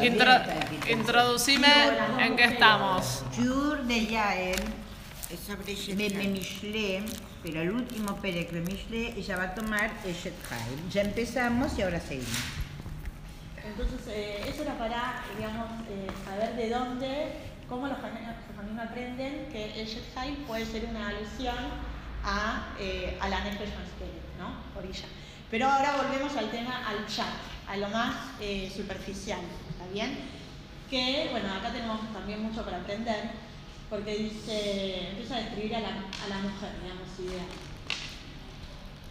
[0.00, 0.42] Intro-
[0.90, 1.68] introducime
[2.20, 3.24] en qué estamos.
[3.36, 4.60] Jour de Yael,
[5.30, 7.04] de Michelet,
[7.42, 10.88] pero el último de Michelet, ella va a tomar Eshet Haim.
[10.90, 12.28] Ya empezamos y ahora seguimos.
[13.64, 17.32] Entonces, eh, eso era para, digamos, eh, saber de dónde,
[17.68, 21.54] cómo los jajamim aprenden que el Shekhai puede ser una alusión
[22.24, 23.68] a, eh, a la Nefesh
[24.38, 24.78] ¿no?
[24.78, 25.04] Orilla.
[25.50, 27.26] Pero ahora volvemos al tema, al chat,
[27.68, 29.40] a lo más eh, superficial,
[29.78, 30.18] ¿está bien?
[30.90, 33.30] Que, bueno, acá tenemos también mucho para aprender,
[33.88, 37.46] porque dice, empieza a describir a la, a la mujer, digamos, ideal.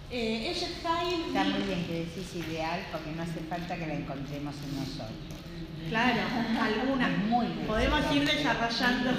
[0.09, 4.55] Eh, Haim Está muy bien que decís ideal porque no hace falta que la encontremos
[4.63, 5.37] en nosotros.
[5.89, 6.21] Claro,
[6.61, 7.17] algunas.
[7.29, 7.67] Muy bien.
[7.67, 9.11] Podemos ir desarrollando,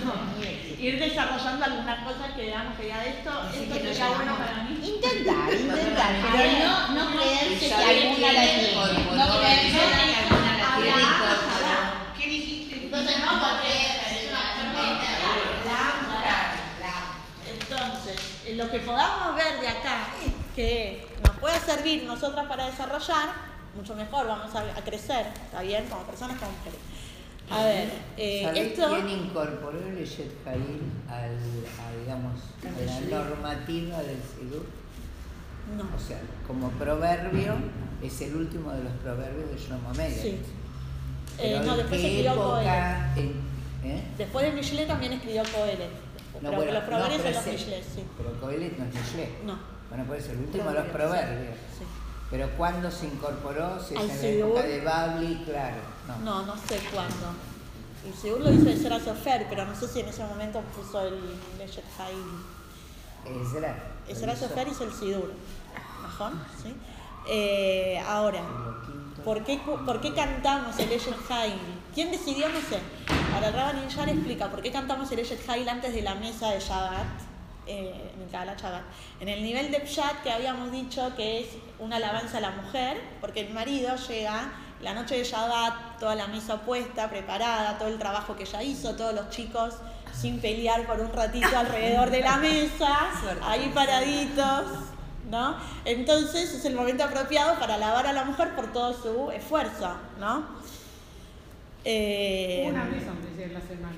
[0.79, 4.79] ir desarrollando algunas cosas que digamos que ya de esto, esto sería bueno para mí.
[4.83, 8.75] Intentar, intentar, pero no, no creerse que alguna la tiene.
[9.17, 11.39] No creerse que alguna la tiene y todo.
[12.19, 12.89] ¿Qué dijiste?
[13.09, 14.39] Entonces no, porque es una
[17.61, 20.09] Entonces, eh, lo que podamos ver de acá,
[20.55, 23.31] que nos puede servir nosotras para desarrollar,
[23.75, 25.87] mucho mejor, vamos a, a crecer, ¿está bien?
[25.89, 26.81] Como personas, como mujeres.
[27.51, 28.89] A ver, eh, ¿Sabés esto...
[28.91, 31.39] quién incorporó el Eshet Jail al,
[31.81, 34.67] a, digamos, a la normativa del Sidur?
[35.77, 35.85] No.
[35.97, 37.55] O sea, como proverbio,
[38.03, 40.13] es el último de los proverbios de Shlomo Meir.
[40.13, 40.39] Sí.
[41.39, 43.15] Eh, no, ¿en después escribió época?
[43.17, 44.05] ¿eh?
[44.17, 45.91] Después de Michelet también escribió Coelet.
[46.35, 48.05] No, pero bueno, los proverbios no, son los Michelet, sí.
[48.17, 49.29] Pero Coelet no es Mishle.
[49.45, 49.59] No.
[49.89, 51.57] Bueno, puede ser el último de los proverbios.
[51.79, 51.85] Sí.
[52.31, 53.83] Pero ¿cuándo se incorporó?
[53.83, 54.49] Si es Al en la Sidur.
[54.51, 55.77] época de Babli, claro.
[56.07, 56.19] No.
[56.19, 57.33] No, no sé cuándo.
[58.09, 61.01] Y según lo hizo de Sera Sofer, pero no sé si en ese momento puso
[61.07, 61.19] el
[61.59, 63.43] Leshet Haim.
[63.43, 63.77] Ezra.
[64.09, 64.37] Hizo.
[64.37, 65.33] Sofer hizo el Sidur.
[66.03, 66.33] ¿Mejor?
[66.63, 66.75] ¿Sí?
[67.29, 68.43] Eh, ahora.
[69.29, 71.59] ¿Por qué, ¿por qué cantamos el Eshet Haim?
[71.95, 72.49] ¿Quién decidió?
[72.49, 72.81] No sé.
[73.35, 76.61] Ahora Rabban Yar explica por qué cantamos el Eshet Haim antes de la mesa de
[76.61, 77.05] Shabbat,
[77.67, 78.85] eh, en el Kabbalah Shabbat.
[79.21, 83.03] En el nivel de Pshat que habíamos dicho que es una alabanza a la mujer,
[83.21, 84.51] porque el marido llega
[84.81, 88.97] la noche de Shabbat, toda la mesa puesta, preparada, todo el trabajo que ella hizo,
[88.97, 89.75] todos los chicos
[90.11, 93.11] sin pelear por un ratito alrededor de la mesa,
[93.43, 94.89] ahí paraditos.
[95.31, 95.57] ¿No?
[95.85, 100.45] Entonces es el momento apropiado para alabar a la mujer por todo su esfuerzo, ¿no?
[101.85, 103.05] Eh, Una vez
[103.37, 103.97] de la semana.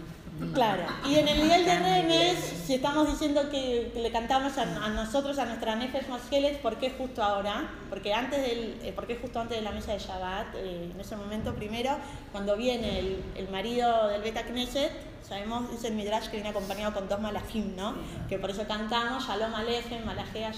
[0.54, 4.62] Claro, y en el nivel de Remes, si estamos diciendo que, que le cantamos a,
[4.62, 7.68] a nosotros, a nuestra Nefesh Maskelet, ¿por qué justo ahora?
[7.90, 10.54] Porque antes del, eh, ¿por qué justo antes de la mesa de Shabbat?
[10.54, 11.90] Eh, en ese momento, primero,
[12.32, 14.90] cuando viene el, el marido del Beta Knesset,
[15.28, 17.94] sabemos, dice el Midrash que viene acompañado con dos malajim, ¿no?
[18.26, 20.52] Que por eso cantamos Shalom Alejem, Malajea.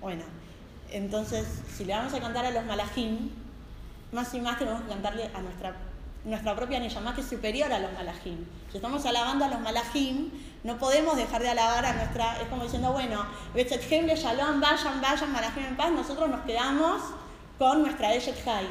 [0.00, 0.22] Bueno,
[0.90, 1.46] entonces,
[1.76, 3.30] si le vamos a cantar a los malajim,
[4.12, 5.76] más y más tenemos que cantarle a nuestra,
[6.24, 8.44] nuestra propia Neyamá, que es superior a los malajim.
[8.70, 10.30] Si estamos alabando a los malajim,
[10.64, 12.40] no podemos dejar de alabar a nuestra.
[12.40, 13.24] Es como diciendo, bueno,
[13.54, 15.90] Betzethem le Shalom, vayan, vayan, malajim en paz.
[15.92, 17.02] Nosotros nos quedamos
[17.58, 18.68] con nuestra Eshet Haim,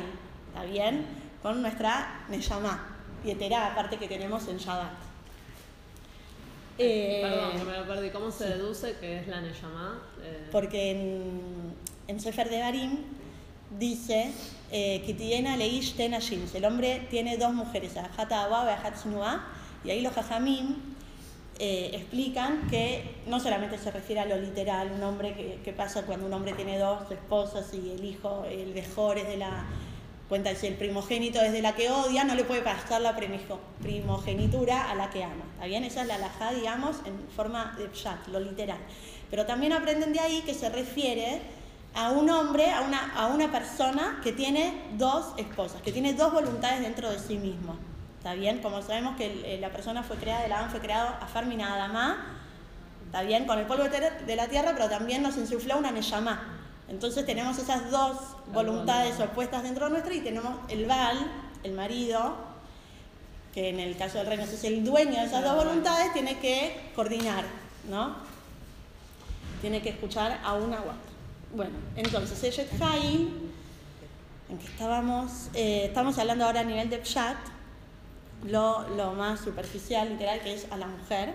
[0.48, 1.06] ¿está bien?
[1.42, 5.09] Con nuestra Neyamá, Yeterá, aparte que tenemos en Shabbat.
[6.80, 8.10] Eh, Perdón, que me lo perdí.
[8.10, 10.02] ¿Cómo se deduce que es la Neyamá?
[10.24, 11.74] Eh, porque en,
[12.08, 13.00] en Sefer de Barim
[13.78, 14.32] dice
[14.72, 15.04] eh.
[16.56, 18.32] El hombre tiene dos mujeres, Ajat
[19.84, 20.76] y y ahí los Jajamim
[21.60, 26.06] eh, explican que no solamente se refiere a lo literal, un hombre que, que pasa
[26.06, 29.66] cuando un hombre tiene dos esposas y el hijo, el mejor es de la
[30.30, 33.18] cuenta si el primogénito es de la que odia, no le puede pasar la
[33.82, 35.44] primogenitura a la que ama.
[35.56, 35.84] ¿Está bien?
[35.84, 38.78] Esa es la alajá, digamos, en forma de pshat, lo literal.
[39.32, 41.42] Pero también aprenden de ahí que se refiere
[41.96, 46.32] a un hombre, a una, a una persona que tiene dos esposas, que tiene dos
[46.32, 47.76] voluntades dentro de sí mismo.
[48.20, 48.60] ¿Está bien?
[48.60, 52.38] Como sabemos que eh, la persona fue creada, el Adán fue creado a Farmina Adamá,
[53.06, 53.46] ¿está bien?
[53.46, 56.59] Con el polvo de la tierra, pero también nos insufló una Neyamá.
[56.90, 58.18] Entonces tenemos esas dos
[58.52, 61.18] voluntades opuestas dentro de nuestra y tenemos el Baal,
[61.64, 62.36] el marido,
[63.54, 66.92] que en el caso del reino es el dueño de esas dos voluntades, tiene que
[66.96, 67.46] coordinar,
[67.90, 68.16] ¿no?
[69.62, 70.96] Tiene que escuchar a una u otra.
[71.54, 73.30] Bueno, entonces, Eshet Haim,
[74.50, 77.38] en que estábamos, eh, estamos hablando ahora a nivel de Pshat,
[78.46, 81.34] lo, lo más superficial, literal, que es a la mujer.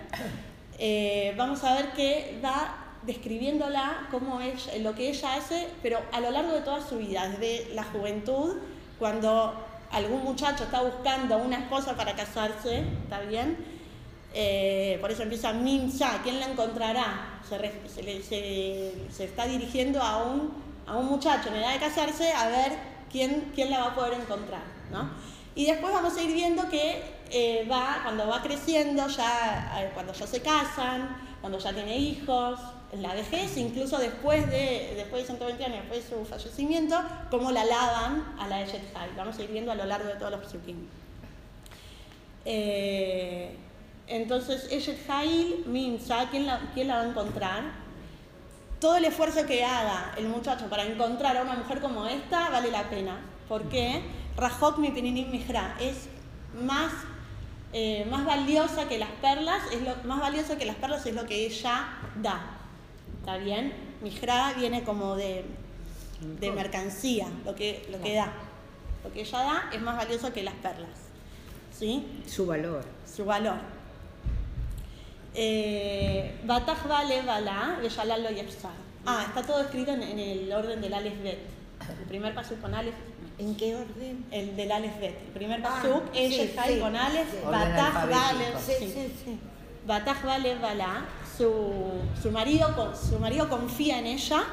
[0.77, 6.19] Eh, vamos a ver que va describiéndola cómo es lo que ella hace, pero a
[6.19, 8.57] lo largo de toda su vida, desde la juventud,
[8.99, 9.53] cuando
[9.91, 13.57] algún muchacho está buscando una esposa para casarse, ¿está bien?
[14.33, 17.39] Eh, por eso empieza Mincha, ¿quién la encontrará?
[17.47, 20.51] Se, está dirigiendo a un,
[20.85, 22.73] a un muchacho en edad de casarse a ver
[23.11, 25.09] quién, quién la va a poder encontrar, ¿no?
[25.55, 30.11] Y después vamos a ir viendo que eh, va, cuando va creciendo, ya, eh, cuando
[30.11, 32.59] ya se casan, cuando ya tiene hijos,
[32.93, 36.97] la vejez, incluso después de, después de 120 años, después de su fallecimiento,
[37.29, 39.11] cómo la lavan a la Eshet Hail.
[39.17, 40.87] Vamos a ir viendo a lo largo de todos los psukim.
[42.45, 43.55] Eh,
[44.07, 47.63] entonces, Eshet Hail, Minsa, ¿quién la, ¿quién la va a encontrar?
[48.79, 52.71] Todo el esfuerzo que haga el muchacho para encontrar a una mujer como esta vale
[52.71, 53.19] la pena.
[53.47, 54.03] ¿Por qué?
[54.37, 56.09] Rajok mi pininim mihra es
[56.61, 56.91] más,
[57.73, 61.45] eh, más valiosa que las perlas, es más valiosa que las perlas es lo que
[61.45, 61.87] ella
[62.21, 62.54] da.
[63.25, 63.73] ¿Está bien?
[64.03, 65.43] Mihra viene como de,
[66.39, 68.31] de mercancía, lo que, lo que da.
[69.03, 70.91] Lo que ella da es más valioso que las perlas.
[71.75, 72.05] ¿Sí?
[72.27, 72.85] Su valor.
[73.11, 73.55] Su valor.
[75.33, 78.69] Eh, Bataj vale bala, lo.
[79.07, 81.39] Ah, está todo escrito en, en el orden del Aleph Bet.
[81.99, 82.93] El primer paso con Aleph
[83.39, 84.23] ¿En qué orden?
[84.29, 85.19] el del Aleph Bet.
[85.19, 87.37] El primer Ah, pasuk es sí, Shechai sí, con Aleph, sí.
[87.43, 88.07] Bataj.
[88.07, 88.91] Vale, Sí, sí.
[88.93, 89.39] sí, sí.
[89.87, 91.05] Bataj Vale Bala,
[91.37, 94.43] su, su, marido, su marido confía en ella,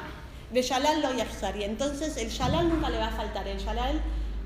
[0.51, 1.13] de Shalal lo.
[1.13, 3.47] Y entonces el Shalal nunca le va a faltar.
[3.47, 4.01] El Shalal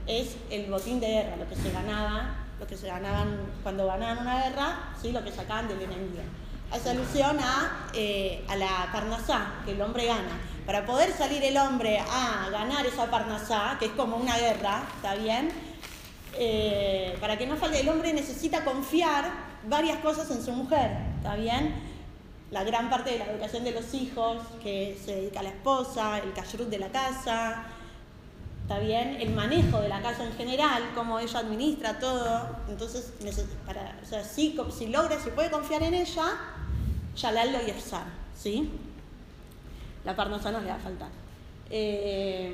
[0.07, 4.19] es el botín de guerra, lo que se ganaba, lo que se ganaban cuando ganaban
[4.19, 5.11] una guerra, ¿sí?
[5.11, 6.21] lo que sacaban del enemigo.
[6.71, 10.39] Hace alusión a, eh, a la parnasá que el hombre gana.
[10.65, 15.15] Para poder salir el hombre a ganar esa parnasá, que es como una guerra, ¿está
[15.15, 15.49] bien?
[16.33, 19.31] Eh, para que no falte, el hombre necesita confiar
[19.67, 21.96] varias cosas en su mujer, ¿está bien?
[22.51, 26.19] La gran parte de la educación de los hijos, que se dedica a la esposa,
[26.19, 27.65] el kashrut de la casa,
[28.61, 29.17] ¿está bien?
[29.19, 32.47] El manejo de la casa en general, cómo ella administra todo.
[32.69, 33.11] Entonces,
[33.65, 36.37] para, o sea, si, si logra, si puede confiar en ella,
[37.17, 38.69] Yalal lo yefsar, ¿sí?
[40.05, 41.09] La parnosa no le va a faltar.
[41.69, 42.53] Eh,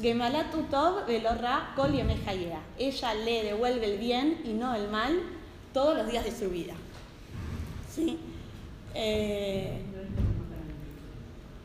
[0.00, 1.94] Gemalatu Tov velorra kol.
[2.78, 5.20] Ella le devuelve el bien y no el mal
[5.72, 6.74] todos los días de su vida.
[7.92, 8.18] ¿Sí?
[8.94, 9.82] Eh,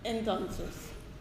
[0.04, 0.66] entonces,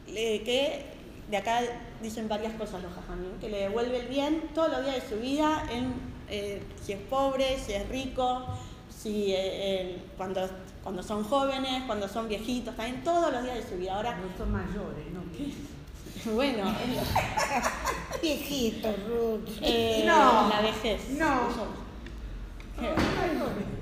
[0.09, 0.87] le- que
[1.31, 1.61] de acá
[2.03, 5.21] dicen varias cosas los jajamín, que le devuelve el bien todos los días de su
[5.21, 5.93] vida, en,
[6.29, 8.45] eh, si es pobre, si es rico,
[8.91, 10.49] si eh, eh, cuando,
[10.83, 13.95] cuando son jóvenes, cuando son viejitos, también todos los días de su vida.
[13.97, 15.23] Ahora, No son mayores, ¿no?
[16.35, 17.03] bueno, es lo-
[18.23, 19.49] Viejito, Ruth.
[19.63, 20.49] eh, No.
[20.49, 21.09] la vejez.
[21.11, 21.49] No.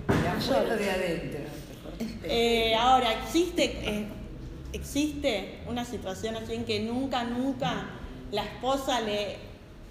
[0.09, 1.41] De afuera de adentro.
[2.25, 4.07] Eh, ahora, existe, eh,
[4.73, 7.85] existe una situación así en que nunca, nunca
[8.33, 9.37] la esposa le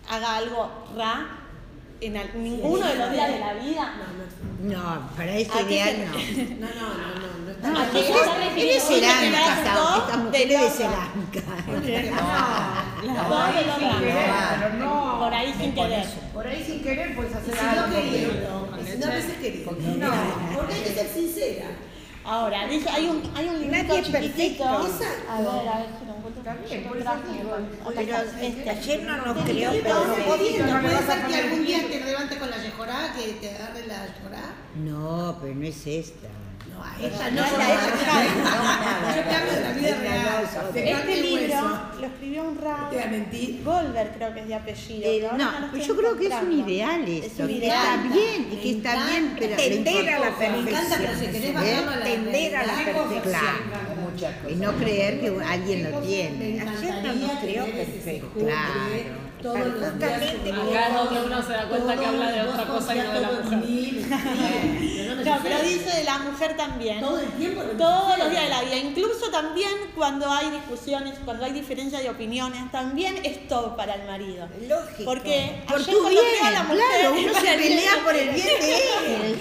[0.09, 1.27] haga algo ra
[2.01, 3.93] en al- ninguno de los días de la vida.
[4.61, 6.05] No, para ese ¿A qué ideal se-
[6.55, 6.59] no.
[6.59, 8.67] No, no, no, no, no está No, ¿A qué él se es- de esta, mujer
[8.67, 9.17] es de Sri Lanka.
[13.03, 13.13] No,
[14.79, 15.19] no.
[15.19, 16.05] Por ahí sin querer.
[16.33, 17.97] Por ahí sin querer puedes hacer no algo.
[17.97, 18.01] no.
[19.65, 19.89] Poquito.
[19.97, 20.11] No,
[20.55, 21.65] porque hay que ser sincera.
[22.25, 24.63] Ahora, dice, hay un, hay un librito Nadie es chiquitito.
[24.63, 24.63] perfecto.
[24.65, 26.43] A ver, a ver si lo encuentro.
[26.89, 27.11] Por eso
[27.95, 30.31] Pero este, ayer no nos Pero creó yo estaba perfecto.
[30.31, 33.87] jodiendo, no puede ser que algún día te levantes con la yejorá, que te agarre
[33.87, 34.55] la yejorá.
[34.75, 36.27] No, pero no es esta.
[36.83, 37.61] A ella No, no, no,
[39.01, 40.73] no, Yo de la vida real.
[40.73, 42.89] Te Este libro lo escribió un rab.
[42.89, 43.61] Te voy a mentir.
[43.63, 45.09] Creo que es de apellido.
[45.09, 47.99] Eh, no, pues yo creo que es un ideal Es esto, un que ideal.
[48.05, 51.31] está bien, y que está bien, pero Tender a la Me encanta, pero si perfección.
[51.31, 51.53] querés ¿eh?
[51.53, 53.89] bajarlo a la Tender a la perfección.
[54.49, 56.61] Y no creer que alguien lo tiene.
[56.61, 58.39] Ayer no ese perfecto.
[58.39, 59.28] Claro.
[59.41, 62.65] Todos los días Justamente Acá es donde uno se da cuenta que habla de otra
[62.65, 63.59] cosa y no de la mujer.
[63.65, 66.99] sí, no No, pero dice de la mujer también.
[66.99, 71.15] Todo el tiempo lo Todos los días de la vida, incluso también cuando hay discusiones,
[71.23, 74.47] cuando hay diferencia de opiniones, también es todo para el marido.
[74.67, 75.05] Lógico.
[75.05, 78.75] Porque Por tu bien, a la mujer- claro, uno se pelea por el bien de
[79.31, 79.39] él.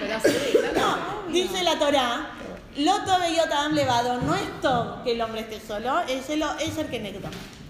[0.00, 0.30] Pero así,
[0.72, 0.96] claro.
[1.26, 2.30] No, dice la Torá,
[2.76, 6.86] Loto Beyotadam levado, no es todo que el hombre esté solo, es el, es el
[6.86, 7.18] que negó.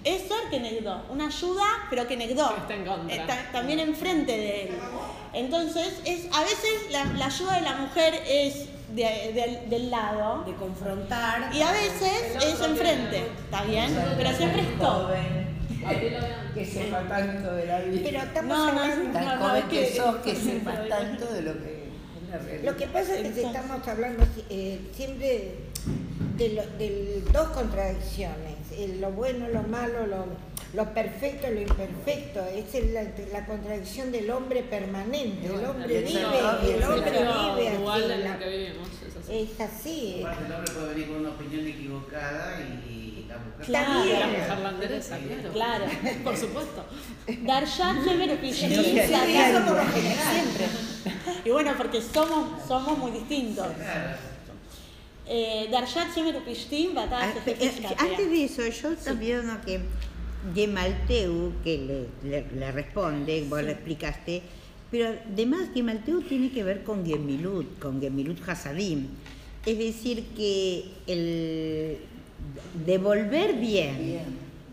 [0.04, 2.54] Es ser que negó, una ayuda, pero que negó.
[2.56, 3.14] Está en contra.
[3.16, 4.78] Está también enfrente de él.
[5.34, 10.42] Entonces, es, a veces la, la ayuda de la mujer es de- del- del lado
[10.44, 11.54] De confrontar.
[11.54, 13.94] y a veces es enfrente, ¿está bien?
[14.16, 15.10] Pero siempre es todo.
[16.54, 18.00] Que sepa tanto de la vida.
[18.04, 21.26] Pero estamos No, no, hablando- Tan no, joven es que que- sos, que sepas tanto
[21.26, 22.72] de lo que es la realidad.
[22.72, 25.54] Lo que pasa es que Entonces- estamos hablando eh, siempre
[26.36, 28.56] de, lo- de dos contradicciones,
[28.88, 30.24] lo bueno, lo malo, lo,
[30.74, 32.44] lo perfecto, lo imperfecto.
[32.46, 35.46] Esa es la, la contradicción del hombre permanente.
[35.46, 36.20] El hombre vive,
[36.74, 38.12] el hombre vive Igual así.
[38.12, 38.88] en la- lo que vivimos,
[39.28, 40.14] es así.
[40.20, 43.64] El hombre puede venir con una opinión equivocada y, la mujer.
[43.66, 44.04] Claro.
[44.04, 45.52] La mujer holandesa, claro.
[45.52, 45.84] Claro.
[46.24, 46.84] Por supuesto.
[49.66, 50.34] Por lo general.
[50.34, 50.66] siempre.
[51.44, 53.66] Y bueno, porque somos, somos muy distintos.
[53.68, 54.16] Eh,
[56.14, 57.94] Shemer Upishtim, eh.
[57.98, 59.80] Antes de eso, yo también uno que
[60.54, 64.42] de Malteu, que le, le- le responde, vos le explicaste,
[64.90, 69.06] pero además que Malteu tiene que ver con Gemilut, con Gemilut Hasadim.
[69.64, 71.98] Es decir, que el
[72.86, 74.24] devolver bien, Bien.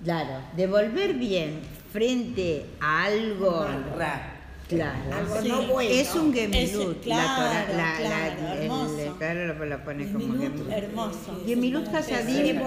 [0.04, 1.60] claro, devolver bien
[1.92, 3.66] frente a algo,
[3.98, 4.34] Ra.
[4.68, 5.48] Claro, Algo Sí.
[5.50, 5.90] no bueno.
[5.92, 7.02] es un Gemilut.
[7.04, 9.16] claro, la, claro, la- el- hermoso.
[9.18, 10.70] claro, lo, lo pone como Gemilut.
[10.72, 11.44] Hermoso.
[11.46, 12.58] Gemilut Hasadim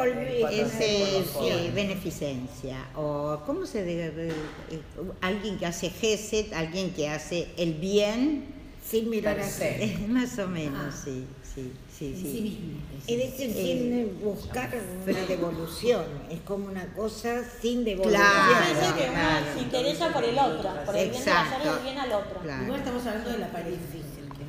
[0.51, 4.29] es eh, beneficencia o cómo se dice
[4.71, 4.81] eh,
[5.21, 8.45] alguien que hace gesed, alguien que hace el bien,
[8.85, 9.59] Sin mirar Per así.
[9.59, 9.85] se.
[9.85, 12.41] es más o menos, sí, sí, sí, En sí sí.
[12.41, 12.81] mismo.
[13.07, 14.71] Es decir, sin buscar
[15.07, 16.05] una devolución.
[16.31, 18.21] Es como una cosa sin devolución.
[18.23, 18.53] Claro.
[18.53, 19.47] Parece que uno claro.
[19.55, 22.41] se interesa por el otro, por el bien de bien al otro.
[22.43, 22.65] Claro.
[22.65, 23.81] Igual estamos hablando de la pareja,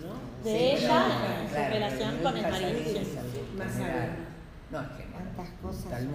[0.02, 0.44] ¿no?
[0.44, 1.06] De ella
[1.42, 3.02] en su Claro, relación con el marido.
[3.58, 3.76] Más.
[4.72, 6.12] No es Hasadim.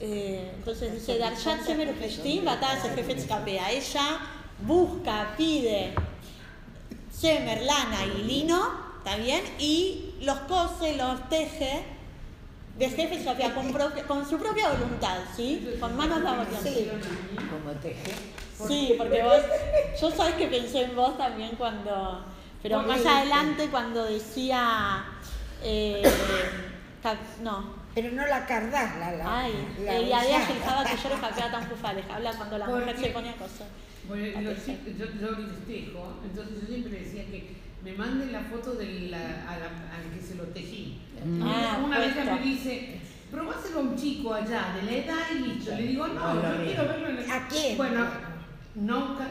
[0.00, 3.70] Eh, entonces dice Darshan Shemer Upishtim, Bataz Jefes Kapea.
[3.70, 4.20] Ella
[4.66, 5.94] busca, pide
[7.18, 9.42] Shemer, lana y lino, ¿está bien?
[9.58, 11.84] Y los cose, los teje
[12.78, 13.72] de Jefes Kapea con,
[14.06, 15.76] con su propia voluntad, ¿sí?
[15.80, 16.62] Con manos laboriosas.
[16.62, 16.90] Sí.
[17.50, 18.12] Como teje.
[18.66, 19.40] Sí, porque vos,
[20.00, 22.24] yo sabes que pensé en vos también cuando,
[22.62, 25.04] pero ¿Por más adelante cuando decía,
[25.62, 26.02] eh,
[27.42, 29.40] no, Pero no la cardás, la la.
[29.40, 29.52] ay,
[29.84, 30.46] la el día usás.
[30.48, 33.36] que dejaba que yo le capea tan pufales, habla cuando la mujer se pone a
[33.36, 33.66] coser.
[34.06, 39.18] Bueno, yo, yo festejo, entonces yo siempre decía que me manden la foto del, a-
[39.50, 40.98] a la- al que se lo tejí.
[41.24, 41.42] Mm.
[41.42, 45.70] Ah, una vez me dice, probáselo a un chico allá, de la edad y listo.
[45.74, 46.64] Le digo, no, No, mismo.
[46.64, 47.30] quiero verlo en el...
[47.30, 47.76] ¿A quién?
[47.76, 48.06] Bueno,
[48.74, 49.28] no, ca-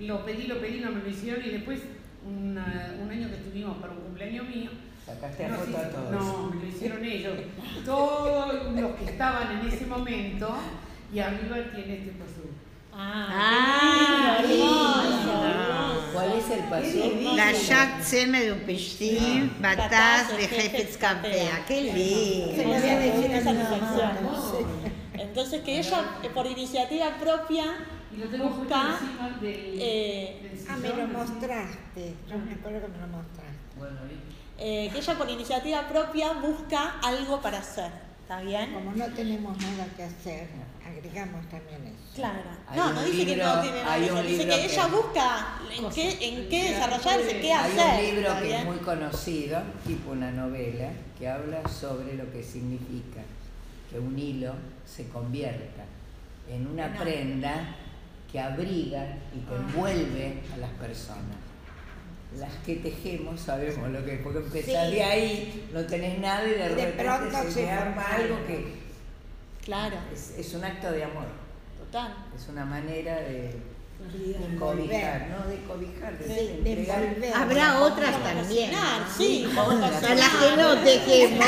[0.00, 1.80] lo pedí, lo pedí, no me lo hicieron y después
[2.26, 4.70] una- un año que estuvimos para un cumpleaños mío,
[5.06, 6.10] Sacaste no, foto sí, a todos.
[6.12, 7.34] no, me lo hicieron ellos.
[7.84, 10.56] Todos los que estaban en ese momento
[11.14, 12.42] y arriba tiene este paso.
[12.92, 14.38] Ah, Ah.
[14.42, 15.95] hermoso.
[16.16, 17.36] ¿Cuál es el paso?
[17.36, 21.62] La Shat Seme de un Pishtim, Bataz de Jefetz Kapea.
[21.68, 22.62] Qué lindo.
[25.12, 27.64] Entonces que ella eh, por iniciativa propia
[28.10, 32.14] busca encima del, eh, Ah, me lo mostraste.
[32.30, 34.16] Yo me acuerdo que me lo mostraste.
[34.58, 37.90] Eh, que ella por iniciativa propia busca algo para hacer,
[38.26, 38.72] ¿está bien?
[38.74, 40.48] Como no tenemos nada que hacer,
[40.84, 42.16] agregamos también eso.
[42.16, 42.40] Claro.
[42.66, 44.86] Hay No, no dice que no tiene nada hay que un hacer, dice que ella
[44.88, 48.00] busca en qué, en qué desarrollarse, qué Hay hacer.
[48.00, 52.42] un libro ¿está que es muy conocido, tipo una novela, que habla sobre lo que
[52.42, 53.20] significa
[53.92, 54.54] que un hilo
[54.84, 55.84] se convierta
[56.50, 57.76] en una prenda
[58.30, 61.45] que abriga y que envuelve a las personas.
[62.38, 64.94] Las que tejemos sabemos lo que es, porque empezás Sí.
[64.94, 68.46] de ahí, no tenés nada y de, de repente pronto se, arma algo algo.
[68.46, 68.74] que
[69.64, 71.24] Claro, es, es un acto de amor,
[71.78, 72.14] total.
[72.36, 73.56] es una manera de,
[74.58, 77.32] cobijar, no de cobijar, de, Sí, de.
[77.34, 78.70] Habrá otras también.
[78.70, 80.02] Cocinar, sí, Otras.
[80.02, 81.46] Las que no tejemos.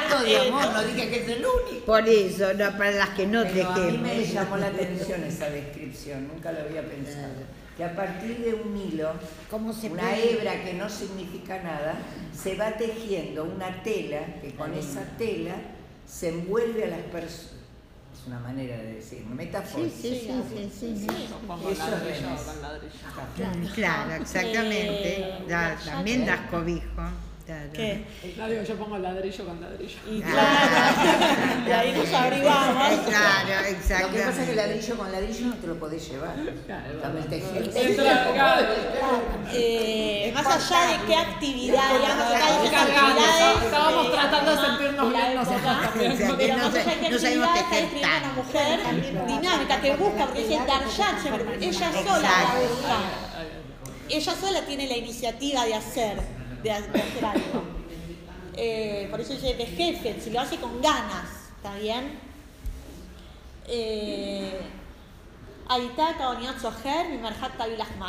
[0.00, 1.84] Acto de amor, no dije que es el único.
[1.86, 4.32] Por eso, no, para las que no Pero a mí me tejemos.
[4.32, 7.34] llamó la atención esa descripción, nunca lo había pensado.
[7.76, 9.12] Que a partir de un hilo,
[9.50, 10.32] ¿Cómo se una puede?
[10.32, 11.94] hebra que no significa nada,
[12.34, 15.54] se va tejiendo una tela que con esa tela
[16.06, 17.52] se envuelve a las personas.
[18.18, 19.84] Es una manera de decir, una metáfora.
[19.84, 21.28] Sí, sí, sí, sí, sí.
[21.46, 22.40] Como Eso es ladrillo, Renes.
[22.42, 23.74] con ladrillo.
[23.74, 25.20] Claro, exactamente.
[25.20, 26.86] Eh, Da- ya también das cobijo.
[27.46, 27.70] Claro.
[27.72, 28.04] ¿Qué?
[28.68, 29.98] Yo pongo ladrillo con ladrillo.
[30.10, 33.00] Y claro, de ahí nos abrigamos.
[33.06, 36.36] Claro, Lo que pasa es que ladrillo con ladrillo no te lo podés llevar.
[37.02, 37.80] Dame el tejido.
[37.80, 38.66] Entra, claro.
[39.52, 43.64] Eh, más allá de qué actividad, digamos, actividades.
[43.64, 46.36] estábamos tratando de sentirnos la bien nosotros época, también.
[46.36, 48.80] Pero no más allá de qué actividad está describiendo una mujer
[49.26, 51.16] dinámica que busca, porque dice Darshan,
[51.60, 52.60] ella sola la Exacto.
[52.68, 52.96] busca.
[54.08, 56.18] Ella sola tiene la iniciativa de hacer,
[56.66, 57.62] de, ha- de hacer algo.
[58.56, 62.18] Eh, por eso dice de jefe, si lo hace con ganas, ¿está bien?
[63.68, 64.60] Eh.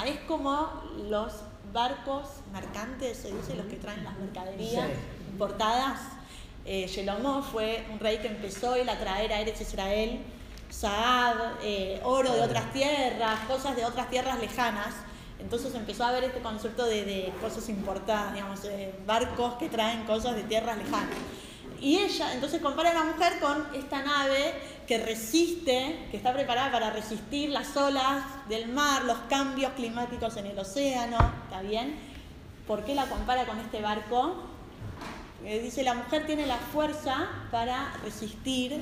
[0.08, 1.34] Es como los
[1.74, 4.90] barcos mercantes, se dice, los que traen las mercaderías
[5.32, 6.00] importadas.
[6.66, 10.20] Eh, Shelomó fue un rey que empezó él a traer a Eretz Israel
[10.70, 14.94] Saab, eh, oro de otras tierras, cosas de otras tierras lejanas.
[15.40, 20.04] Entonces empezó a haber este concepto de, de cosas importadas, digamos, eh, barcos que traen
[20.06, 21.16] cosas de tierras lejanas.
[21.80, 24.54] Y ella, entonces compara a la mujer con esta nave
[24.88, 30.48] que resiste, que está preparada para resistir las olas del mar, los cambios climáticos en
[30.48, 32.00] el océano, ¿está bien?
[32.66, 34.44] ¿Por qué la compara con este barco?
[35.46, 38.82] Eh, dice, la mujer tiene la fuerza para resistir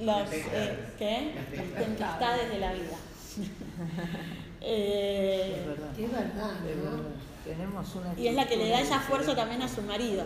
[0.00, 1.32] los, eh, ¿qué?
[1.54, 2.96] las tempestades de la vida.
[4.64, 5.90] Eh, Es verdad.
[5.98, 6.82] Es verdad, Es ¿no?
[6.90, 6.98] verdad.
[7.44, 9.40] Tenemos una y es la que le da fuerza diferente.
[9.40, 10.24] también a su marido.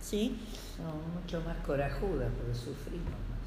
[0.00, 0.38] ¿Sí?
[0.76, 3.42] Son mucho más corajudas porque sufrimos más.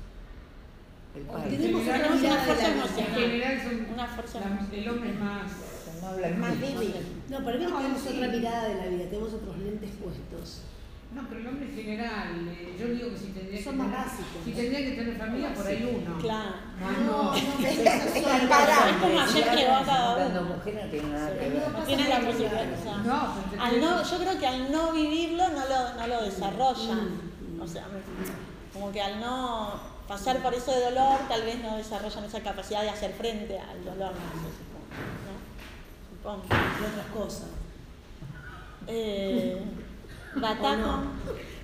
[1.15, 1.57] El padre.
[1.57, 2.71] Tenemos general, otra mirada fuerza vida.
[2.73, 3.19] En emocional.
[3.21, 4.73] general son Una fuerza la- emocional.
[4.79, 5.51] el hombre es más
[6.01, 6.93] No Más débil.
[7.29, 8.07] No, para mí No, tenemos sí.
[8.17, 10.61] otra mirada de la vida, tenemos otros lentes puestos.
[11.15, 13.89] No, pero el hombre en general, eh, yo digo que si tendría Son que más
[13.89, 14.43] tener, básicos.
[14.43, 16.17] si tendría que tener familia, por ahí uno.
[16.19, 16.55] Claro.
[16.81, 17.31] Más no.
[18.39, 18.87] Comparamos.
[18.87, 20.41] Es como ayer que va cada uno.
[20.43, 21.71] mujer no tiene nada que ver.
[21.71, 22.65] No tiene la posibilidad.
[23.05, 23.33] No,
[23.63, 26.93] al no, yo creo que al no vivirlo no lo, no lo desarrolla.
[26.95, 27.61] Mm.
[27.61, 27.85] O sea,
[28.73, 32.81] como que al no pasar por eso de dolor, tal vez no desarrollan esa capacidad
[32.81, 34.11] de hacer frente al dolor.
[34.11, 36.43] No sé, supongo.
[36.43, 36.43] ¿no?
[36.43, 36.45] Supongo.
[36.53, 37.49] Y otras cosas.
[38.87, 39.61] Eh,
[40.41, 41.03] Bataco.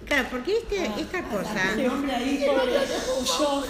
[0.06, 2.74] Claro, porque este, esta cosa, El hombre ahí, pobre,
[3.22, 3.64] huyó.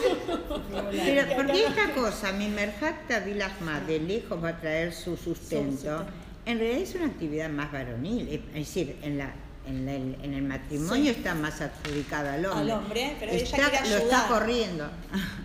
[0.92, 6.06] pero porque esta cosa, mi merjacta vilajma, de lejos va a traer su sustento,
[6.46, 9.32] en realidad es una actividad más varonil, es decir, en la
[9.66, 11.20] en, la- en el matrimonio Sí.
[11.20, 12.74] está más adjudicada al hombre.
[12.74, 14.28] Al hombre, pero ella Está- quiere Lo está ayudar.
[14.28, 14.90] corriendo.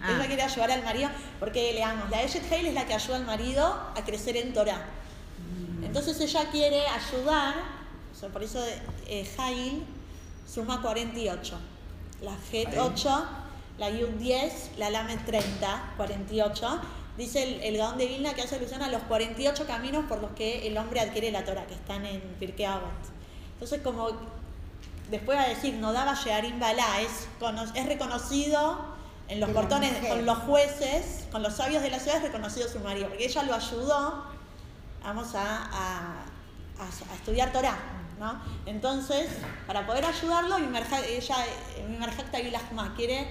[0.03, 0.13] Ah.
[0.17, 3.27] Ella quiere ayudar al marido porque leamos, la Eshet Hale es la que ayuda al
[3.27, 4.87] marido a crecer en Torah.
[5.85, 7.55] Entonces ella quiere ayudar,
[8.19, 8.61] sea, por eso
[9.07, 9.85] eh, Hail
[10.47, 11.59] suma 48.
[12.23, 13.27] La Het 8,
[13.79, 16.81] la Yud 10, la Lamed 30, 48.
[17.17, 20.31] Dice el, el Gaón de Vilna que hace alusión a los 48 caminos por los
[20.33, 22.91] que el hombre adquiere la Torah, que están en Pirkei Avot.
[23.55, 24.09] Entonces, como
[25.11, 28.79] después va a decir, no daba Shearim Balá, es, cono- es reconocido
[29.29, 32.79] en los portones, con los jueces, con los sabios de la ciudad, es reconocido su
[32.81, 34.25] marido, porque ella lo ayudó,
[35.03, 36.25] vamos a, a-
[36.79, 37.77] a- a estudiar Torah,
[38.19, 38.41] ¿no?
[38.67, 39.29] Entonces,
[39.67, 41.37] para poder ayudarlo, ella,
[41.89, 43.29] Mimerjacta Vilahma quiere,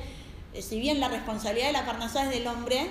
[0.53, 2.89] eh, si bien la responsabilidad de la parnasá es del hombre,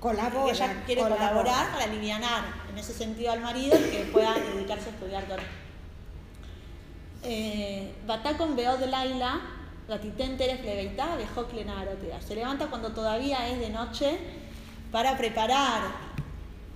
[0.00, 0.52] Colabora.
[0.52, 1.28] ella quiere colabora.
[1.30, 2.22] colaborar para aliviar
[2.70, 5.42] en ese sentido al marido y que pueda dedicarse a estudiar Torah.
[7.22, 9.40] Eh, Batakon Beod Laila,
[9.88, 12.20] Gatiten Teres Leveitá, Bejok Lenarotea.
[12.20, 14.18] Se levanta cuando todavía es de noche
[14.92, 15.82] para preparar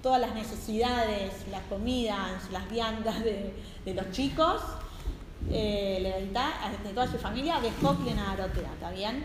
[0.02, 3.52] todas las necesidades, las comidas, las viandas de,
[3.88, 4.61] de los chicos,
[5.51, 6.29] eh,
[6.85, 9.24] de toda su familia, Bejok Lenarotea, ¿está bien?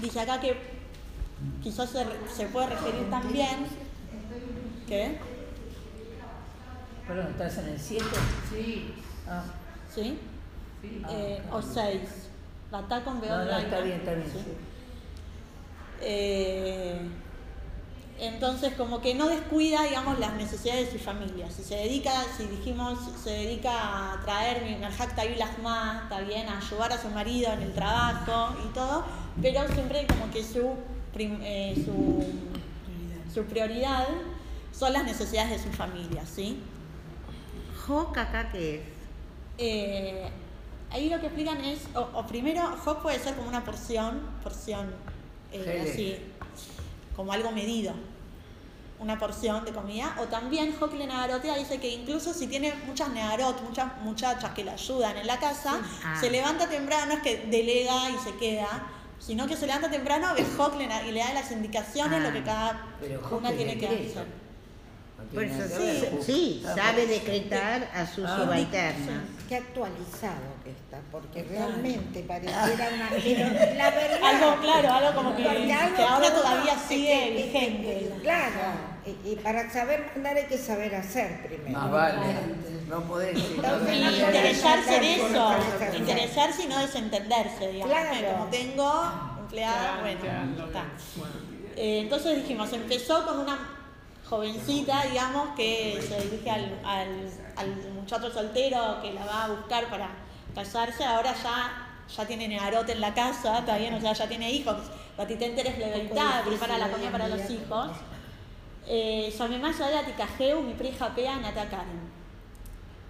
[0.00, 0.56] Dice acá que
[1.62, 3.66] quizás se, se puede referir también.
[4.86, 5.18] ¿Qué?
[7.06, 8.04] Perdón, ¿estás en el 7?
[8.52, 8.94] Sí,
[9.30, 9.44] Ah,
[9.94, 10.18] ¿Sí?
[10.82, 11.02] sí.
[11.10, 12.00] Eh, o 6.
[12.70, 13.60] Batakon Beod no, no, Laila.
[13.60, 14.26] está bien, está bien.
[14.26, 14.38] ¿Sí?
[14.38, 14.50] sí.
[16.00, 17.00] Eh,
[18.20, 21.48] entonces, como que no descuida, digamos, las necesidades de su familia.
[21.50, 26.92] Si se dedica, si dijimos, se dedica a traer Merjak Lahma, está bien, a ayudar
[26.92, 29.04] a su marido en el trabajo y todo,
[29.40, 30.74] pero siempre como que su,
[31.12, 32.24] prim- eh, su,
[33.32, 34.06] su prioridad
[34.72, 36.60] son las necesidades de su familia, ¿sí?
[37.86, 38.82] Joc acá que es.
[39.58, 40.28] Eh,
[40.90, 44.86] ahí lo que explican es, o, o primero, Hop puede ser como una porción, porción
[45.52, 46.16] eh, así,
[47.18, 47.92] como algo medido,
[49.00, 53.08] una porción de comida, o también Hop le Nagarotea dice que incluso si tiene muchas
[53.08, 56.16] Nagarot, muchas muchachas que le ayudan en la casa, Ah.
[56.20, 58.68] se levanta temprano, no es que delega y se queda,
[59.18, 62.28] sino que se levanta temprano, ve Hop le na- y le da las indicaciones, Ah.
[62.28, 64.26] lo que cada Pero Joc una tiene que hacer.
[65.34, 65.64] Por eso
[66.24, 68.36] sí, Ah, sabe decretar a su Ah.
[68.40, 69.24] subalterna.
[69.48, 73.08] Qué actualizado que está, porque realmente pareciera una...
[73.10, 74.18] Pero la verdad...
[74.22, 78.10] Algo claro, algo como que, Porque algo que ahora todavía sigue vigente.
[78.22, 78.52] Claro,
[79.06, 81.78] y, y para saber mandar hay que saber hacer primero.
[81.78, 82.18] Más vale.
[82.88, 83.36] No podés.
[83.36, 85.50] Entonces, Y interesarse en eso,
[85.96, 87.94] interesarse y no desentenderse, digamos.
[87.94, 88.18] Claro.
[88.18, 90.84] que Como tengo empleada, bueno, está.
[91.76, 93.77] Eh, entonces dijimos, empezó con una
[94.28, 99.88] jovencita, digamos, que se dirige al, al, al muchacho soltero que la va a buscar
[99.88, 100.10] para
[100.54, 104.50] casarse, ahora ya, ya tiene Negarot en la casa, está bien, o sea, ya tiene
[104.50, 104.76] hijos.
[105.16, 107.90] Batitenteres Leveitá, prepara la comida para los hijos.
[108.86, 112.08] Eh, Samemá Sadeh Atikajeu, mi prija Pea, Natakarim.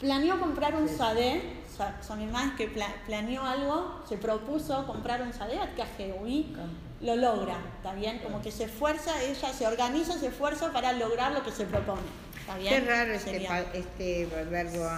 [0.00, 1.42] Planeó comprar un sadé,
[1.82, 6.52] Es que pla- planeó algo, se propuso comprar un sadé Atikajeu y
[7.00, 8.18] lo logra, ¿está bien?
[8.18, 12.00] Como que se esfuerza, ella se organiza, se esfuerza para lograr lo que se propone,
[12.40, 12.74] ¿está bien?
[12.74, 14.88] Qué raro este, este verbo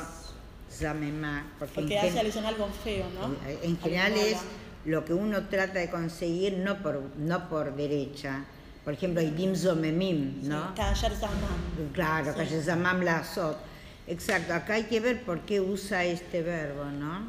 [0.72, 3.34] Zamemá, porque, Porque en, hace alusión a algo feo, ¿no?
[3.62, 4.38] en general es
[4.86, 8.44] lo que uno trata de conseguir no por, no por derecha.
[8.84, 10.74] Por ejemplo, Idim Zomemim, ¿no?
[11.18, 11.92] Zaman.
[11.92, 12.62] Claro, Sí.
[12.62, 13.58] Zamam Lazot.
[14.06, 17.28] Exacto, acá hay que ver por qué usa este verbo, ¿no?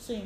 [0.00, 0.24] Sí.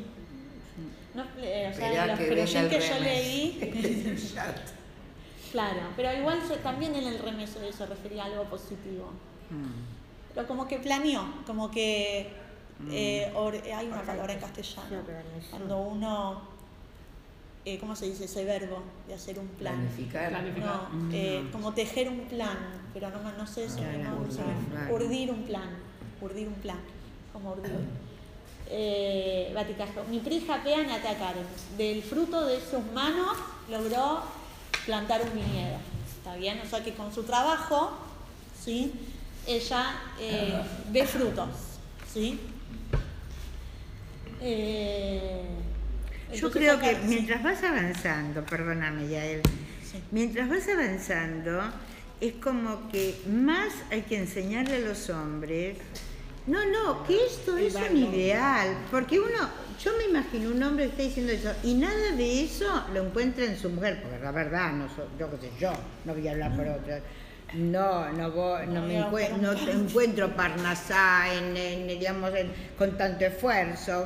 [1.13, 2.25] No, eh, o sea, los que
[2.69, 4.15] que yo leí,
[5.51, 9.11] claro, pero igual también en el remes se se refería a algo positivo.
[9.49, 10.33] Mm.
[10.35, 12.29] Pero como que planeó, como que
[12.91, 15.01] eh, or- hay una palabra en castellano.
[15.49, 16.41] Cuando uno,
[17.67, 18.81] eh, ¿cómo se dice ese verbo?
[19.09, 19.75] De hacer un plan.
[19.75, 20.29] Planificar.
[20.29, 20.89] Planificar.
[20.93, 22.57] No, eh, como tejer un plan,
[22.93, 25.69] pero no, no sé si Claro, no, urdir un plan,
[26.21, 26.79] urdir un plan,
[27.33, 27.71] como urdir.
[28.69, 29.53] Eh,
[30.09, 31.43] mi prija Pean atacaron.
[31.77, 33.35] Del fruto de sus manos
[33.69, 34.21] logró
[34.85, 35.77] plantar un viñedo.
[36.17, 36.61] ¿Está bien?
[36.61, 37.91] O sea que con su trabajo,
[38.63, 38.93] ¿sí?
[39.45, 41.49] Ella eh, ve frutos,
[42.13, 42.39] ¿sí?
[44.39, 45.43] Eh,
[46.33, 49.41] Yo creo que mientras vas avanzando, perdóname Yael,
[49.89, 49.99] Sí.
[50.11, 51.61] mientras vas avanzando,
[52.19, 55.77] es como que más hay que enseñarle a los hombres,
[56.45, 59.49] no, no, que esto es un ideal, porque uno,
[59.83, 63.45] yo me imagino un hombre que está diciendo eso y nada de eso lo encuentra
[63.45, 65.71] en su mujer, porque la verdad, no so- yo qué sé, yo
[66.05, 66.99] no voy a hablar por otra.
[67.53, 71.87] No, no, vo- no, me voy a encue- buscar un no encuentro Parnasá en, en,
[71.87, 74.05] digamos, en- con tanto esfuerzo.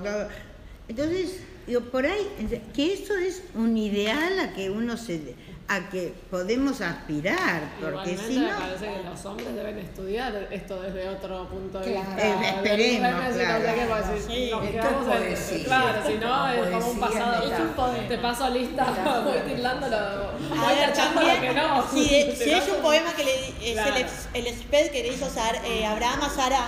[0.88, 2.28] Entonces, digo, por ahí,
[2.74, 5.36] que eso es un ideal a que uno se,
[5.70, 10.48] a que podemos aspirar, porque Igualmente si me no, parece que los hombres deben estudiar
[10.52, 12.08] esto desde otro punto de Claro.
[12.10, 12.28] vista.
[12.28, 14.04] Eh, esperemos, no claro.
[14.04, 14.50] si Sí.
[14.52, 15.66] nos Esto quedamos es en- poesía.
[15.66, 17.54] Claro, si no es como un pasado.
[17.54, 18.08] Es un poema.
[18.10, 20.32] Te paso lista, voy tildándolo, A
[20.66, 21.88] voy ver, tachando lo también, que no.
[21.90, 22.06] si,
[22.44, 23.96] si no, es un poema que le, es Claro.
[24.34, 26.68] el, el sped que le hizo Sar- eh, Abraham a Sara,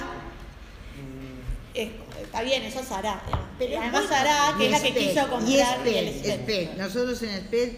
[1.73, 1.89] es-
[2.21, 3.21] está bien, eso es Sara.
[3.69, 6.77] Pero Además Sara, que es la que quiso y comprar Sped, el.
[6.77, 7.69] Nosotros en Sped,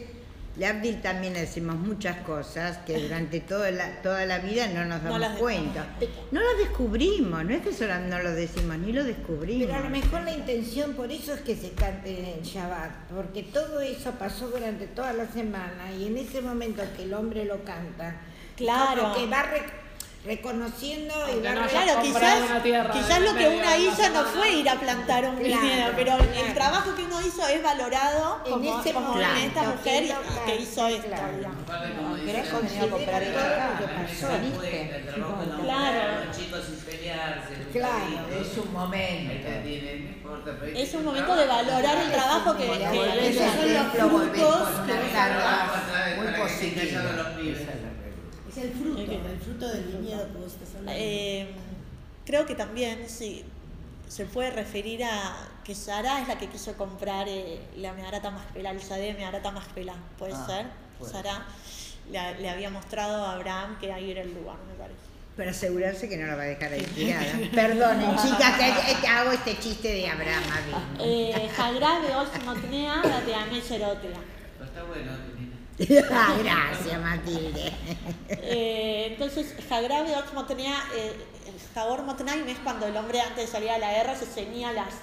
[0.57, 5.09] Labdil también decimos muchas cosas que durante toda la, toda la vida no nos No
[5.09, 5.85] damos las cuenta.
[6.31, 9.65] No lo descubrimos, no es que solo no lo decimos, ni lo descubrimos.
[9.67, 13.43] Pero a lo mejor la intención por eso es que se cante en Shabbat, porque
[13.43, 17.63] todo eso pasó durante toda la semana y en ese momento que el hombre lo
[17.65, 18.15] canta,
[18.55, 19.13] Claro.
[19.13, 19.84] que va re-
[20.25, 24.75] reconociendo y no Claro, quizás, tierra quizás lo que una hizo no fue ir a
[24.79, 26.53] plantar un Claro, pero el claro.
[26.55, 30.03] trabajo que uno hizo es valorado En como, ese como momento, en esta que mujer
[30.03, 31.38] lo y- que hizo esto, claro.
[31.38, 31.61] digamos.
[31.63, 34.55] Aparte, como dice ¿Querés la- considera comprar todo esto lo que pasó, ¿viste?
[34.57, 35.93] puede, el trabajo de la Claro.
[36.01, 38.41] mujer, los chicos sin pelearse, Claro.
[38.41, 39.49] Es un momento.
[40.25, 44.93] No Es un momento de valorar el trabajo que, que que son los frutos que-
[46.15, 47.84] muy que
[48.57, 50.91] es el fruto, el fruto del viñedo que vos estás hablando.
[50.95, 51.47] Eh,
[52.25, 53.43] creo que también sí,
[54.07, 58.71] se puede referir a que Sara es la que quiso comprar eh, la Meharata Maspela,
[58.71, 60.65] el Sadeh Meharata Maspela, puede Ah, ser.
[60.99, 61.45] puede Sara
[62.11, 64.99] le, le había mostrado a Abraham que ahí era el lugar, me parece.
[65.35, 67.25] Para asegurarse que no la va a dejar ahí tirada.
[67.53, 71.03] Perdonen, chicas, que que hago este chiste de Abraham Avinu.
[71.03, 74.19] Eh, Hagra de Osmotnea, la de Ame Serotea.
[74.57, 75.11] Pero está bueno,
[75.77, 77.71] Gracias, Matilde.
[78.29, 81.13] Eh, entonces, Hagrabe Oxmotnea, eh,
[82.47, 84.93] es cuando el hombre antes de salir a la guerra se ceñía las,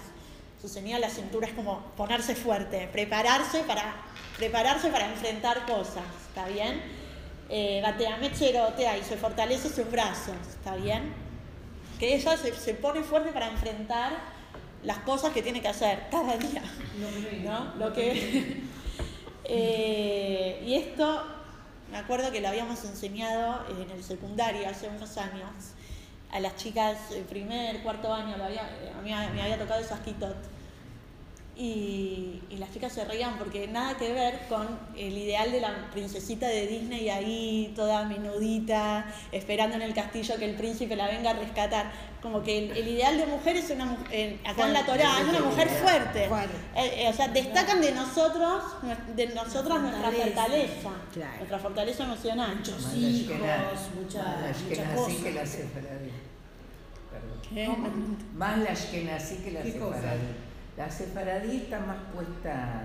[0.63, 3.97] se ceñía las cinturas como ponerse fuerte, prepararse para,
[4.39, 6.81] prepararse para enfrentar cosas, ¿está bien?
[7.51, 7.83] Eh,
[8.35, 11.13] cherotea y se fortalece sus brazos, ¿está bien?
[11.99, 14.13] Que ella se, se pone fuerte para enfrentar
[14.83, 16.63] las cosas que tiene que hacer cada día,
[17.45, 17.75] ¿no?
[17.75, 18.63] Lo que...
[19.45, 21.25] Eh, y esto,
[21.91, 25.51] me acuerdo que lo habíamos enseñado en el secundario hace unos años,
[26.31, 28.63] a las chicas el primer, cuarto año, había,
[28.97, 30.37] a mí me había tocado esas quitot.
[31.55, 35.91] Y, y las chicas se reían porque nada que ver con el ideal de la
[35.93, 41.31] princesita de Disney ahí, toda menudita, esperando en el castillo que el príncipe la venga
[41.31, 41.93] a rescatar.
[42.23, 45.29] Como que el, el ideal de mujer es una mujer, acá en la Torah, es
[45.29, 46.29] una mujer fuerte.
[46.29, 46.55] Fuerte.
[46.75, 48.63] Eh, eh, o sea, destacan de nosotros,
[49.15, 51.37] de nosotras nuestra fortaleza, Claro.
[51.37, 52.57] nuestra fortaleza emocional.
[52.57, 53.37] Muchos la hijos,
[54.01, 55.15] muchas la muchas cosas.
[55.23, 56.11] que la sefaradí.
[57.11, 57.41] Perdón.
[57.53, 57.69] ¿Qué?
[58.35, 59.97] Más la Ashkenazí que la ¿Qué cosa?
[59.97, 60.21] sefaradí.
[60.77, 62.83] La sefaradí está más puesta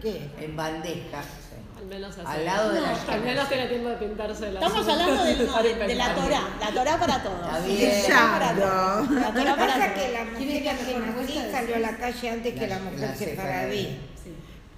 [0.00, 0.30] ¿Qué?
[0.40, 1.22] en bandeja.
[1.22, 1.56] sí.
[1.78, 2.26] Al menos así.
[2.26, 5.62] Al lado de la Al menos tiene tiempo de pintarse la Estamos hablando del- no,
[5.62, 7.46] de, de la Torah, la Torah para todos.
[7.46, 8.02] Está bien.
[8.02, 9.10] La Torah para todos.
[9.10, 10.72] La Lo que Torah para pasa es que la mujer ¿Quién es la
[11.44, 13.98] que salió a la calle antes que La- la mujer la sefaradí.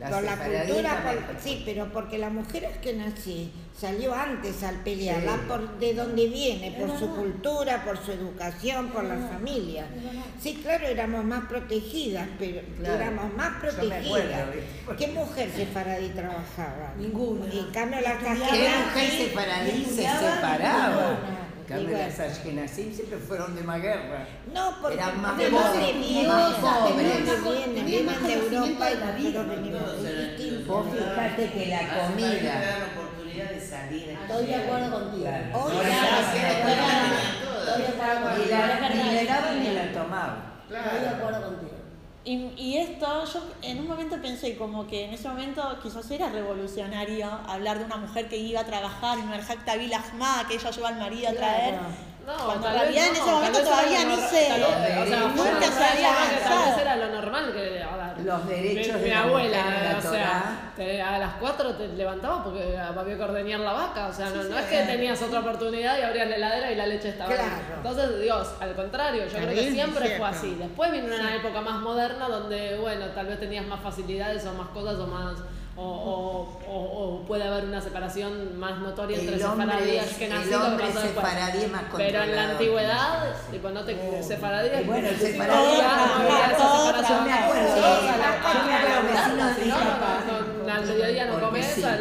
[0.00, 4.76] La por la cultura, por- sí, pero porque la mujer que nací salió antes al
[4.76, 5.26] pelear, Sí.
[5.26, 7.20] la por, de donde viene, por Es su verdad.
[7.20, 9.84] cultura, por su educación, por la familia.
[10.42, 12.94] Sí, claro, éramos más protegidas, pero Claro.
[12.94, 14.06] éramos más protegidas.
[14.06, 14.96] acuerdo.
[14.98, 16.94] ¿Qué mujer sefaradí trabajaba?
[16.98, 17.44] Ninguna.
[17.52, 20.88] En cambio, ¿Qué mujer sefaradí se separaba?
[20.88, 21.49] ninguna.
[21.70, 24.26] Cambio, las ashkenazim siempre fueron de más guerra.
[24.52, 27.44] No, porque Eran más ¿de pobres, más ¿De pobres.
[27.44, 28.22] dónde vienen?
[28.24, 29.44] De Europa y vida.
[30.66, 32.54] Vos fijate que la comida.
[32.92, 34.10] oportunidad de salir.
[34.10, 35.28] Estoy de acuerdo contigo.
[35.54, 35.74] Hoy
[38.50, 38.88] la,
[39.54, 40.36] ni la tomaban.
[40.68, 41.69] Estoy de acuerdo contigo.
[42.24, 46.28] Y, y esto, yo en un momento pensé como que en ese momento quizás era
[46.28, 50.88] revolucionario hablar de una mujer que iba a trabajar en Merjak Bilahma, que ella lleva
[50.88, 51.74] al marido a traer.
[51.78, 52.09] Claro.
[52.26, 54.18] No, Cuando tal en realidad vez en no, ese momento todavía tal vez-
[55.00, 56.80] O sea, Nunca se había avanzado.
[56.80, 57.80] era lo normal que
[58.24, 61.88] Los derechos mi, de mi la abuela, mujer o sea, te- a las 4 te
[61.88, 65.40] levantabas porque había que ordeñar la vaca, o sea, no, no es que tenías otra
[65.40, 67.38] oportunidad y abrías la heladera y la leche estaba ahí.
[67.76, 70.54] Entonces, Dios, al contrario, yo creo que siempre fue así.
[70.56, 74.68] Después vino una época más moderna donde, bueno, tal vez tenías más facilidades o más
[74.68, 75.36] cosas o más
[75.84, 80.04] o, o- o- puede haber una separación más notoria entre El hombre sefaradí y es-
[80.10, 83.94] ashkenazí, el lo que sefaradí es más Pero en la antigüedad, tipo, no te
[84.86, 87.24] bueno, el sefaradí no había- esa separación.
[87.24, 89.64] Me acuerdo, Sí, yo la- me acuerdo vecinos de
[90.72, 91.96] al mediodía no comes, la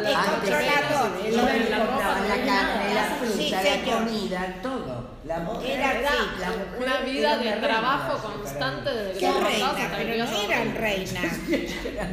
[1.76, 2.04] el ropa
[2.46, 3.62] carne, fruta,
[3.96, 4.79] comida, todo.
[5.30, 9.32] La Era así, la mujer una vida de reina, trabajo constante desde que ¿Qué te
[9.32, 9.90] levantás reina?
[9.96, 11.32] Pero no eran reinas.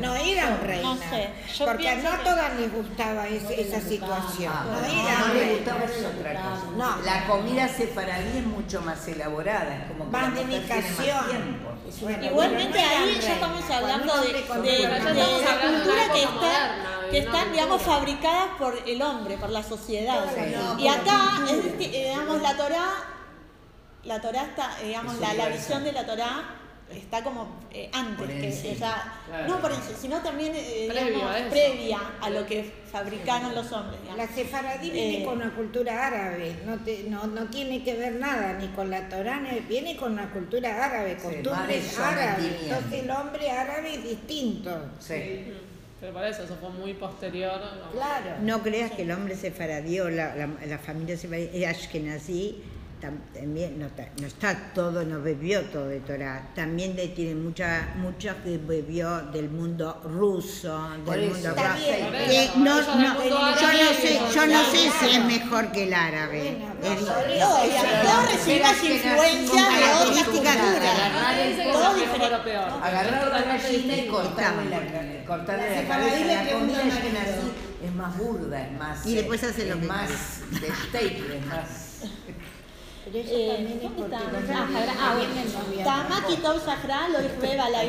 [0.02, 1.00] No eran reinas.
[1.10, 4.54] sé, yo Porque no todas les gustaba esa situación.
[4.54, 5.56] Ah, No no, no le reinas.
[5.58, 6.64] gustaba es otra cosa.
[6.78, 7.02] No.
[7.04, 11.18] La comida sefaradí es mucho más elaborada, es como que Más dedicación.
[11.18, 11.70] más tiempo.
[12.02, 17.52] Bueno, Igualmente ahí ya estamos hablando de, de- la cultura que está, moderna, que están,
[17.52, 20.26] digamos, fabricadas por el hombre, por la sociedad.
[20.78, 22.88] Y acá, es, digamos, la Torá,
[24.04, 26.44] la Torá está, digamos, la, la visión de la Torá
[26.92, 29.48] está como eh, antes, Por que ella, Claro.
[29.48, 31.50] no por encima, sino también eh, Previo digamos, a eso.
[31.50, 34.00] previa a lo que fabricaron los hombres.
[34.02, 34.18] digamos.
[34.26, 38.14] La sefaradí viene Eh, con una cultura árabe, no, te- no, no tiene que ver
[38.14, 42.46] nada ni con la Torá, viene con una cultura árabe, Sí, costumbres árabes.
[42.64, 44.80] Entonces el hombre árabe es distinto.
[45.00, 45.54] Sí.
[46.00, 47.60] Pero por eso, eso fue muy posterior.
[47.60, 47.92] ¿no?
[47.92, 48.36] Claro.
[48.42, 52.64] No creas que el hombre sefaradí o la, la, la familia sefaradí es ashkenazí,
[53.00, 56.50] también no está, no está todo, no bebió todo de Torah.
[56.56, 62.58] También de- tiene mucha, mucho que bebió del mundo ruso, del eso, mundo que eso,
[62.58, 65.94] no, no, mundo yo árabe no sé, yo no sé si es mejor que el
[65.94, 66.58] árabe.
[66.82, 67.06] No, No,
[68.04, 69.76] todos recibimos Pero es que influencia de
[71.56, 72.56] que todo diferente.
[72.58, 76.26] Agarrar una gallina y cortarle la, cortarle la cabeza.
[76.26, 76.84] La comida
[77.84, 79.06] es más burda, es más.
[79.06, 80.10] Y después hace es lo más
[80.52, 81.87] de steak, es más.
[83.12, 83.80] Pero eso Eh, también
[84.14, 84.68] Ah,
[85.00, 85.16] ah,
[85.78, 87.84] no Tamaki Tov Sahra lo Ichbeba la.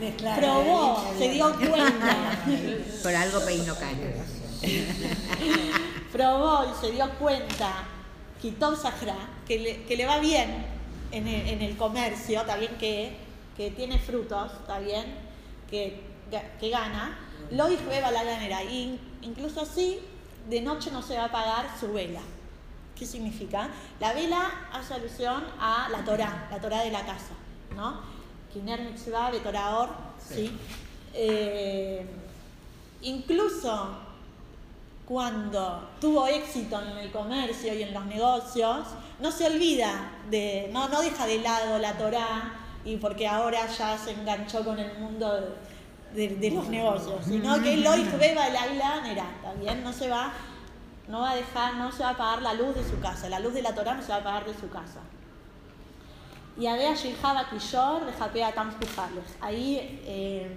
[0.00, 2.42] Mezclar, Probó, se dio cuenta.
[3.02, 4.40] por algo peino canas.
[6.12, 7.84] Probó y se dio cuenta,
[8.42, 10.66] Kitov Sahra, que le, que le va bien
[11.12, 13.12] en el, en el comercio, está bien que,
[13.56, 15.06] que tiene frutos, está bien,
[15.70, 16.00] que,
[16.58, 17.18] que gana.
[17.52, 18.64] Lo Ichbeba la Ilánera.
[18.64, 20.00] Y incluso así,
[20.48, 22.20] de noche no se va a pagar su vela.
[23.00, 23.70] ¿Qué significa?
[23.98, 27.32] La vela hace alusión a la Torah, la Torah de la casa,
[27.74, 27.98] ¿no?
[28.52, 30.54] Kiner mitzvah, betoraor, ¿sí?
[31.14, 32.04] Eh,
[33.00, 33.88] incluso
[35.06, 40.90] cuando tuvo éxito en el comercio y en los negocios, no se olvida de, no,
[40.90, 42.52] no deja de lado la Torah
[42.84, 45.56] y porque ahora ya se enganchó con el mundo
[46.14, 48.76] de, de los negocios, sino que lo beba el
[49.10, 50.34] era, también no se va,
[51.10, 53.40] no va a dejar, no se va a apagar la luz de su casa, la
[53.40, 55.00] luz de la Torah no se va a apagar de su casa.
[56.56, 58.52] Y Adea Shilhaba Kishor de Japea.
[59.40, 60.50] Ahí, eh,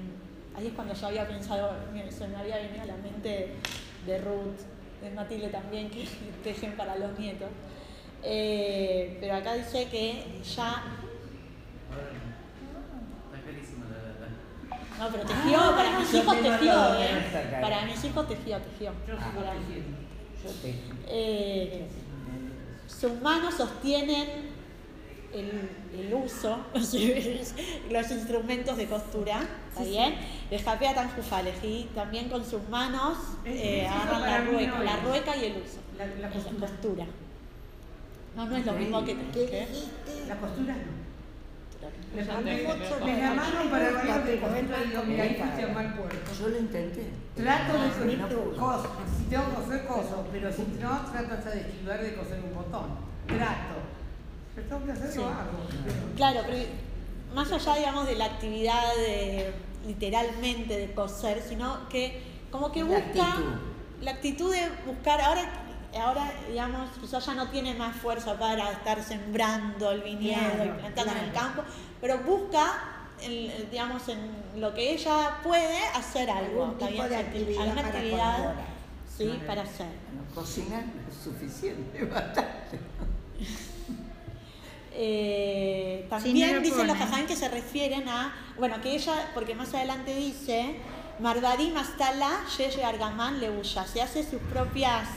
[0.55, 1.71] ahí es cuando yo había pensado,
[2.09, 3.55] se me había venido a la mente
[4.05, 4.59] de Ruth,
[5.01, 6.07] de Matilde también, que
[6.43, 7.49] tejen para los nietos.
[8.21, 10.83] Eh, pero acá dice que ya.
[14.99, 17.59] No, pero tejió, para mis hijos tejió, eh.
[17.59, 18.91] Para mis hijos tejió, tejió.
[19.07, 20.02] Yo sigo Para- te.
[21.07, 21.85] Eh,
[22.87, 24.27] sus manos sostienen
[25.33, 26.57] el, el uso,
[27.91, 30.15] los instrumentos de costura, ¿está bien?
[30.63, 35.45] Japea tan jufales y también con sus manos eh, agarran la rueca, la rueca y
[35.45, 35.79] el uso.
[35.97, 37.05] La, costura.
[38.35, 39.15] No, no es lo mismo que...
[39.31, 39.67] ¿Qué.
[40.27, 40.81] La costura no.
[40.81, 41.72] Les Ya mandé- te- mucho
[42.13, 45.93] me llamaron para Está hablar de pero costura y entra digo, con mira, ahí mal
[45.95, 46.31] puerto.
[46.39, 47.09] Yo lo intenté.
[47.35, 48.55] Trato de no tú.
[48.59, 52.39] cosas, si tengo que coser cosas, pero si no, trato hasta de esquivar de coser
[52.43, 52.87] un botón.
[53.27, 53.75] Trato.
[54.55, 55.17] Pero tengo que hacer, Sí.
[55.19, 55.57] lo hago.
[56.15, 56.57] Claro, pero
[57.33, 59.51] más allá, digamos, de la actividad de,
[59.87, 63.49] literalmente de coser, sino que como que La busca actitud.
[64.01, 65.41] la actitud de buscar, ahora,
[65.97, 70.79] ahora digamos, quizás ya no tiene más fuerza para estar sembrando el viñedo Claro, y
[70.79, 71.63] plantando en el campo,
[72.01, 72.73] pero busca,
[73.21, 76.63] el- digamos, en lo que ella puede hacer algo.
[76.65, 77.09] Algún ¿está tipo bien?
[77.09, 78.65] de actividad Alguna para actividad, colaborar.
[79.17, 79.87] sí, para hacer.
[80.33, 82.79] Cocinar es suficiente, bastante.
[84.95, 90.15] Eh, también dicen los jajamim que se refieren a, bueno, que ella, porque más adelante
[90.15, 90.75] dice,
[91.19, 95.07] Marbarim Astala, Yeye Argamán Lebuya, se hace sus propias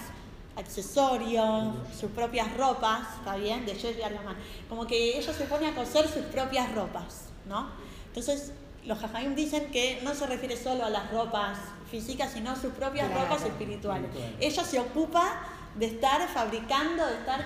[0.56, 3.66] accesorios, sus propias ropas, ¿está bien?
[3.66, 4.36] De Yeye Argamán.
[4.68, 7.68] Como que ella se pone a coser sus propias ropas, ¿no?
[8.08, 8.52] Entonces,
[8.84, 11.58] los jajamim dicen que no se refiere solo a las ropas
[11.90, 14.10] físicas, sino a sus propias Claro, ropas espirituales.
[14.40, 15.42] Ella se ocupa
[15.74, 17.44] de estar fabricando, de estar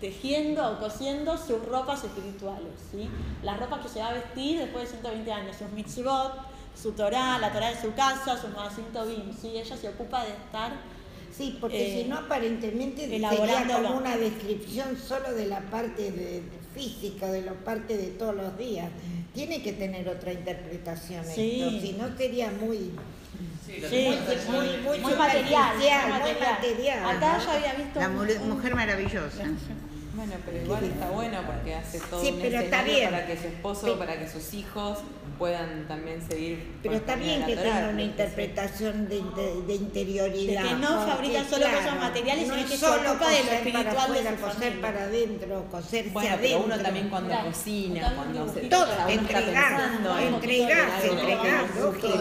[0.00, 3.08] tejiendo o cosiendo sus ropas espirituales, ¿sí?
[3.42, 6.34] Las ropas que se va a vestir después de 120 años, sus mitzvot,
[6.80, 9.56] su Torah, la Torah de su casa, su Moasim Tobim, ¿sí?
[9.56, 10.72] Ella se ocupa de estar
[11.36, 16.40] Sí, porque Eh, si no aparentemente sería como una descripción solo de la parte de,
[16.40, 16.42] de
[16.74, 18.88] física, de la parte de todos los días.
[19.34, 21.60] Tiene que tener otra interpretación Sí.
[21.62, 22.90] esto, si no sería muy...
[23.66, 23.82] Sí,
[24.48, 25.76] muy, muy, muy muy material,
[26.08, 26.38] material.
[26.40, 27.44] material, Acá ¿no?
[27.44, 29.44] yo había visto La un- mujer maravillosa.
[30.16, 33.10] Bueno, pero igual está bueno porque hace todo Sí, un pero está escenario bien.
[33.10, 35.00] para que su esposo, para que sus hijos
[35.38, 36.76] puedan también seguir.
[36.82, 40.62] Pero está bien de que la tenga una interpretación de, de- de interioridad.
[40.62, 43.36] De que no porque, fabrica solo cosas materiales, no sino que se solo ocupa de
[43.38, 44.80] lo coser espiritual para de afuera, su coser familia.
[44.82, 46.48] para adentro, coserse Bueno, adentro.
[46.58, 47.46] pero uno también cuando Claro.
[47.48, 49.92] cocina, cuando se Todo, entregar, entregar.
[50.02, 50.18] Todo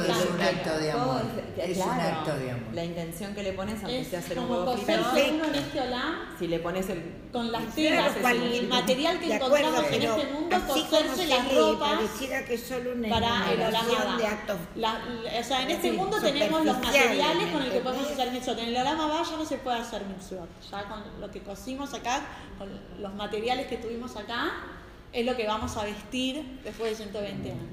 [0.06, 1.21] es un acto de amor.
[1.58, 2.73] es- un claro, acto de amor.
[2.73, 5.36] La intención que le pones, aunque sea hacer un huevo frito, este
[6.39, 10.25] si le pones el con las Claro, telas, el material que de encontramos en este
[10.32, 14.58] mundo, coserse se las lee, ropas pareciera que solo para el enumeración Olam de actos
[14.76, 15.02] La-
[15.39, 18.32] o sea, en este Sí, mundo tenemos los materiales con el que ¿me podemos hacer
[18.32, 18.58] mitzvot.
[18.60, 20.50] En el Olam Abba ya no se puede hacer mitzvot.
[20.72, 22.22] Ya con lo que cosimos acá,
[22.58, 24.52] con los materiales que tuvimos acá,
[25.13, 27.63] es lo que vamos a vestir después de 120 años.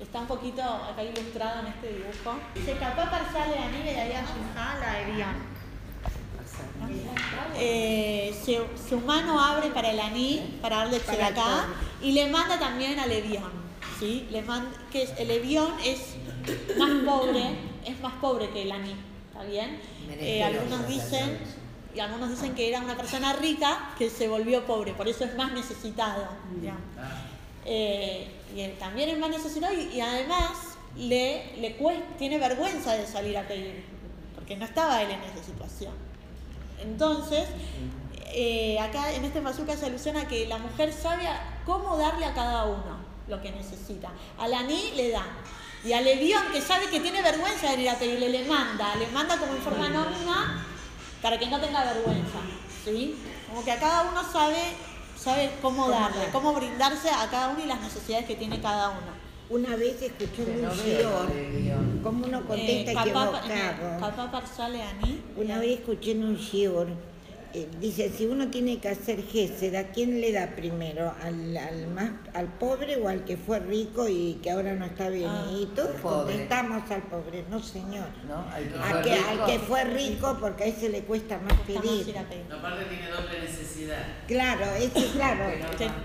[0.00, 2.36] Está un poquito acá ilustrado en este dibujo.
[2.64, 5.34] Se capá parsale a nivel de ahí a la.
[7.56, 11.66] Eh, su, su mano abre para el aní, para darle Para el acá,
[12.00, 13.61] y le manda también al Evión.
[14.02, 14.26] ¿Sí?
[14.32, 16.00] Le manda, que el Evión es
[16.76, 17.44] más pobre,
[17.86, 18.96] es más pobre que el aní,
[19.28, 19.78] ¿está bien?
[20.10, 21.38] Eh, algunos dicen,
[21.94, 25.36] y algunos dicen que era una persona rica que se volvió pobre, por eso es
[25.36, 26.26] más necesitado.
[26.60, 26.82] digamos.
[27.64, 30.50] Eh, y él también es más necesitado y, y además
[30.96, 33.84] le, le cuesta, tiene vergüenza de salir a pedir,
[34.34, 35.94] porque no estaba él en esa situación.
[36.82, 37.46] Entonces,
[38.34, 41.28] eh, acá en este pasuca se alusiona que la mujer sabe
[41.64, 44.10] cómo darle a cada uno lo que necesita.
[44.38, 45.24] A la ni le da.
[45.84, 48.94] Y al Levión, que sabe que tiene vergüenza de ir a pedirle, le manda.
[48.96, 50.64] Le manda como en forma anónima
[51.20, 52.38] para que no tenga vergüenza.
[52.84, 53.16] ¿sí?
[53.48, 54.58] Como que a cada uno sabe,
[55.18, 59.22] sabe cómo darle, cómo brindarse a cada uno y las necesidades que tiene cada uno.
[59.50, 61.30] Una vez escuché un shior,
[62.02, 64.00] como uno contesta Eh, capá- equivocado.
[64.00, 65.22] capá parsale ani.
[65.36, 66.86] Una vez escuché en un shiur,
[67.54, 71.14] eh, dice, si uno tiene que hacer gesed, ¿a quién le da primero?
[71.22, 75.08] ¿Al, al más, ¿Al pobre o al que fue rico y que ahora no está
[75.08, 75.28] bien?
[75.30, 75.46] Ah.
[75.52, 78.06] y todos contestamos al pobre, no señor.
[78.26, 78.46] ¿no?
[78.48, 81.38] Al que A fue que- rico, al que fue rico porque a ese le cuesta
[81.38, 81.80] más pedir.
[81.82, 82.16] pedir.
[82.16, 84.06] Aparte tiene doble necesidad.
[84.26, 85.44] Claro, ese claro.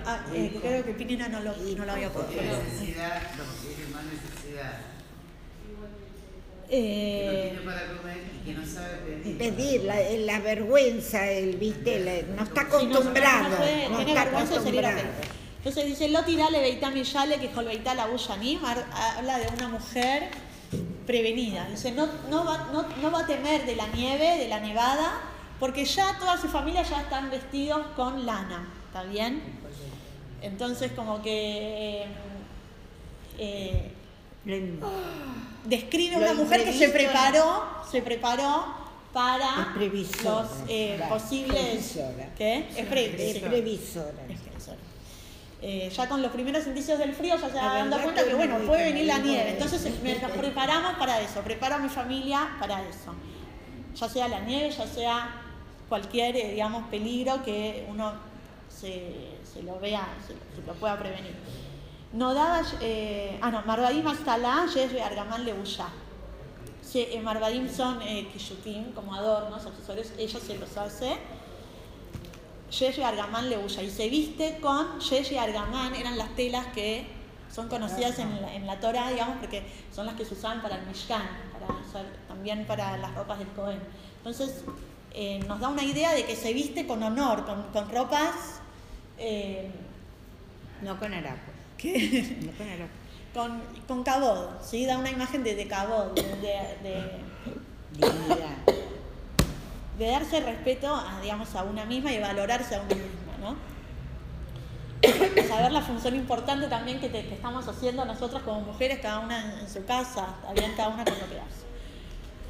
[0.05, 2.31] Ah, eh, creo que Pinina no lo, no lo había puesto.
[2.33, 4.79] Tiene necesidad, no, tiene más necesidad.
[6.69, 9.37] Que no Eh, tiene para comer y que no sabe pedir.
[9.37, 13.49] Pedir, la, la vergüenza, el, viste, la- no está no- acostumbrado.
[13.49, 14.99] no puede, no tiene está acostumbrado.
[15.57, 20.29] Entonces dice, lo tirale beitá miyale que jolbeitá la buyanim, habla de una mujer
[21.05, 21.67] prevenida.
[21.69, 25.21] Dice, no, no, va, no, no va a temer de la nieve, de la nevada,
[25.59, 29.41] porque ya toda su familia ya están vestidos con lana, ¿está bien?
[30.41, 32.05] Entonces como que
[33.39, 33.91] eh,
[35.65, 38.65] describe una mujer que se preparó, se preparó
[39.13, 39.73] para
[40.23, 42.29] los eh, posibles previsora.
[42.37, 42.67] ¿qué?
[42.75, 44.25] Es previsora.
[44.29, 44.77] Es previsora.
[45.59, 48.33] Eh, ya con los primeros indicios del frío ya se va dando cuenta que que
[48.33, 49.31] no bueno, puede venir la nieve.
[49.37, 49.49] nieve.
[49.53, 53.13] Entonces me- nos preparamos para eso, preparo a mi familia para eso.
[53.95, 55.41] Ya sea la nieve, ya sea
[55.89, 58.13] cualquier, eh, digamos, peligro que uno
[58.69, 59.13] se,
[59.51, 61.33] se lo vea, se, se lo pueda prevenir.
[62.13, 65.87] No daba, eh, ah no, Marvadim Astalá, Yesh Argamán Lebuya.
[66.81, 68.27] Se- eh, Marvadim son eh,
[68.95, 71.17] como adornos, accesorios, ella se los hace.
[72.71, 73.83] Yesh Argamán Lebuya.
[73.83, 77.05] Y se viste con Yesh Argamán, eran las telas que
[77.53, 81.21] son conocidas en la, Torah, digamos, porque son las que se usaban para el Mishkan,
[81.53, 83.79] para, también para las ropas del Cohen.
[84.17, 84.63] Entonces,
[85.13, 88.61] eh, nos da una idea de que se viste con honor, con, ropas.
[89.17, 89.71] eh,
[90.81, 91.51] No con harapo.
[92.41, 92.51] No
[93.33, 94.85] con con, cabod, ¿sí?
[94.85, 96.23] Da una imagen de, de cabod, de,
[96.81, 97.21] de-
[99.97, 103.55] de- darse respeto a, digamos, a una misma y valorarse a una misma, ¿no?
[105.47, 109.59] Saber la función importante también que, te- que estamos haciendo nosotros como mujeres, cada una
[109.61, 111.67] en, su casa, bien cada una con lo que hace.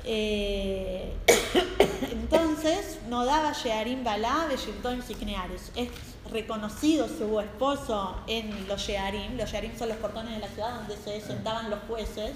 [0.05, 1.13] Eh,
[2.11, 5.71] entonces, no daba Shearim Balá de Shilton Sikneares.
[5.75, 5.89] Es
[6.31, 9.37] reconocido su esposo en los Shearim.
[9.37, 12.31] Los Shearim son los portones de la ciudad donde se sentaban los jueces,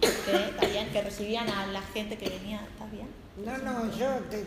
[0.00, 0.08] que,
[0.50, 2.60] está bien, que recibían a la gente que venía.
[2.72, 3.08] ¿Estás bien?
[3.44, 4.44] No, no, yo te-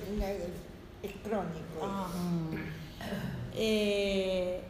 [1.03, 1.81] es crónico.
[1.83, 2.07] Ah.
[3.55, 4.61] Eh,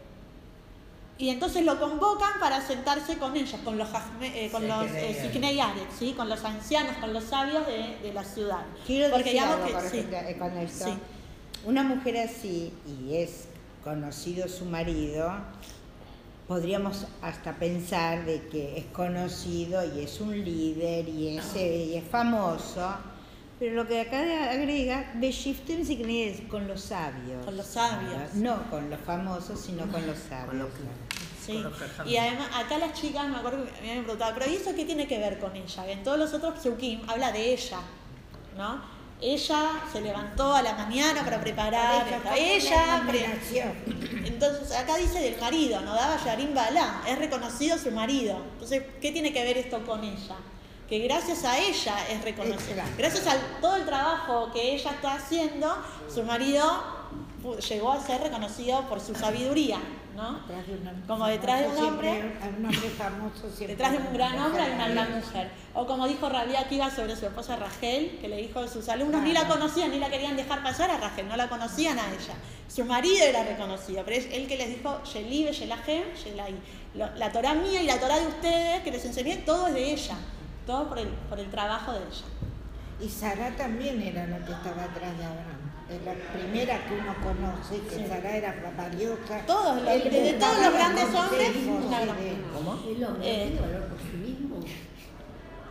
[1.17, 5.31] y entonces lo convocan para sentarse con ellos, con los, jazme- eh, con los eh,
[5.97, 6.13] ¿sí?
[6.13, 8.65] con los ancianos, con los sabios de, de la ciudad.
[8.85, 10.35] Quiero Porque decir digamos algo que con sí.
[10.39, 10.85] con esto.
[10.85, 10.93] Sí.
[11.65, 13.47] Una mujer así, y es
[13.85, 15.31] conocido su marido,
[16.47, 21.95] podríamos hasta pensar de que es conocido y es un líder y es, eh, y
[21.95, 22.95] es famoso,
[23.59, 27.45] pero lo que acá agrega, Beshiftem es con los sabios.
[27.45, 28.33] Con los sabios.
[28.33, 30.47] No con los famosos, sino con los sabios.
[30.49, 30.69] Con los
[31.45, 31.53] Sí.
[31.53, 32.07] Con los jajam.
[32.07, 34.83] Y además, acá las chicas, me acuerdo que me habían preguntado, pero ¿y eso qué
[34.83, 35.89] tiene que ver con ella?
[35.89, 37.79] En todos los otros psukim habla de ella,
[38.57, 38.94] ¿no?
[39.21, 42.05] Ella se levantó a la mañana para preparar,
[42.35, 43.39] Ella ella, pre-
[44.27, 48.37] entonces acá dice del marido, no daba Yarim Balá, es reconocido su marido.
[48.53, 50.35] Entonces, ¿qué tiene que ver esto con ella?
[50.89, 52.71] Que gracias a ella es reconocido.
[52.73, 52.93] Exacto.
[52.97, 55.75] Gracias a todo el trabajo que ella está haciendo,
[56.13, 56.83] su marido
[57.69, 59.77] llegó a ser reconocido por su sabiduría,
[60.15, 60.39] ¿no?
[60.47, 63.97] Detrás de un Como detrás de un hombre- siempre- un hombre famoso siempre Detrás de
[63.99, 65.49] un gran hombre hay una gran mujer.
[65.73, 69.21] O como dijo Rabia Akiva sobre su esposa Rachel, que le dijo a sus alumnos,
[69.21, 72.33] ni la conocían, ni la querían dejar pasar a Rachel, no la conocían a ella.
[72.67, 76.55] Su marido era reconocido, pero es él que les dijo, Yelibe, Yelahem, Yelai.
[76.95, 80.15] La Torah mía y la Torah de ustedes, que les enseñé, todo es de ella.
[80.65, 82.25] Todo por el, por el trabajo de ella.
[83.01, 85.61] Y Sara también era la que estaba atrás de Abraham.
[85.89, 89.39] Es la primera que uno conoce, que Sara era valiosa.
[89.45, 92.79] Todos los- de- de todos los grandes hombres, sí, de- ¿Cómo?
[92.87, 93.47] El hombre Eh.
[93.51, 94.55] tiene valor por sí mismo.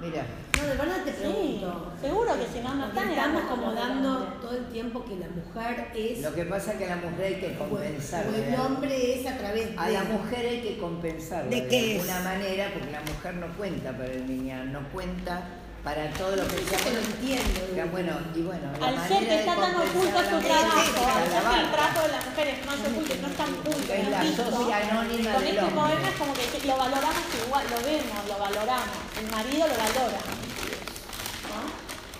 [0.00, 1.92] Mira, No, de verdad te Sí, pregunto.
[2.00, 5.88] seguro que si no, no están estamos como dando todo el tiempo que la mujer
[5.96, 6.20] es.
[6.22, 8.30] lo que pasa es que a la mujer hay que compensarla.
[8.30, 9.78] o el hombre es a través de.
[9.78, 12.24] A la mujer hay que compensarla ¿De de, qué alguna es?
[12.24, 15.42] manera, porque la mujer no cuenta para el niño, no cuenta
[15.84, 17.60] para todo lo que te lo entiendo.
[17.92, 21.60] Bueno, y bueno, Al ser que está tan oculto su trabajo, es al ser que
[21.60, 24.24] el trabajo de las mujeres no es oculto, no es tan público, Es la no
[24.24, 28.38] visto, socia anónima con este poema es como que lo valoramos igual, lo vemos, lo
[28.38, 30.43] valoramos, el marido lo valora.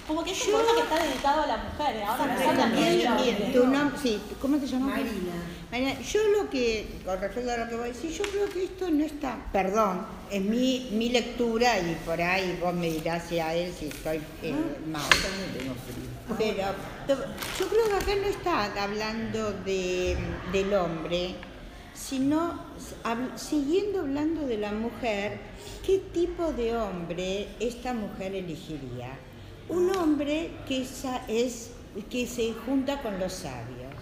[0.06, 3.50] Como que es un poema que está dedicado a la mujer, ahora nos hablan hombre.
[3.54, 4.90] Tu nom- sí, ¿Cómo te llamas?
[4.98, 5.32] Marina.
[5.72, 8.64] Marina, yo lo que, con respecto a lo que voy a decir, yo creo que
[8.64, 13.38] esto no está, perdón, es mi, mi lectura y por ahí vos me dirás si
[13.40, 14.54] a él si estoy eh,
[14.86, 15.02] mal.
[16.38, 16.56] Pero
[17.58, 20.16] yo creo que acá no está hablando de,
[20.52, 21.34] del hombre,
[21.94, 22.58] sino
[23.04, 25.38] hab- siguiendo hablando de la mujer,
[25.84, 29.18] ¿qué tipo de hombre esta mujer elegiría?
[29.68, 31.70] Un hombre que sa- es
[32.10, 33.92] que se junta con los sabios.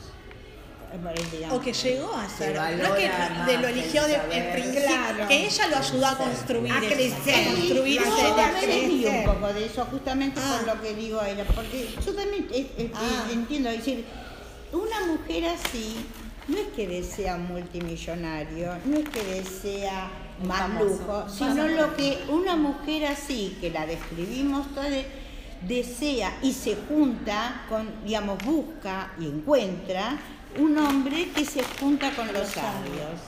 [1.33, 1.57] Digamos.
[1.57, 3.09] O que llegó a ser, no que
[3.51, 5.27] de lo el eligió de, en principio, Claro.
[5.27, 7.35] que ella lo ayudó a construir, A crecer.
[7.35, 10.59] a construirse a un poco de eso, justamente Ah.
[10.67, 13.25] por lo que digo a ella, porque yo también eh, eh, Ah.
[13.31, 14.05] eh, entiendo, es decir,
[14.73, 15.97] una mujer así
[16.49, 20.11] no es que desea multimillonario, no es que desea
[20.47, 24.91] más lujo, sino lo que una mujer así, que la describimos todas,
[25.67, 30.19] desea y se junta con, digamos, busca y encuentra
[30.59, 33.21] un hombre que se junta con los sabios.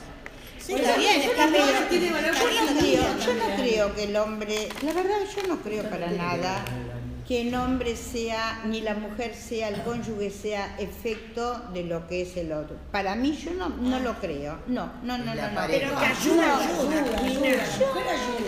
[0.58, 1.20] Sí, está bien.
[1.20, 1.64] Está bien.
[3.26, 6.64] yo no creo que el hombre, la verdad yo no creo para nada
[7.26, 12.20] que el hombre sea, ni la mujer sea, el cónyuge sea efecto de lo que
[12.22, 12.76] es el otro.
[12.92, 14.58] Para mí yo no, no lo creo.
[14.66, 15.60] No, no, no, La no.
[15.62, 15.66] no.
[15.66, 17.64] Pero que ayuda, ayuda, ayuda.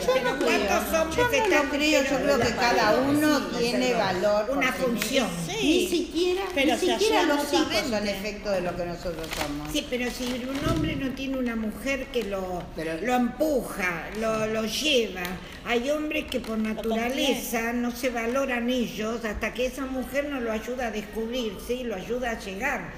[0.07, 3.95] Yo no creo, ¿Cuántos hombres yo no lo creo, yo creo que cada uno tiene
[3.95, 4.51] valor.
[4.51, 5.27] Una función.
[5.47, 5.57] Sí.
[5.63, 9.73] Ni siquiera, Pero ni siquiera los hijos son efecto de lo que nosotros somos.
[9.73, 14.47] Sí, pero si un hombre no tiene una mujer que lo, Pero- lo empuja, lo,
[14.47, 15.23] lo lleva,
[15.65, 20.53] hay hombres que por naturaleza no se valoran ellos hasta que esa mujer no lo
[20.53, 22.93] ayuda a descubrirse y lo ayuda a llegar.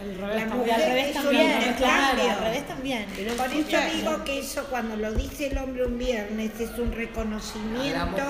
[0.00, 1.76] Al La revés Y mujer al revés también, intercambio.
[1.86, 3.06] claro, al revés también.
[3.36, 6.90] Por eso digo que eso cuando lo dice el hombre un viernes es un A
[6.90, 8.22] la reconocimiento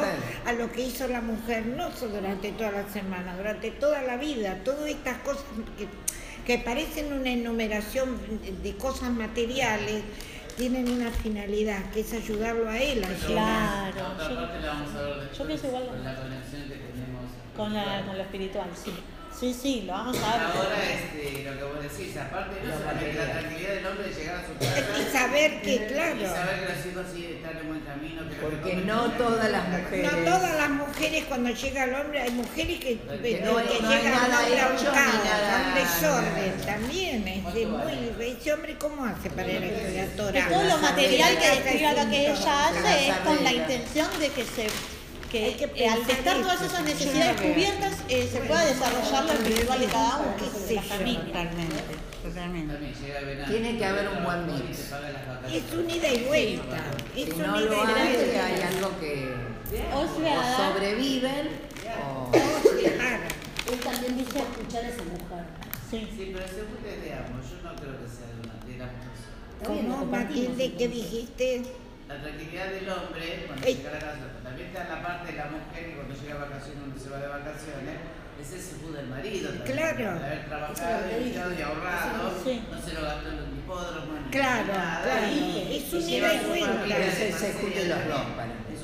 [0.46, 4.16] a lo que hizo la mujer, no solo durante toda la semana, durante toda la
[4.16, 4.58] vida.
[4.64, 5.44] Todas estas cosas
[5.78, 5.86] que,
[6.46, 8.18] que parecen una enumeración
[8.62, 10.02] de cosas materiales
[10.56, 13.92] tienen una finalidad, que es ayudarlo a él a llegar.
[13.92, 15.86] Claro, La otra yo- parte la vamos a ver después, yo pienso igual.
[15.88, 17.24] con la conexión que tenemos.
[17.56, 18.92] Con, la, con lo espiritual, sí.
[19.38, 20.46] Sí, sí, lo vamos a ver.
[20.46, 24.54] Ahora, este, lo que vos decís, aparte la, tranquilidad del hombre de llegar a su
[24.54, 24.93] casa
[25.34, 28.22] saber que, y claro, saber que los hijos sí están en buen camino.
[28.40, 30.12] Porque no todas las mujeres.
[30.12, 33.66] no todas las mujeres cuando llega el hombre, hay mujeres que, no que no hay
[33.66, 37.28] llega el nada hombre a un caos, a un desorden también.
[37.28, 41.52] Es de muy, ese hombre cómo hace para ir a estudiar todo lo material que
[41.52, 44.66] es lo que ella hace es con la intención de que se
[45.30, 49.32] que, Hay que eh, al estar todas esas necesidades cubiertas eh, se pueda desarrollar lo
[49.32, 51.24] espiritual de cada uno, Qué de la familia.
[51.24, 52.74] Totalmente, totalmente.
[53.48, 54.92] Tiene que haber un buen mix.
[55.52, 56.84] Es un ida y vuelta.
[57.16, 58.46] Es Si un no ida lo y hay, vuelta.
[58.46, 59.34] hay algo que
[59.92, 61.48] O o sea, sobreviven
[62.02, 62.30] o.
[63.72, 65.44] Él también dice escuchar a esa mujer.
[65.90, 66.08] sí.
[66.16, 69.64] Sí, pero según te veamos, yo no creo que sea de una de las personas.
[69.64, 71.62] ¿Cómo, Matilde, qué dijiste?
[72.08, 73.74] La tranquilidad del hombre cuando Ey.
[73.76, 76.38] llega a la casa, también está la parte de la mujer que cuando llega a
[76.44, 77.96] vacaciones, uno se va de vacaciones,
[78.44, 79.50] es ese jugo del marido.
[79.50, 80.18] también, Claro.
[80.18, 82.62] De haber trabajado, y ahorrado, Sí.
[82.70, 85.26] no se lo gastó en un hipódromo, ni Claro, nada, claro.
[85.34, 86.98] y- Es y un ida y vuelta.
[86.98, 88.52] es el de los dos para mí.
[88.74, 88.80] Es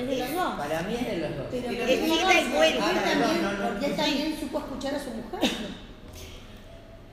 [0.00, 0.54] Es de los dos.
[0.56, 1.46] para mí es de los dos.
[1.50, 2.90] Pero Es ida y vuelta.
[2.90, 5.50] Él también, No, no, no, porque él también supo escuchar a su mujer.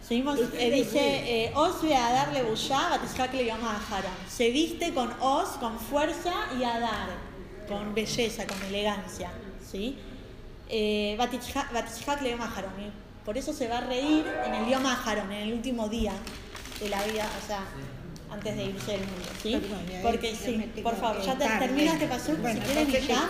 [0.07, 0.99] Seguimos, eh, dice,
[1.45, 4.09] eh, Os ve a darle bullá, batizak le llama a Jara.
[4.29, 7.09] Se viste con Os, con fuerza y a dar,
[7.67, 9.29] con belleza, con elegancia.
[9.69, 9.97] ¿sí?
[10.69, 12.35] Eh, Batizak le y
[13.25, 16.13] Por eso se va a reír en el idioma Jarón, en el último día
[16.81, 17.65] de la vida, o sea,
[18.31, 19.29] antes de irse del mundo.
[19.41, 19.61] ¿sí?
[20.01, 23.29] Porque sí, por favor, ya te, termina este paso, Bueno, si quieren y ya.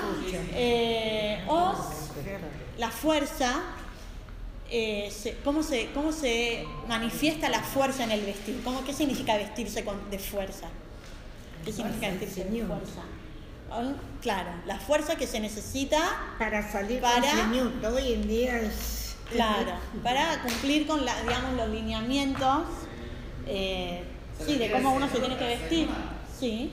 [0.53, 1.77] Eh, Os
[2.77, 3.61] la fuerza,
[4.69, 8.61] eh, se- ¿cómo, se, ¿cómo se manifiesta la fuerza en el vestir?
[8.63, 10.67] ¿Cómo, ¿Qué significa vestirse con, de fuerza?
[11.65, 13.01] ¿Qué significa vestirse de fuerza?
[14.22, 15.99] Claro, la fuerza que se necesita,
[16.39, 17.22] Para salir Para-
[17.82, 19.15] con hoy en día es...
[19.32, 22.63] claro, para cumplir con la, digamos, los lineamientos
[23.45, 24.03] eh,
[24.45, 25.89] sí, de cómo uno se tiene que vestir.
[26.39, 26.72] Sí.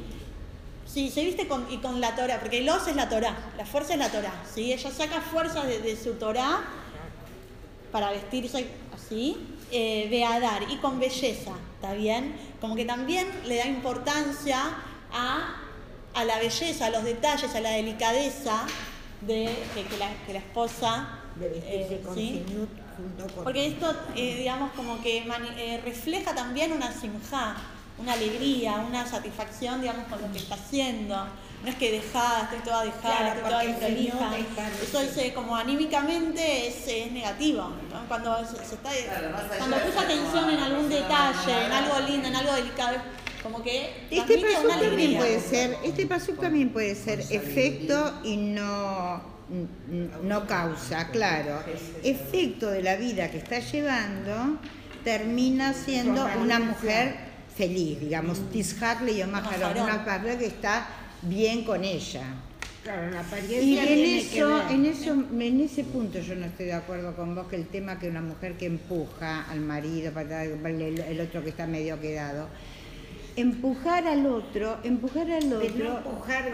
[0.86, 3.66] Sí, se viste con, y con la Torah, porque el os es la Torah, la
[3.66, 4.72] fuerza es la Torah, ¿sí?
[4.72, 6.60] Ella saca fuerza de, de su Torah
[7.90, 9.36] para vestirse así,
[9.72, 12.36] eh, de Adar y con belleza, ¿está bien?
[12.60, 14.60] Como que también le da importancia
[15.12, 15.56] a,
[16.14, 18.64] a la belleza, a los detalles, a la delicadeza
[19.20, 21.20] de que, que la, que la esposa...
[21.36, 22.44] De vestirse eh, con ¿sí?
[22.96, 23.44] junto con...
[23.44, 27.56] Porque esto, eh, digamos, como que eh, refleja también una simja,
[27.98, 31.26] una alegría, una satisfacción, digamos, con lo que está haciendo.
[31.64, 34.30] No es que dejada, estoy toda dejada, Claro, estoy toda improlija.
[34.82, 37.70] Eso es eh, como anímicamente es, es negativo.
[37.90, 38.06] ¿no?
[38.06, 42.28] Cuando se, se está, Claro, cuando de puso atención en algún detalle, en algo lindo,
[42.28, 42.98] en algo delicado,
[43.44, 48.38] como que Este paso una también puede ser, este paso también puede ser efecto y
[48.38, 49.22] no,
[50.22, 51.62] no causa, claro.
[52.02, 54.58] Efecto de la vida que está llevando
[55.04, 57.16] termina siendo una mujer
[57.54, 60.88] feliz, digamos, Tishak le llama Harón, una mujer que está
[61.20, 62.24] bien con ella.
[62.82, 67.14] Claro, la Y en eso, en eso, en ese punto yo no estoy de acuerdo
[67.14, 71.20] con vos que el tema que una mujer que empuja al marido, para el, el
[71.20, 72.48] otro que está medio quedado,
[73.36, 76.10] empujar al otro, empujar al Pero no otro.
[76.10, 76.44] empujar...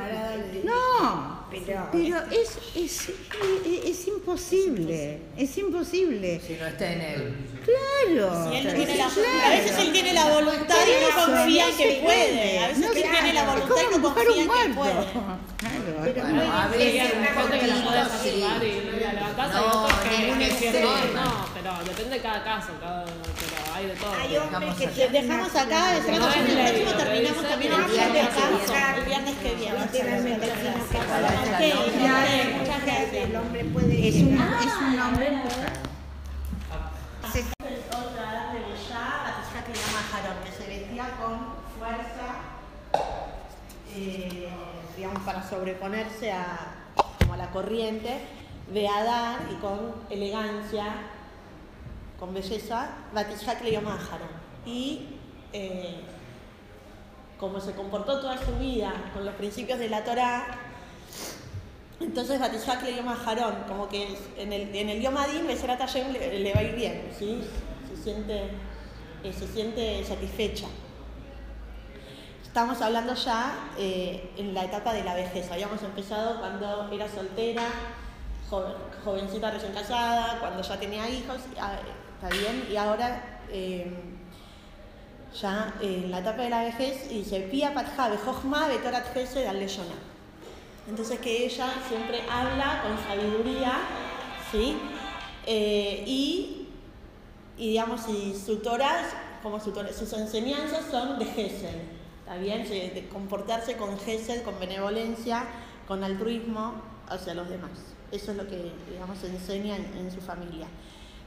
[0.65, 6.41] No, Pero- pero es, es, es, es imposible, es imposible.
[6.47, 7.35] Si no está en él.
[7.65, 8.51] Claro.
[8.51, 9.47] Si él no tiene la- claro.
[9.47, 12.59] A veces él tiene la voluntad y no confía en no que se puede.
[12.59, 14.93] A veces No él tiene la voluntad y no empujar confía un en que puede.
[14.93, 15.81] Claro.
[16.03, 20.63] Pero Bueno, puede a veces la podés cortina, activar y la levantás, No, ningún decís,
[20.63, 20.91] extremo.
[21.15, 23.05] no, no, pero depende de cada caso, cada,
[23.81, 24.13] hay de todo.
[24.13, 28.73] Hay hombres que tienen dejamos acá, el próximo terminamos también el que caso.
[28.73, 28.99] viene.
[28.99, 29.79] El viernes que viene.
[33.25, 35.81] El hombre puede Es un, es un hombre empujado.
[37.91, 39.05] Otra de Boyá,
[39.55, 41.35] la que llama Jarón, que se vestía con
[41.79, 42.27] fuerza,
[43.95, 44.49] eh,
[44.97, 46.75] digamos, para sobreponerse a,
[47.19, 48.19] como a la corriente
[48.73, 50.87] de Adán y con elegancia,
[52.21, 54.29] con belleza, Batishak le llama Jarón.
[54.67, 55.07] Y
[55.53, 56.03] eh,
[57.39, 60.47] como se comportó toda su vida con los principios de la Torá,
[61.99, 66.53] entonces Batishak le llama Jarón, como que en el, en el Beserat Hashem le, le
[66.55, 67.41] va a ir bien, ¿sí?
[67.89, 68.43] se, siente,
[69.25, 70.67] eh, se siente satisfecha.
[72.43, 75.51] Estamos hablando ya eh, en la etapa de la vejez.
[75.53, 77.63] Habíamos empezado cuando era soltera,
[78.51, 81.77] joven- jovencita recién casada, cuando ya tenía hijos, ah,
[82.71, 83.91] y ahora eh,
[85.41, 89.95] ya en la etapa de la vejez dice Pia Patja Bejochma Betorat Gesed al Leyona.
[90.89, 93.73] Entonces que ella siempre habla con sabiduría,
[94.51, 94.77] ¿sí?
[95.47, 96.69] Eh, y,
[97.57, 99.03] y digamos, y su Torah,
[99.43, 101.77] como sus enseñanzas son de Gesed,
[102.27, 102.69] ¿está?
[102.69, 105.45] De, comportarse con Gesed, con benevolencia,
[105.89, 106.75] con altruismo
[107.09, 107.71] hacia los demás.
[108.13, 110.67] Eso es lo que, digamos, se enseña en, en su familia.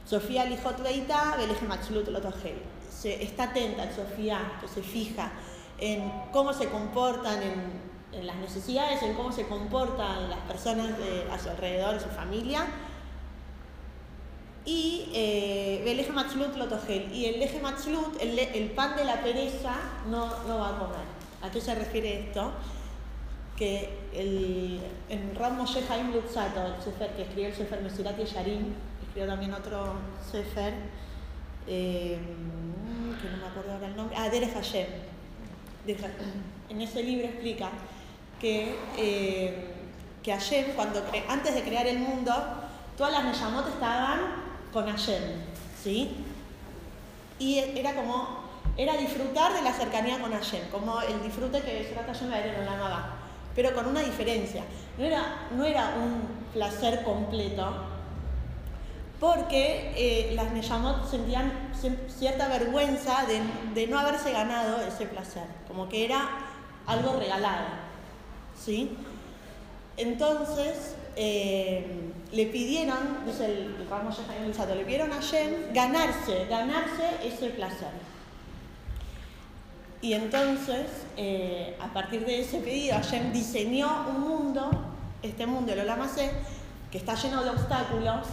[0.04, 1.66] Sofía Lijot Beita, Beleje
[2.10, 2.56] Lotogel.
[2.90, 5.32] Se está atenta, Sofía, que se fija
[5.78, 7.62] en cómo se comportan, en,
[8.20, 12.66] en las necesidades, en cómo se comportan las personas de- a su alrededor, su familia.
[14.66, 17.12] Y eh, Beleje Matzlut Lotogel.
[17.12, 19.74] Y el Leje Matzlut, el, el pan de la pereza,
[20.08, 21.04] no, no va a comer.
[21.42, 22.52] ¿A qué se refiere esto?
[23.56, 28.74] que el, en Ram Moshe Haim Lutzato, el que escribió el Sefer Mesirat Yesharim,
[29.14, 29.94] escribió también otro
[30.28, 30.74] Sefer,
[31.68, 32.18] eh,
[33.22, 34.86] que no me acuerdo ahora el nombre, ah, Derech Hashem.
[36.68, 37.70] En ese libro explica
[38.40, 39.72] que, eh,
[40.20, 42.32] que Hashem, cuando antes de crear el mundo,
[42.96, 44.18] todas las Neyamot estaban
[44.72, 45.22] con Hashem,
[45.80, 46.16] ¿sí?
[47.38, 48.40] Y era como,
[48.76, 52.44] era disfrutar de la cercanía con Hashem, como el disfrute que Serat Hashem va a
[52.44, 53.14] en la
[53.54, 54.64] pero con una diferencia.
[54.98, 57.93] No era, no era un placer completo,
[59.24, 61.70] porque eh, las Neyamot sentían
[62.08, 63.40] cierta vergüenza de,
[63.72, 66.28] de no haberse ganado ese placer, como que era
[66.86, 67.68] algo regalado,
[68.62, 68.94] ¿sí?
[69.96, 71.86] Entonces, eh,
[72.32, 77.92] le pidieron, dice el, el le pidieron a Shem ganarse, ganarse ese placer.
[80.02, 84.70] Y entonces, eh, a partir de ese pedido, Hashem diseñó un mundo,
[85.22, 86.30] este mundo, el Olamase,
[86.90, 88.26] que está lleno de obstáculos,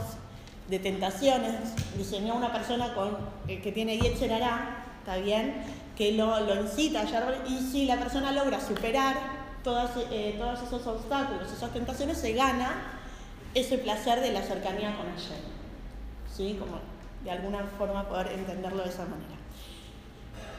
[0.72, 1.54] de tentaciones.
[1.96, 3.16] Diseñó una persona con,
[3.48, 5.64] eh, que tiene Yetzer Hará, ¿está bien?
[5.96, 9.16] Que lo, lo incita a llevar, y si la persona logra superar
[9.64, 13.00] todas, eh, todos esos obstáculos, esas tentaciones, se gana
[13.54, 15.38] ese placer de la cercanía con Hashem.
[16.36, 16.56] ¿Sí?
[16.60, 16.80] Como
[17.24, 19.36] de alguna forma poder entenderlo de esa manera.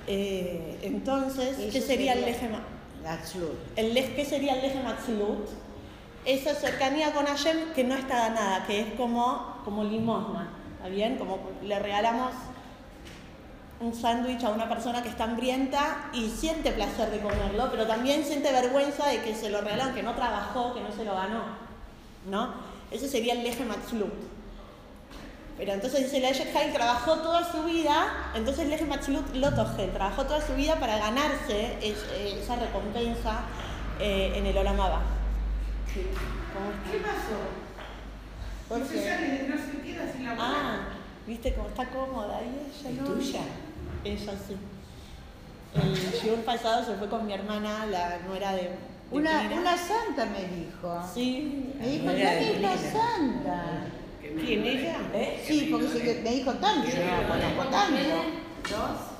[0.07, 2.53] Eh, entonces, ¿qué sería el sería- Lejem?
[3.07, 3.55] Atzlut.
[3.77, 5.49] El, lej- ¿Qué sería el Lejem Atzlut?
[6.25, 11.17] Esa cercanía con Hashem que no está ganada, que es como, como limosna, ¿está bien?
[11.17, 12.33] Como le regalamos
[13.81, 18.25] un sándwich a una persona que está hambrienta y siente placer de comerlo, pero también
[18.25, 21.43] siente vergüenza de que se lo regalaron, que no trabajó, que no se lo ganó,
[22.31, 22.51] ¿no?
[22.91, 24.13] Ese sería el Lejem Atzlut.
[25.57, 30.41] Pero entonces dice, la Hayek trabajó toda su vida, entonces Leje Matzlut Lotogel, trabajó toda
[30.41, 33.43] su vida para ganarse eh, esa recompensa
[34.01, 35.03] eh, en el Olamaba.
[35.95, 37.62] ¿Qué pasó?
[38.73, 40.81] ¿Por No se sale, no se queda sin la Ah,
[41.27, 42.41] ¿viste cómo está cómoda?
[42.41, 43.05] Y ella ¿Es no.
[43.15, 43.41] tuya?
[44.03, 44.57] Ella sí.
[45.75, 48.71] El shiur pasado se fue con mi hermana, la nuera de, de
[49.11, 51.03] Una, una santa me dijo.
[51.13, 51.75] Sí.
[51.79, 52.93] Me dijo, de "Dame la Pina".
[52.93, 53.63] santa.
[54.23, 54.97] ¿Quién ella?
[55.47, 57.99] Sí, porque se- me dijo tanto, yo no conozco tanto.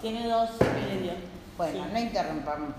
[0.01, 1.13] Tiene dos y medio.
[1.59, 2.71] Bueno, no interrumpamos.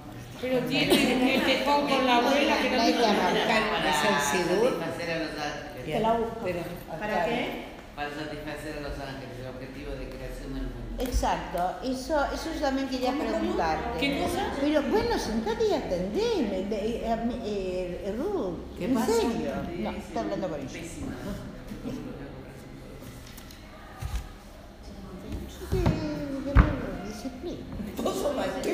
[0.42, 3.70] Pero tiene el tejón con la abuela que no No hay te que arrancar.
[3.70, 4.44] para ¿Es el
[5.86, 6.40] Te la busco.
[6.44, 6.60] Pero,
[7.00, 7.74] ¿Para qué?
[7.96, 10.80] Para satisfacer a los ángeles, el objetivo de creación del mundo.
[11.00, 14.00] Exacto, eso, eso yo también quería preguntarte.
[14.00, 14.52] ¿Qué cosa?
[14.60, 17.04] Pero bueno, sentate y atendeme, de- eh,
[17.44, 19.12] eh, eh, Ruth, ¿Qué ¿en pasa?
[19.14, 19.52] serio?
[19.80, 20.70] No, está hablando con ella.
[20.72, 21.54] Pésima, ¿no?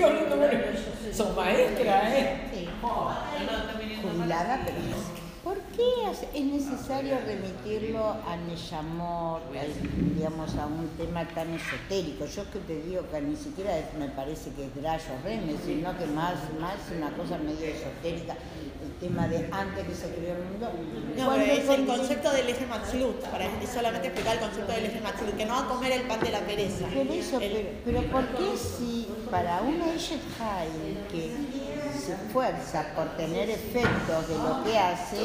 [0.05, 1.13] Hablando con ella.
[1.13, 2.49] Sos maestra, ¿eh?
[2.53, 3.11] Sí, No,
[5.79, 6.39] qué?
[6.39, 9.41] es necesario remitirlo a Neshamor,
[10.15, 12.25] digamos, a un tema tan esotérico?
[12.25, 15.97] Yo que te digo que ni siquiera es- me parece que es Drayo Reme, sino
[15.97, 18.35] que más, más una cosa medio esotérica,
[18.83, 20.69] el tema de antes que se creó el mundo.
[21.17, 24.71] No, pero es el con- concepto del eje Matzlut, para es solamente explicar el concepto
[24.71, 26.87] del eje Matzlut, que no va a comer el pan de la pereza.
[26.87, 30.19] Por eso, El- pero, pero ¿por qué si para una Eshet
[31.11, 31.31] que
[32.09, 35.17] se esfuerza por tener efectos de lo que hace,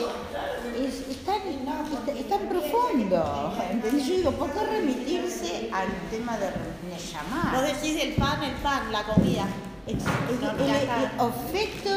[0.77, 3.55] es, es tan, es- es tan profundo?
[3.71, 4.07] ¿entendés?
[4.07, 6.57] Yo digo, ¿por qué remitirse al tema de Vos
[6.91, 7.63] Neyamá?
[7.63, 9.47] decís el pan, el pan, la comida.
[9.87, 10.71] El, el- el
[11.49, 11.91] efecto,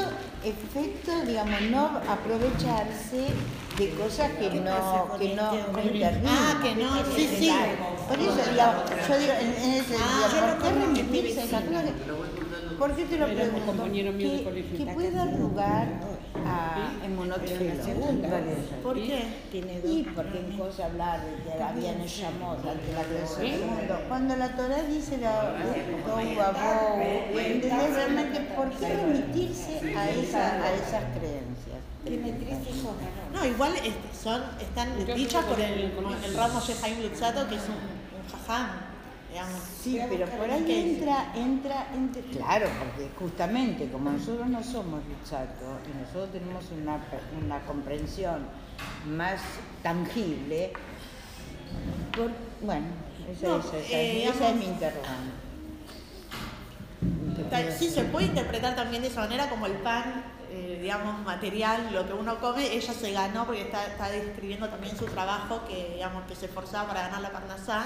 [0.44, 3.28] efecto, digamos, no aprovecharse
[3.78, 6.24] de cosas que no, que no, no intervienen.
[6.28, 7.52] Ah, que no, sí, sí.
[8.08, 10.28] Por eso, digamos, yo digo, en, en ese Ah,
[10.60, 11.62] ¿por qué remitirse a esa
[12.78, 13.66] ¿Por qué te lo pregunto?
[13.66, 14.78] compañero mío de Que, colegio.
[14.78, 15.88] que puede dar lugar
[16.46, 17.74] a emonotfilo.
[18.84, 19.24] ¿Por qué?
[19.84, 24.00] Y porque en cosa hablar de que había Neshamot ante la creación del mundo.
[24.08, 25.56] Cuando la Torah dice la
[27.36, 31.78] ¿entendés realmente por qué remitirse a, esa, a esas creencias?
[33.34, 33.74] No, igual
[34.24, 35.92] son, están dichas por el,
[36.26, 38.70] el Ramo Shehaim Lutzato, que es un, un jajam,
[39.38, 39.62] digamos.
[39.82, 45.80] Sí, pero por ahí entra, entra, entra, claro, porque justamente como nosotros no somos Luchato
[45.86, 47.00] y nosotros tenemos una,
[47.46, 48.48] una comprensión
[49.06, 49.40] más
[49.84, 50.74] tangible,
[52.16, 52.32] por-
[52.66, 52.88] bueno,
[53.32, 55.32] esa, No, es, esa, eh, es, mi interrogante.
[57.78, 62.08] Sí, se puede interpretar también de esa manera como el pan, eh, digamos, material, lo
[62.08, 66.24] que uno come, ella se ganó porque está, está describiendo también su trabajo, que digamos
[66.26, 67.86] que se esforzaba para ganar la parnasá.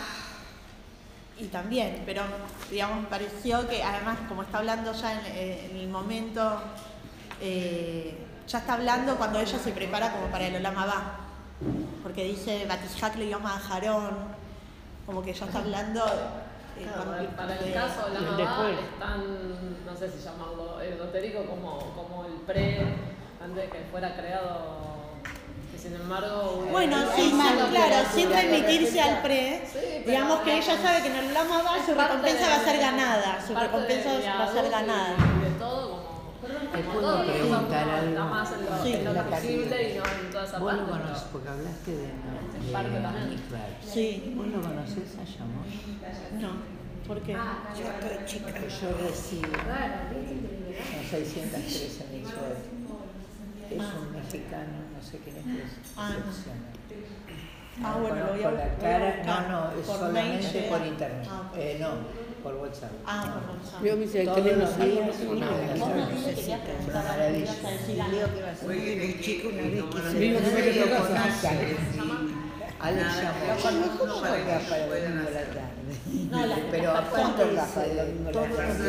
[1.42, 2.22] Y también, pero
[2.70, 6.62] digamos, me pareció que además, como está hablando ya en, eh, en el momento,
[7.42, 8.16] eh,
[8.48, 11.18] ya está hablando cuando ella se prepara como para el Olama va.
[12.04, 14.18] Porque dice Batishak le llama a Jarón,
[15.08, 16.06] como que ya está hablando.
[16.78, 18.80] eh, Claro, cuando- para el de- caso de la el mamá después.
[18.80, 22.82] es tan, no sé si llamarlo esotérico como, como el pre,
[23.44, 24.91] antes de que fuera creado,
[25.82, 26.68] sin embargo...
[26.72, 31.02] Bueno, eh, sí, más claro, sin lo remitirse al pre, Sí, digamos que ella sabe
[31.02, 34.44] que en el Lama va su recompensa va a ser ganada, su recompensa de va
[34.44, 35.10] a ser ganada.
[35.16, 36.02] De todo,
[36.42, 38.26] como, ¿Te como puedo preguntar algo?
[38.26, 40.80] más en lo, Sí, en lo la tangible y no en toda esa Vos lo
[40.80, 40.92] parte.
[40.94, 43.30] pero- conoces, porque hablaste de, Es de parte también.
[43.30, 43.68] Mikvah.
[43.94, 45.66] Sí, ¿Vos lo conocés a Yamor?
[46.42, 46.52] no,
[47.08, 47.34] ¿por qué?
[47.34, 47.40] Yo
[47.90, 48.52] estoy chica.
[48.60, 49.48] Yo recibo
[50.92, 52.81] son 613 mil sueldos.
[53.72, 55.44] Es un mexicano, no sé quién es,
[55.98, 56.16] Ah, no.
[57.84, 60.80] Ah, No bueno, lo voy a- la cara, no, no, es Por solamente mail por
[60.80, 60.88] llega.
[60.88, 61.28] internet.
[61.32, 61.52] Ah.
[61.58, 61.90] Eh, no,
[62.44, 62.92] por WhatsApp.
[63.08, 63.84] Ah, por WhatsApp.
[63.84, 64.88] Yo me hice Todos tener los los días
[65.22, 65.30] días.
[65.32, 65.48] una
[67.02, 67.54] maravilla.
[68.68, 71.08] Oye, Un chico me lo casa.
[71.08, 71.58] conozcan.
[72.82, 73.46] Alex Nada, Yamor.
[73.48, 75.94] yo conozco ¿Cómo para juega que para el domingo la tarde?
[76.32, 78.82] No, la- Pero las ¿a cuánto personas- gasta el domingo a la tarde?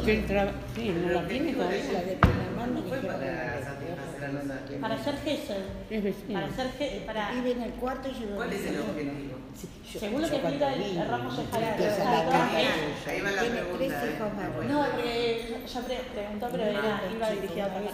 [0.00, 2.00] Físico para que la gente Porque él traba- sí, no la tiene La todavía.
[2.04, 4.80] de Panamá me fue dijeron para que satisfacer a los.
[4.80, 5.14] Para ser
[6.02, 6.32] vecino.
[6.34, 6.66] para ser
[7.34, 9.38] vive en el cuarto y yo ¿Cuál es el objetivo?
[9.98, 11.42] Según lo que explica el, Ramos de
[13.06, 13.30] Ahí va.
[14.68, 17.86] No, porque ya pre- preguntó, pero era, iba dirigido a otra de.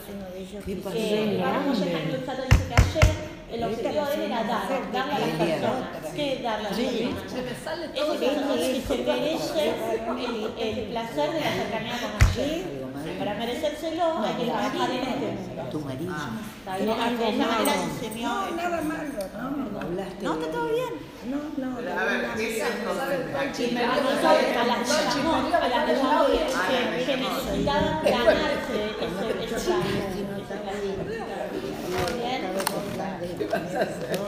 [0.94, 1.78] Eh, Ramos.
[1.78, 5.88] Jaime dice que ayer el objetivo de él era dar, darle a las personas.
[6.14, 7.30] ¿Qué es darle a las personas?
[7.30, 8.12] Se me sale Es todo.
[8.18, 8.32] que se
[8.72, 9.64] que se merece
[10.58, 12.82] el, placer de la cercanía con Hashem.
[13.18, 15.62] Para merecérselo hay que trabajar en este mundo.
[15.70, 16.14] Tu marido.
[16.58, 18.28] Está bien, de esa manera enseñó.
[18.28, 19.02] No, nada malo,
[19.36, 19.80] no, no.
[19.80, 21.12] Hablaste No, está todo bien.
[21.22, 22.64] No, no, Pero, A ver, ¿qué es
[23.42, 25.88] A las a las
[27.06, 29.72] que necesitaban ganarse ese, ese
[32.16, 32.42] Bien.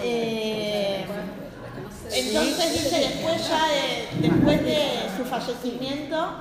[0.02, 1.06] Eh,
[2.12, 4.78] entonces dice después ya de, después de
[5.16, 6.34] su fallecimiento,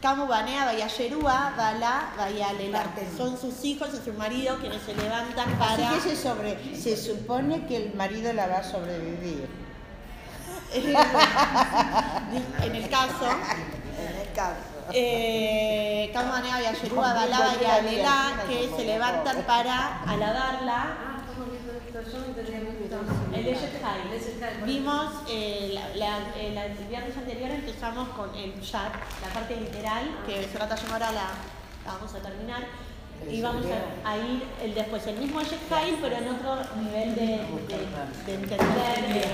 [0.00, 2.84] Camu Banea Bayayerúa, Bala Bayalela.
[3.16, 5.94] Son sus hijos y su marido quienes se levantan Así para.
[5.94, 9.48] que se, sobre, se supone que el marido la va a sobrevivir.
[12.62, 13.26] en el caso.
[13.98, 14.56] En el caso.
[14.92, 20.96] Eh, Camu Banea Bayayerúa, Bala Bayalela, que se levantan para alabarla.
[23.34, 23.50] El de.
[24.64, 28.92] Vimos eh, la, la- eh, la- el viernes anterior empezamos con el chat,
[29.22, 30.58] la parte literal, que se
[30.92, 31.28] ahora la,
[31.84, 32.62] la vamos a terminar.
[33.28, 33.64] Y vamos
[34.04, 38.34] a, a ir el después, el mismo Shekhai, pero en otro nivel de, de, de
[38.34, 39.24] entender, de,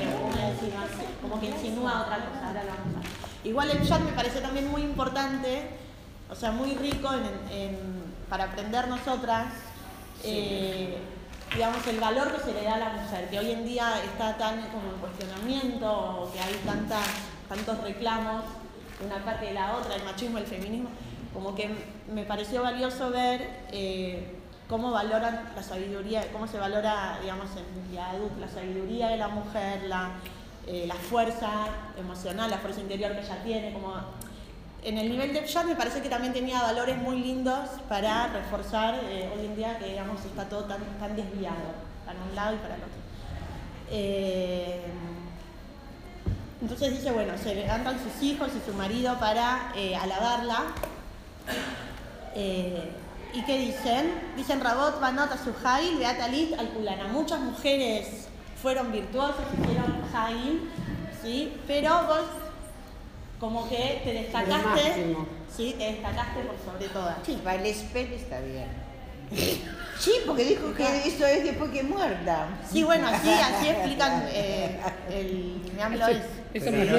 [1.22, 2.46] como que insinúa otra cosa.
[2.48, 5.62] Ahora lo Igual el chat me parece también muy importante,
[6.30, 9.46] o sea, muy rico en, en- para aprender nosotras
[10.24, 10.98] eh,
[11.54, 14.36] digamos, el valor que se le da a la mujer, que hoy en día está
[14.36, 15.88] tan como en cuestionamiento,
[16.22, 17.06] o que hay tantas,
[17.48, 18.42] tantos reclamos
[18.98, 20.88] de una parte y de la otra, el machismo, el feminismo,
[21.36, 21.68] como que
[22.10, 24.26] me pareció valioso ver eh,
[24.70, 29.82] cómo valoran la sabiduría, cómo se valora, digamos, en Yaduk, la sabiduría de la mujer,
[29.82, 30.12] la,
[30.66, 31.66] eh, la fuerza
[31.98, 33.92] emocional, la fuerza interior que ella tiene, como
[34.82, 38.98] en el nivel de Pshat me parece que también tenía valores muy lindos para reforzar
[39.04, 41.74] eh, hoy en día que digamos está todo tan, tan desviado,
[42.06, 42.96] para un lado y para el otro.
[46.62, 49.70] Entonces dice, bueno, se levantan sus hijos y su marido para
[50.00, 50.62] alabarla.
[52.34, 52.90] Eh,
[53.32, 54.12] ¿Y qué dicen?
[54.36, 57.08] Dicen Rabot, Banot, Azuhail, Beatalit, Alculana.
[57.08, 58.28] Muchas mujeres
[58.62, 60.70] fueron virtuosas, hicieron Jail,
[61.22, 61.52] ¿sí?
[61.66, 62.26] Pero vos
[63.38, 65.16] como que te destacaste.
[65.54, 65.74] ¿sí?
[65.78, 67.16] Te destacaste por sobre todas.
[67.24, 68.68] Sí, para el spell está bien.
[69.98, 72.48] Sí, porque dijo que eso es después que muerta.
[72.70, 74.78] Sí, bueno, así, así explican eh,
[75.10, 76.18] el me hablo es.
[76.52, 76.98] Eso te lo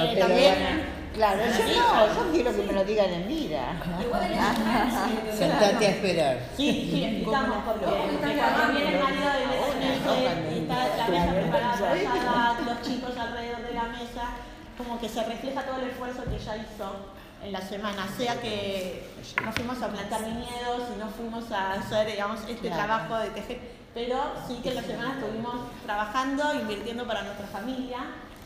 [0.00, 3.72] a también Claro, yo no, yo quiero que me lo digan en vida.
[5.34, 6.38] Sentate a esperar.
[6.56, 7.22] Sí, sí.
[7.24, 13.72] Porque cuando viene el marido de y está la mesa preparada los chicos alrededor de
[13.74, 14.24] la mesa,
[14.76, 16.92] como que se refleja todo el esfuerzo que ella hizo
[17.42, 19.08] en la semana, sea que
[19.42, 22.76] no fuimos a plantar viñedos y no fuimos a hacer, digamos, este Claro.
[22.84, 23.60] trabajo de tejer,
[23.94, 25.54] pero sí que en la semana estuvimos
[25.84, 27.98] trabajando, invirtiendo para nuestra familia,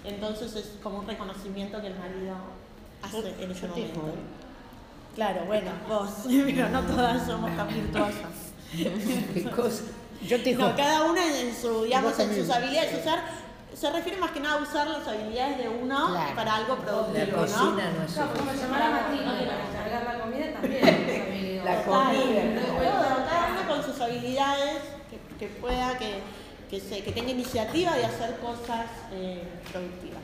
[0.04, 2.34] entonces es como un reconocimiento que el marido
[3.02, 4.00] hace en ese momento.
[5.14, 8.52] Claro, bueno, vos, pero no todas somos tan virtuosas.
[8.72, 9.82] ¿Qué cosa?
[10.26, 13.00] Yo te No, cada una en su, digamos, Vos en sus habilidades.
[13.00, 13.20] Usar,
[13.74, 16.34] se refiere más que nada a usar las habilidades de uno Claro.
[16.36, 17.42] para algo La productivo, ¿no?
[17.42, 18.60] cocina no es Claro, como una.
[18.60, 21.64] llamar a Martina para cargar la comida también.
[21.64, 22.42] La comida.
[23.30, 26.18] cada uno con sus habilidades, que, que pueda, que,
[26.68, 29.42] que, se, que tenga iniciativa de hacer cosas eh,
[29.72, 30.20] productivas.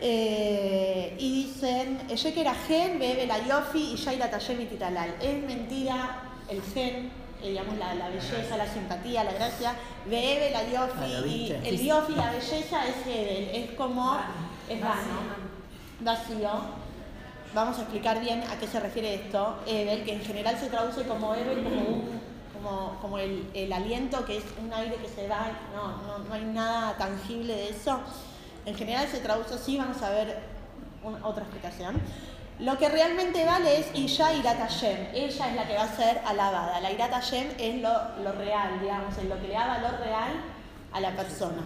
[0.00, 5.14] Eh, y dicen, que era gen, bebe la yofi y yaira tayem y titalal.
[5.20, 7.10] Es mentira el gen,
[7.42, 9.74] eh, digamos la, la belleza, la simpatía, la gracia,
[10.06, 11.68] bebe la Ah, ¿lo yofi y viste?
[11.68, 14.18] el yofi, la belleza es hebel, es como,
[14.68, 15.20] es vano,
[16.00, 16.86] vacío.
[17.54, 19.56] Vamos a explicar bien a qué se refiere esto.
[19.66, 22.20] Ebel, que en general se traduce como Ebel, como, un,
[22.52, 26.34] como, como el, el aliento, que es un aire que se va, no, no, no
[26.34, 28.00] hay nada tangible de eso.
[28.66, 30.36] En general se traduce así, vamos a ver
[31.04, 32.00] un- otra explicación.
[32.58, 35.08] Lo que realmente vale es Isha Irat Hashem.
[35.14, 36.80] Ella es la que va a ser alabada.
[36.80, 37.90] La Irat Hashem es lo,
[38.24, 40.32] lo real, digamos, es lo que le da valor real
[40.92, 41.62] a la persona.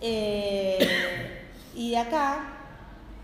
[0.00, 1.40] Eh,
[1.74, 2.44] y acá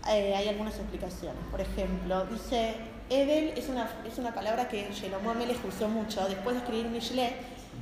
[0.09, 1.41] eh, hay algunas explicaciones.
[1.51, 2.75] Por ejemplo, dice,
[3.09, 6.27] Ebel es una, es una palabra que Shlomo Melech usó mucho.
[6.27, 7.33] Después de escribir Mishle,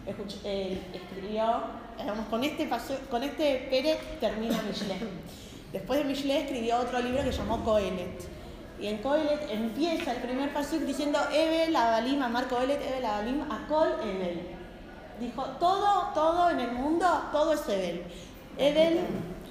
[0.05, 1.63] escuch- eh, escribió,
[1.99, 4.95] digamos, con este, paso, con este Pérez termina Mishle.
[5.71, 8.27] Después de Mishle escribió otro libro que llamó Coelet.
[8.79, 13.89] Y en Coelet empieza el primer pasuk diciendo Ebel, Abalim, Amar Coelet, Ebel, Abalim, Akol,
[14.03, 14.41] Ebel.
[15.19, 18.03] Dijo, todo, todo en el mundo, todo es Ebel.
[18.57, 19.01] Ebel,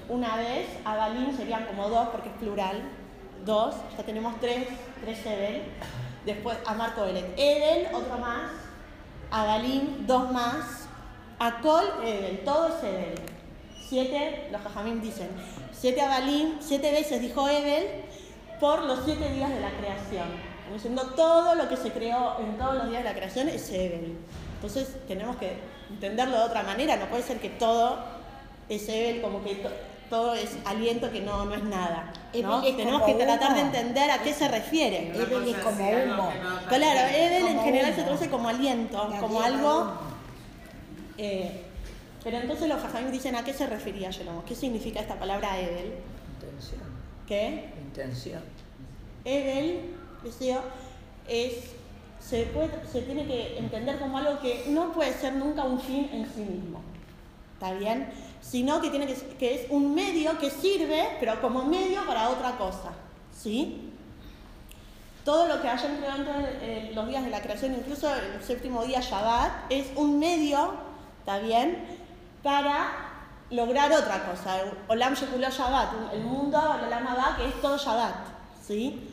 [0.09, 2.81] una vez, Abalim serían como dos porque es plural,
[3.45, 4.67] dos, ya tenemos tres,
[5.01, 5.61] tres Ebel.
[6.25, 8.51] Después, Amar Coelet, Ebel, otro más,
[9.29, 10.88] Abalim, dos más,
[11.39, 13.15] Akol, Ebel, todo es Ebel.
[13.87, 15.29] Siete, los Jajamim dicen,
[15.71, 17.87] siete Abalim, siete veces dijo Ebel
[18.59, 20.27] por los siete días de la creación.
[20.65, 23.69] Como diciendo, todo lo que se creó en todos los días de la creación es
[23.71, 24.17] Ebel.
[24.55, 25.53] Entonces tenemos que
[25.89, 27.97] entenderlo de otra manera, no puede ser que todo
[28.67, 29.71] es Ebel, como que to-
[30.09, 32.11] todo es aliento que no, no es nada.
[32.41, 32.61] ¿no?
[32.63, 33.71] Es Tenemos como que tratar de humo.
[33.71, 35.11] entender a qué se refiere.
[35.15, 36.31] Ebel es como humo.
[36.67, 37.15] Claro.
[37.15, 37.95] Ebel en general humo.
[37.95, 40.08] se traduce como aliento, como algo humo.
[41.19, 41.51] Eh,
[42.23, 45.93] pero entonces los jajamim dicen a qué se refería Shlomo, qué significa esta palabra Ebel,
[46.41, 46.81] Intención.
[47.27, 47.69] ¿qué?
[47.81, 48.41] Intención.
[49.25, 49.81] Ebel,
[50.23, 50.61] deseo,
[51.27, 51.71] es,
[52.19, 56.09] se, puede, se tiene que entender como algo que no puede ser nunca un fin
[56.13, 56.81] en sí mismo,
[57.53, 58.09] ¿está bien?
[58.41, 62.57] Sino que, tiene que, que es un medio que sirve, pero como medio para otra
[62.57, 62.93] cosa,
[63.37, 63.89] ¿sí?
[65.25, 68.83] Todo lo que hayan creado de eh, los días de la creación, incluso el séptimo
[68.85, 70.73] día Shabbat, es un medio,
[71.29, 71.77] ¿está bien?
[72.41, 72.87] Para
[73.51, 74.61] lograr otra cosa.
[74.87, 78.15] Olam Shekuló Shabbat, el mundo, Olam Abba, que es todo Shabbat,
[78.65, 79.07] ¿sí?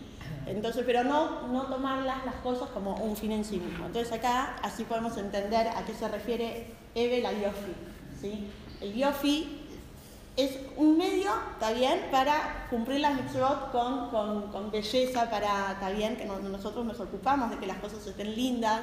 [0.47, 3.87] Entonces, pero no, no tomar las, cosas como un fin en sí mismo.
[3.87, 7.75] Entonces acá así podemos entender a qué se refiere Ebel al Yofi,
[8.21, 8.51] ¿sí?
[8.81, 9.63] El Yofi
[10.37, 15.91] es un medio, ¿está bien?, para cumplir las mitzvot con, con, con belleza, para, ¿está
[15.91, 18.81] bien?, que no- nosotros nos ocupamos de que las cosas estén lindas,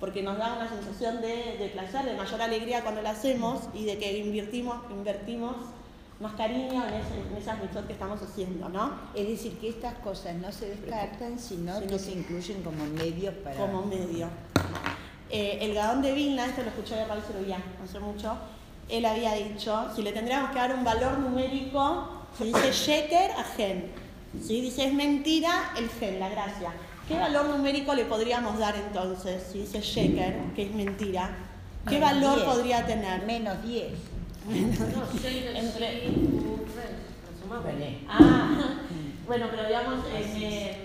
[0.00, 3.84] porque nos da una sensación de, de placer, de mayor alegría cuando lo hacemos y
[3.84, 5.54] de que invertimos, invertimos
[6.20, 8.92] más cariño en, ese- en esas mitzvot que estamos haciendo, ¿no?
[9.14, 13.56] Es decir, que estas cosas no se descartan, sino que se incluyen como medios para...
[13.56, 14.28] como medio.
[15.30, 18.36] Eh, el Gaón de Vilna, esto lo escuché de Raúl Cerullán hace mucho,
[18.88, 23.44] él había dicho, si le tendríamos que dar un valor numérico, se dice sheker a
[23.44, 23.92] gen,
[24.44, 24.60] ¿sí?
[24.60, 26.72] dice es mentira el gen, la gracia.
[27.10, 31.28] ¿Qué valor numérico le podríamos dar entonces si dice sheker, que es mentira?
[31.88, 32.44] ¿Qué Menos valor 10.
[32.48, 33.26] podría tener?
[33.26, 33.86] Menos 10.
[34.48, 36.08] Entre-
[37.48, 37.98] Vale.
[38.08, 38.74] Ah,
[39.26, 40.76] bueno, pero digamos en, eh,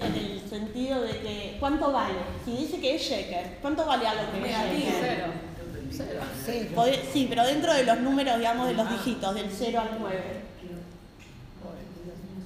[0.00, 2.14] en el sentido de que, ¿cuánto vale?
[2.44, 4.94] Si dice que es sheker, ¿cuánto vale algo que es sheker?
[5.00, 6.20] Cero.
[6.44, 6.84] Cero.
[7.12, 10.41] Sí, pero dentro de los números, digamos, de los dígitos, del 0 al 9.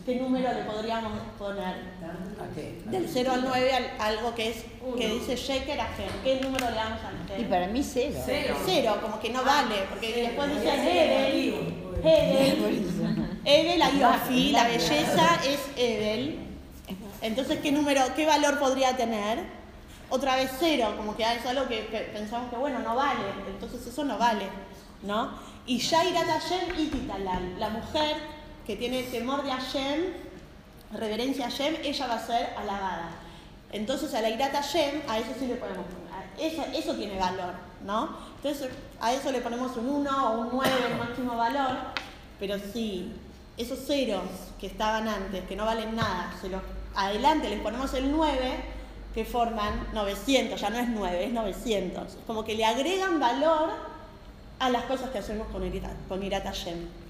[0.07, 1.74] ¿Qué número le podríamos poner?
[1.74, 2.80] ¿A qué?
[2.84, 4.64] Del 0 al 9 al- algo que es
[4.96, 6.09] que dice shaker a gen.
[6.22, 7.40] ¿Qué número le damos al gen?
[7.40, 8.14] Y para mí cero.
[8.64, 11.54] Cero, como que no vale, porque después dice Hebel,
[12.04, 12.86] Hebel,
[13.44, 16.38] Hebel, la Yofi, la belleza es Hebel.
[17.20, 19.40] Entonces, ¿qué número, qué valor podría tener?
[20.09, 23.84] Otra vez cero, como que es algo que, que pensamos que bueno, no vale, entonces
[23.84, 24.46] eso no vale,
[25.02, 25.32] ¿no?
[25.66, 28.36] Y Hashem y Titalal, la mujer
[28.66, 30.04] que tiene temor de Hashem,
[30.92, 33.10] reverencia a Hashem, ella va a ser alabada.
[33.72, 37.54] Entonces a la Irat Hashem, a eso sí le ponemos, a eso, eso tiene valor,
[37.84, 38.16] ¿no?
[38.36, 41.76] Entonces a eso le ponemos un 1 o un 9, el máximo valor,
[42.38, 43.12] pero sí,
[43.56, 44.22] esos ceros
[44.60, 46.62] que estaban antes, que no valen nada, se los,
[46.94, 48.76] adelante les ponemos el 9,
[49.14, 52.06] que forman 900, ya no es 9, es 900.
[52.06, 53.70] Es como que le agregan valor
[54.58, 57.05] a las cosas que hacemos con Irat, con Irat Hashem.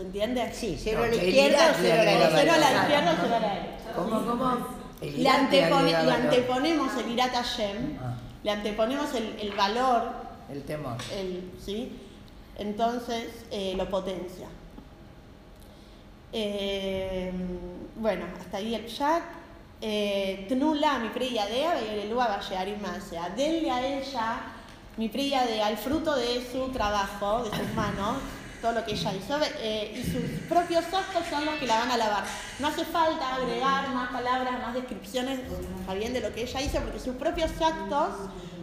[0.00, 0.50] ¿Se entiende?
[0.54, 2.82] Sí, cero No, a la izquierda cero a la Cero a la derecha.
[2.82, 3.92] izquierda o cero a la derecha.
[3.94, 4.66] ¿Cómo, cómo?
[5.02, 8.14] El Le, antepone- anteponemos el Irat Hashem, Ah.
[8.42, 10.10] le anteponemos el, el valor,
[10.50, 10.96] El temor.
[11.12, 11.98] el, ¿sí?
[12.56, 14.46] entonces eh, lo potencia.
[16.32, 17.30] Eh,
[17.96, 19.22] bueno, hasta ahí el chat.
[19.82, 21.62] Eh, Tnula, mi preya de
[22.08, 23.04] Eva, va a llegar y más.
[23.04, 24.40] sea, denle a ella,
[24.96, 28.16] mi preya de al fruto de su trabajo, de sus manos,
[28.60, 31.90] todo lo que ella hizo, eh, y sus propios actos son los que la van
[31.90, 32.24] a alabar.
[32.58, 35.40] No hace falta agregar más palabras, más descripciones,
[35.80, 38.14] está bien, de lo que ella hizo, porque sus propios actos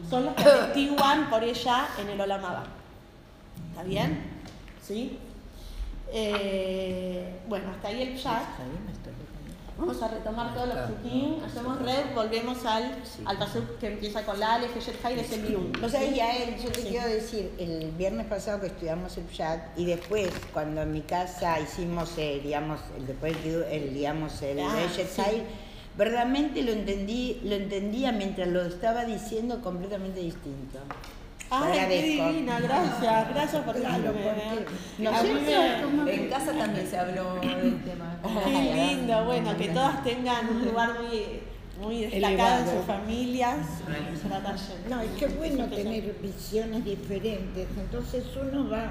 [0.09, 2.65] son los que atestiguan por ella en el Olamaba.
[3.71, 4.23] ¿Está bien?
[4.85, 5.19] ¿Sí?
[6.13, 8.41] Eh, bueno, hasta ahí el chat.
[8.41, 9.26] Está bien,
[9.77, 14.39] Vamos a retomar todos los psukim, hacemos red, volvemos al, al pasuk que empieza con
[14.39, 15.71] la Aleph, Yeshet Hay, es el.
[15.83, 16.87] O sea, ya él, yo te Sí.
[16.89, 21.59] quiero decir, el viernes pasado que estudiamos el chat y después cuando en mi casa
[21.59, 23.35] hicimos, eh, digamos, el, después
[23.69, 25.21] el, digamos, el Ah, sí.
[25.21, 25.43] Hai,
[25.95, 30.79] verdaderamente lo entendí, lo entendía mientras lo estaba diciendo completamente distinto.
[31.49, 34.13] Ay, qué divina, gracias, gracias por Claro,
[36.03, 38.17] me- En casa también se habló del tema.
[38.43, 41.39] Qué lindo, bueno, que todas tengan un lugar muy,
[41.79, 43.57] muy destacado en sus familias.
[44.89, 48.89] No, es que es bueno tener visiones diferentes, entonces uno va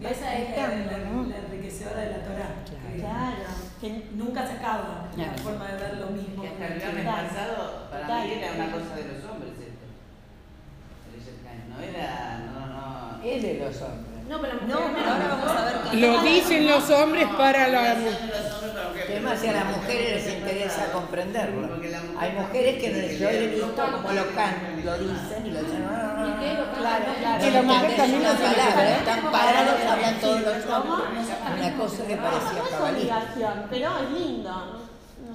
[0.00, 0.66] Y esa es la,
[1.10, 1.22] ¿no?
[1.24, 2.50] la enriquecedora de la Torah.
[2.96, 3.48] Claro,
[3.80, 5.38] que Nunca se acaba la Claro.
[5.42, 6.42] forma de ver lo mismo.
[6.42, 8.26] Que hasta el viernes pasado, para Total.
[8.28, 9.51] mí era una cosa de los hombres
[11.80, 13.24] El Yeshet No era, no, no.
[13.24, 14.12] Es de los hombres.
[14.28, 14.52] No, pero
[15.12, 17.96] ahora vamos a ver Lo dicen los hombres para la
[19.10, 21.66] Además, si a las mujeres les interesa comprenderlo.
[21.76, 25.84] La Hay mujeres que yo he visto como lo can, lo dicen y lo dicen.
[25.88, 26.08] "Ah,
[26.78, 27.46] Claro, claro.
[27.46, 28.98] Y la mujer Es también lo tiene que palabra, saber.
[28.98, 30.94] están parados, hablan todos los ¿Cómo?
[30.94, 31.26] hombres.
[31.58, 33.16] Una cosa que No, parecía no es cabalista.
[33.18, 34.81] obligación, pero es lindo.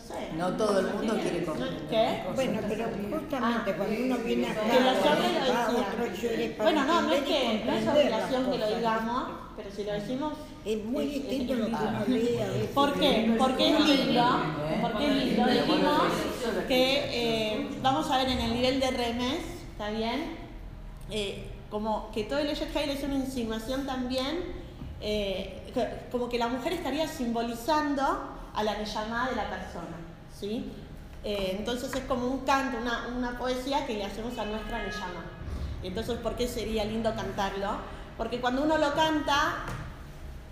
[0.10, 0.34] No, no sé.
[0.38, 1.46] No todo el mundo quiere ¿Qué?
[1.46, 2.24] comprender.
[2.36, 2.86] Bueno, pero
[3.20, 6.56] justamente cuando uno viene acá, Que los hombres lo decían.
[6.58, 9.24] Bueno, no, no es que no es obligación que lo digamos,
[9.56, 10.34] pero si lo decimos.
[10.66, 12.68] Es muy es- distinto lo que uno veces.
[12.74, 13.36] ¿Por qué?
[13.38, 14.26] Porque es lindo,
[14.82, 15.46] porque es lindo.
[15.46, 16.02] Dijimos
[16.68, 19.40] que eh, vamos a ver en el nivel de remes,
[19.72, 20.36] ¿está bien?
[21.10, 24.44] Eh, como que todo el Hail es una insinuación también,
[25.02, 25.62] eh,
[26.12, 29.96] como que la mujer estaría simbolizando a la llamada de la persona,
[30.34, 30.72] ¿sí?
[31.24, 35.26] Eh, entonces es como un canto, una, una poesía que le hacemos a nuestra Neyama.
[35.84, 37.78] Entonces, ¿por qué sería lindo cantarlo?
[38.18, 39.58] Porque cuando uno lo canta,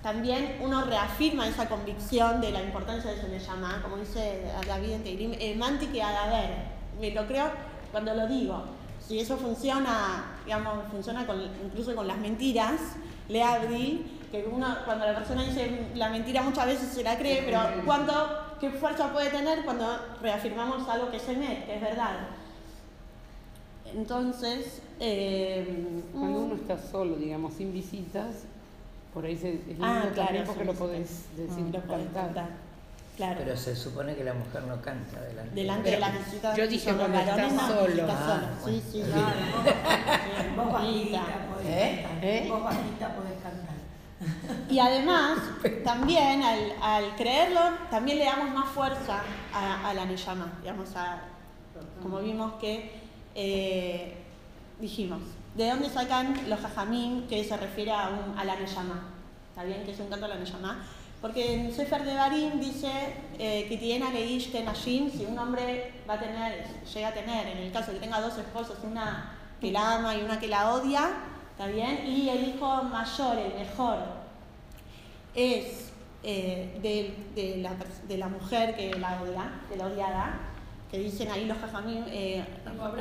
[0.03, 5.03] también uno reafirma esa convicción de la importancia de su Neyama, como dice David en
[5.03, 6.75] Teirim, eh, manti que ver.
[7.01, 7.49] Me lo creo
[7.91, 8.65] cuando lo digo.
[8.99, 11.25] Si eso funciona, digamos, funciona
[11.63, 12.79] incluso con las mentiras,
[13.29, 17.43] le abrí, que uno cuando la persona dice la mentira muchas veces se la cree,
[17.45, 18.13] pero ¿cuánto,
[18.59, 19.85] qué fuerza puede tener cuando
[20.21, 22.15] reafirmamos algo que es emet, que es verdad?
[23.93, 28.43] Entonces, eh, Cuando uno está solo, digamos, sin visitas,
[29.13, 32.05] por ahí se, es lindo Ah, claro, también porque sin lo podés decir, lo podés
[32.05, 32.25] cantar.
[32.25, 32.49] cantar.
[33.15, 33.39] Claro.
[33.41, 35.55] Pero se supone que la mujer no canta delante.
[35.55, 38.07] delante de la visita yo dije cuando estás varones, no, solo.
[38.09, 38.73] Ah, solo.
[38.75, 39.03] Sí, sí,
[40.57, 41.21] vos bajita
[41.63, 42.01] ¿Eh?
[42.01, 42.25] cantar.
[42.25, 42.47] ¿Eh?
[42.49, 43.34] Vos bajita podés.
[44.69, 45.39] Y además,
[45.83, 47.61] también al, al creerlo,
[47.91, 49.21] también le damos más fuerza
[49.53, 50.53] a, a la Neyama.
[50.61, 51.21] Digamos, a,
[52.01, 52.91] como vimos que
[53.35, 54.15] eh,
[54.79, 55.21] dijimos,
[55.55, 59.03] ¿de dónde sacan los jajamín que se refiere a, un, a la Neyama?
[59.49, 60.83] ¿Está bien que es un canto a la Neyama?
[61.21, 62.91] Porque en Sefer de Barim dice
[63.39, 67.57] eh, que tiene leish tenashim, si un hombre va a tener, llega a tener, en
[67.57, 71.09] el caso que tenga dos esposas, una que la ama y una que la odia,
[71.55, 72.05] ¿está bien?
[72.05, 73.97] Y el hijo mayor, el mejor,
[75.33, 75.91] es
[76.21, 77.71] eh, de, de la,
[78.07, 80.33] de la mujer que la odia, de la odiada,
[80.91, 82.43] que dicen ahí los jajamín, eh,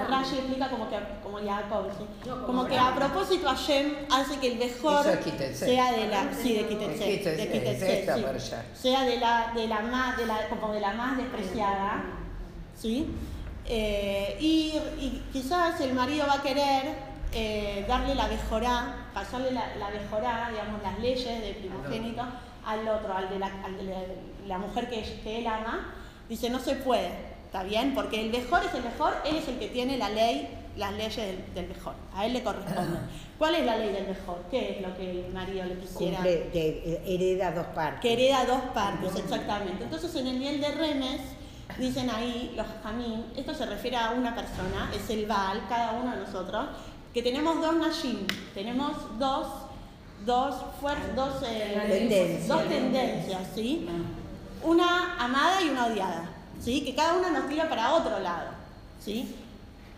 [0.08, 2.28] Rashi explica como que, como Jacob, ¿sí?
[2.28, 6.32] No, como como que a propósito Hashem hace que el mejor es sea de la,
[6.32, 8.54] sí, de Kitetse, Kitetse, de Kitetse, sí.
[8.74, 12.04] sea de la, de la más, de la, como de la más despreciada,
[12.76, 13.08] ¿sí?
[13.66, 19.74] Eh, y, y quizás el marido va a querer eh, darle la mejorá, pasarle la,
[19.76, 22.22] la mejorá, digamos, las leyes de primogénito
[22.66, 23.96] al otro, al de la, al de la,
[24.46, 25.94] la mujer que, que él ama,
[26.28, 27.10] dice no se puede,
[27.46, 27.94] ¿está bien?
[27.94, 31.16] Porque el mejor es el mejor, él es el que tiene la ley, las leyes
[31.16, 32.98] del, del mejor, a él le corresponde.
[33.38, 34.42] ¿Cuál es la ley del mejor?
[34.50, 36.16] ¿Qué es lo que el marido le quisiera?
[36.16, 38.00] Cumple, te- hereda dos partes.
[38.00, 39.84] que hereda dos partes, exactamente.
[39.84, 41.20] Entonces en el nivel de remes,
[41.78, 46.12] dicen ahí los jamín, esto se refiere a una persona, es el Baal, cada uno
[46.14, 46.66] de nosotros,
[47.14, 49.46] que tenemos dos nashim, tenemos dos,
[50.26, 52.48] dos, fuer- dos, eh, Tendencias.
[52.48, 53.88] dos tendencias, ¿sí?
[54.62, 56.28] Una amada y una odiada,
[56.60, 56.82] ¿sí?
[56.84, 58.48] Que cada una nos tira para otro lado,
[59.00, 59.36] ¿sí?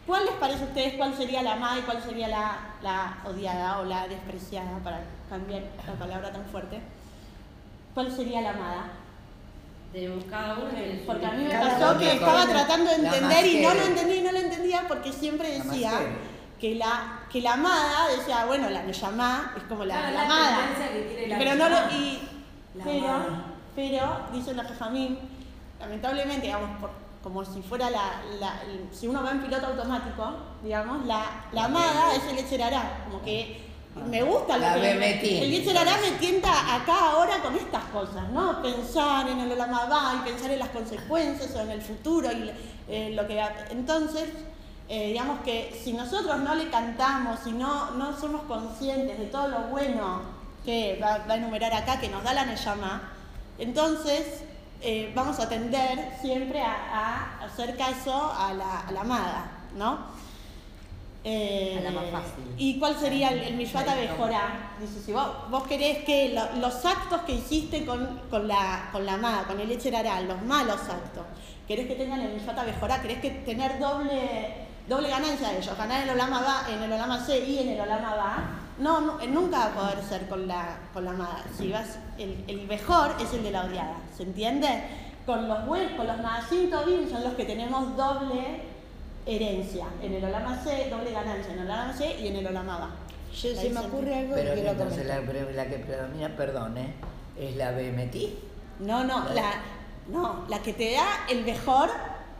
[0.07, 3.81] ¿Cuál les parece a ustedes cuál sería la amada y cuál sería la, la odiada
[3.81, 5.01] o la despreciada, para
[5.31, 6.81] cambiar la palabra tan fuerte?
[7.95, 8.85] ¿Cuál sería la amada?
[9.93, 10.69] Tenemos cada uno
[11.07, 14.17] Porque a mí me Cada pasó que estaba tratando de entender y no lo entendía
[14.17, 15.93] y no lo entendía porque siempre La decía.
[16.61, 20.25] Que la, que la amada, decía, bueno, la Neyamá es como la, Claro, la la
[20.25, 20.59] amada.
[20.93, 22.29] que la Pero no lo, y,
[22.75, 23.45] La pero, amada.
[23.75, 25.19] pero, dicen los jajamín,
[25.81, 28.23] lamentablemente, digamos, por- como si fuera la,
[28.93, 30.33] si uno va en piloto automático,
[30.63, 33.67] digamos, la, la amada es el Echerará, como que
[34.09, 35.43] me gusta lo La que Bemetín.
[35.43, 38.63] el Yetzerará me tienta acá ahora con estas cosas, ¿no?
[38.63, 42.51] Pensar en el Olamabá y pensar en las consecuencias o en el futuro y
[42.89, 44.29] eh, lo que va- entonces
[44.89, 49.49] eh, digamos que si nosotros no le cantamos y no, no somos conscientes de todo
[49.49, 50.21] lo bueno
[50.65, 53.03] que va, va a enumerar acá, que nos da la Neyama,
[53.59, 54.43] entonces
[54.83, 56.73] eh, vamos a tender siempre a,
[57.41, 60.15] a hacer caso a la, a la amada, ¿no?
[61.29, 62.55] Eh, A la más fácil.
[62.57, 64.71] ¿Y cuál sería el, el Mishvat Abejorá?
[64.81, 69.05] Dice, si vos, vos querés que lo- los actos que hiciste con, con la, con
[69.05, 71.25] la amada, con el Echerará, los malos actos,
[71.67, 76.03] querés que tengan el Mishvat Abejorá, querés que tener doble, doble ganancia de ellos, ganar
[76.03, 78.37] en el Olama Va, en el Olama C y en el Olama Va,
[78.79, 81.45] no, no, eh, nunca va a poder ser con la, con la amada.
[81.57, 84.69] Si vas, el, el mejor es el de la odiada, ¿se entiende?
[85.25, 86.17] Con los buenos, con los
[86.71, 88.63] Tobim son los que tenemos doble
[89.25, 89.87] herencia.
[90.01, 92.91] En el Olama C, doble ganancia en el Olama C y en el Olama Va.
[93.35, 96.95] Yo, se me ocurre algo que Pero quiero entonces la, la que predomina, perdón, ¿eh?
[97.39, 98.39] es la Bemetí.
[98.79, 99.53] No, no, la,
[100.09, 101.91] no, la que te da el mejor,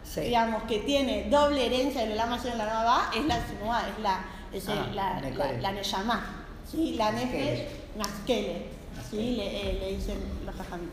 [0.09, 0.21] Sí.
[0.21, 3.83] digamos, que tiene doble herencia en el Olama y el Olama Va, es la Sinua,
[3.89, 6.45] es la, es Ah, la, la, la Neyamá.
[6.71, 6.95] ¿sí?
[6.97, 7.27] La Maskele.
[7.41, 8.63] Nefesh Maskele.
[9.11, 9.37] ¿sí?
[9.37, 10.89] Le, eh, le dicen los jajamí.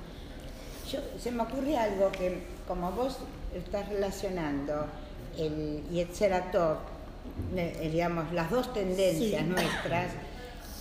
[0.91, 3.20] Yo, se me ocurre algo que, como vos
[3.55, 4.88] estás relacionando
[5.38, 6.78] el Yetzeratov,
[7.55, 9.47] eh, digamos, las dos tendencias Sí.
[9.47, 10.07] nuestras,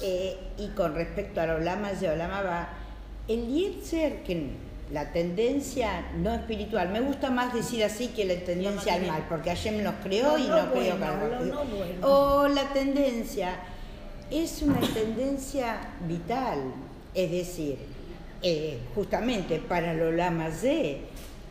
[0.00, 2.68] eh, y con respecto al Olama y Olama va,
[3.28, 4.50] el Yetzer, que
[4.92, 9.48] la tendencia no espiritual, me gusta más decir así que la tendencia al mal, porque
[9.50, 12.06] Hashem nos creó y Lo no creó bueno, para lo no bueno.
[12.08, 13.54] O la tendencia
[14.30, 16.58] es una tendencia vital,
[17.14, 17.76] es decir,
[18.42, 21.00] eh, justamente para los lamas de,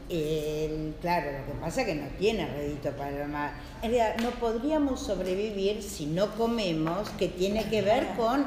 [0.10, 3.54] el- claro, lo que pasa es que no tiene rédito para los lamas.
[3.82, 8.46] En realidad, no podríamos sobrevivir si no comemos, que tiene que ver con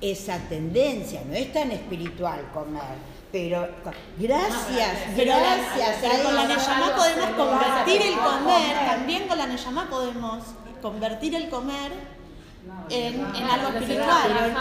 [0.00, 3.15] esa tendencia, no es tan espiritual comer.
[3.32, 3.68] Pero
[4.18, 8.86] gracias, gracias pero con la Neyamá podemos convertir el comer, comer.
[8.86, 10.44] también con la Neyamá podemos
[10.80, 11.92] convertir el comer
[12.90, 14.54] en, en algo espiritual.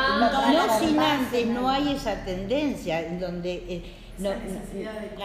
[0.52, 3.54] No sin antes, no hay esa tendencia en donde...
[3.68, 4.32] eh, no-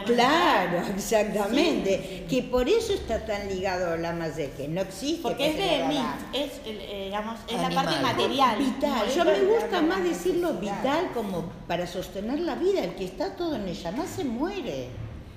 [0.04, 2.26] claro, exactamente.
[2.28, 4.12] Que por eso está tan ligado a la
[4.56, 5.22] que no existe.
[5.22, 6.18] Porque es que de haga.
[6.32, 8.58] es, el, eh, digamos, es la parte material.
[8.58, 9.08] Vital.
[9.14, 12.84] Yo me gusta más decirlo vital como para sostener la vida.
[12.84, 14.88] El que está todo en ella más se muere.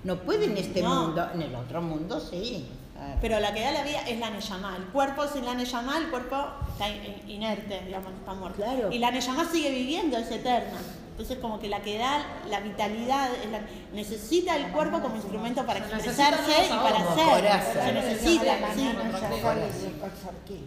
[0.03, 1.05] No puede en este No.
[1.05, 2.65] mundo, en el otro mundo sí.
[2.93, 3.17] Claro.
[3.21, 4.75] Pero la que da la vida es la Neyamá.
[4.77, 6.35] El cuerpo sin la Neyamá, el cuerpo
[6.71, 8.61] está in- inerte, digamos, está muerto.
[8.61, 8.91] Claro.
[8.91, 10.77] Y la Neyamá sigue viviendo, es eterna.
[11.13, 13.61] Entonces como que la que da la vitalidad, es la-
[13.93, 17.05] necesita el cuerpo como instrumento para Se expresarse y para.
[17.05, 17.85] Coraza.
[17.85, 18.89] Se necesita, sí.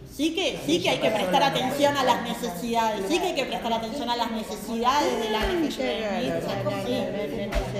[0.09, 3.43] Sí que, sí que hay que prestar atención a las necesidades, sí que hay que
[3.43, 5.43] prestar atención a las necesidades de la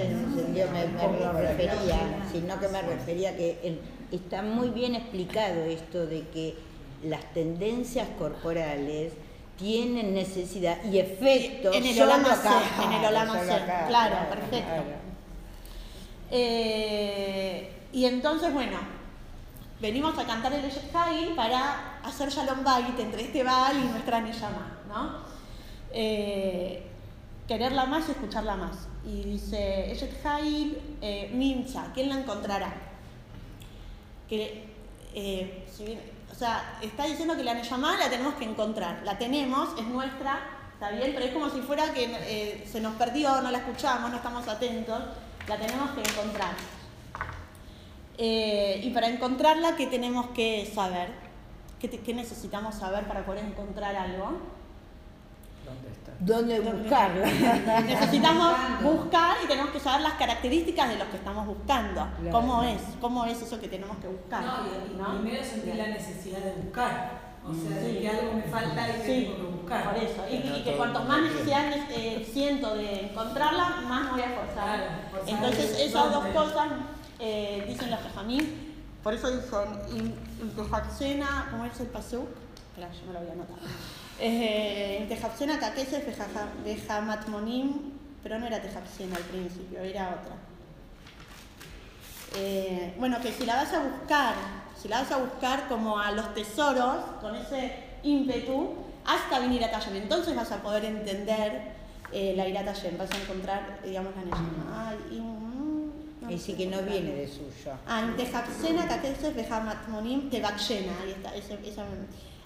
[0.02, 2.00] entendió, me, refería,
[2.34, 3.80] sino que me refería que
[4.12, 6.56] está muy bien explicado esto de que
[7.02, 9.14] las tendencias corporales
[9.58, 13.54] tienen necesidad y efectos En el solo Olam acá, Hazé, en el Olam solo Hazé,
[13.54, 14.68] acá, claro, perfecto.
[14.68, 14.84] claro.
[16.30, 18.78] Eh, y entonces, bueno,
[19.80, 24.22] venimos a cantar el Eshet Hail para hacer Shalom Bait entre este Baal y nuestra
[24.22, 25.18] Neyama, ¿no?
[25.92, 26.84] Eh,
[27.48, 28.88] quererla más y escucharla más.
[29.06, 32.74] Y dice, Eshet Hail, eh, Mincha, ¿quién la encontrará?
[34.30, 34.66] Que,
[35.16, 39.02] eh, si bien- o sea, está diciendo que la Neyama la tenemos que encontrar.
[39.04, 40.40] La tenemos, es nuestra,
[40.74, 44.10] está bien, pero es como si fuera que eh, se nos perdió, no la escuchamos,
[44.12, 45.02] no estamos atentos.
[45.48, 46.52] La tenemos que encontrar.
[48.18, 51.10] Eh, y para encontrarla, ¿qué tenemos que saber?
[51.80, 54.57] ¿Qué, qué necesitamos saber para poder encontrar algo?
[55.68, 56.12] ¿Dónde está?
[56.20, 57.82] ¿Dónde buscarla?
[57.82, 62.08] Necesitamos buscar y tenemos que saber las características de los que estamos buscando.
[62.22, 62.32] Claro.
[62.32, 62.82] ¿Cómo es?
[63.02, 64.44] ¿Cómo es eso que tenemos que buscar?
[64.44, 65.22] No, y, y ¿no?
[65.22, 67.28] primero sentir la necesidad de buscar.
[67.46, 67.94] O sea, Sí.
[67.94, 69.84] de que algo me falta y que Sí, tengo que buscar.
[69.94, 70.22] por eso.
[70.30, 74.12] Y, Que no y que todo cuanto más necesidad eh, siento de encontrarla, más me
[74.12, 74.78] voy a forzar.
[74.78, 76.68] Claro, forzar Entonces esas dos cosas
[77.20, 82.28] eh, dicen los jajamín, por eso dicen Intejapsena, ¿cómo es el pasuk?
[82.70, 83.58] Espera, yo me lo voy a anotar.
[84.20, 86.06] Eh, Intejapsena kakesef
[86.66, 87.74] vejamatmonim,
[88.24, 90.36] pero no era Tejapsena al principio, era otra.
[92.36, 94.34] Eh, bueno, que si la vas a buscar,
[94.80, 97.74] si la vas a buscar como a los tesoros, con ese
[98.04, 98.74] ímpetu,
[99.06, 99.96] hasta venir a Tayem.
[100.04, 101.72] Entonces vas a poder entender
[102.12, 104.90] eh, la ira Tayem, vas a encontrar, digamos, la Neshama.
[104.90, 107.72] Ay, y, no sé que no viene de suyo.
[107.88, 111.86] Ah, Intejapsena, Kakesef, Bejamatmonim, ahí está, ese- esa-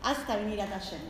[0.04, 1.02] hasta venir a Tayem.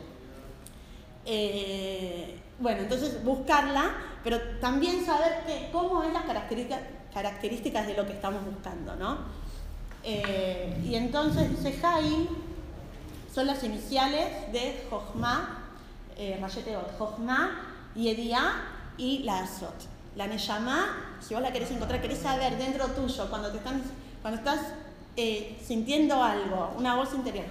[1.26, 3.92] Eh, bueno, entonces buscarla,
[4.24, 6.82] pero también saber que, cómo es las características,
[7.14, 9.18] características de lo que estamos buscando, ¿no?
[10.04, 12.28] Eh, y entonces dice Jaim,
[13.34, 15.60] son las iniciales de Jochma,
[16.18, 17.62] eh, Rayeteot, Jochma,
[17.96, 18.54] Yedia
[18.98, 19.90] y la Azot.
[20.16, 23.82] La Neyamá, si vos la querés encontrar, querés saber dentro tuyo, cuando, te están,
[24.22, 24.60] cuando estás
[25.16, 27.46] eh, sintiendo algo, una voz interior,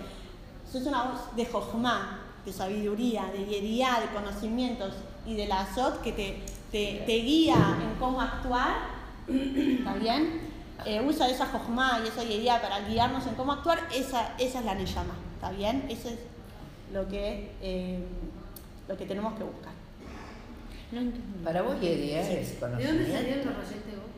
[0.70, 4.94] sos una voz de Jochma, de sabiduría, de Yedia, de conocimientos
[5.26, 6.42] y de la Azot que te,
[6.72, 8.76] te, te guía en cómo actuar,
[9.28, 10.48] ¿está bien?
[10.86, 14.64] Eh, usa esa Jochma y esa Yedia para guiarnos en cómo actuar, esa, esa es
[14.64, 15.84] la Neyamá, ¿está bien?
[15.90, 16.18] Eso es
[16.92, 18.02] lo que, eh,
[18.88, 19.72] lo que tenemos que buscar.
[21.44, 22.28] Para vos, Yedia, es
[22.60, 23.12] ¿De dónde conocimiento.
[23.16, 24.10] salieron los rayetes vos?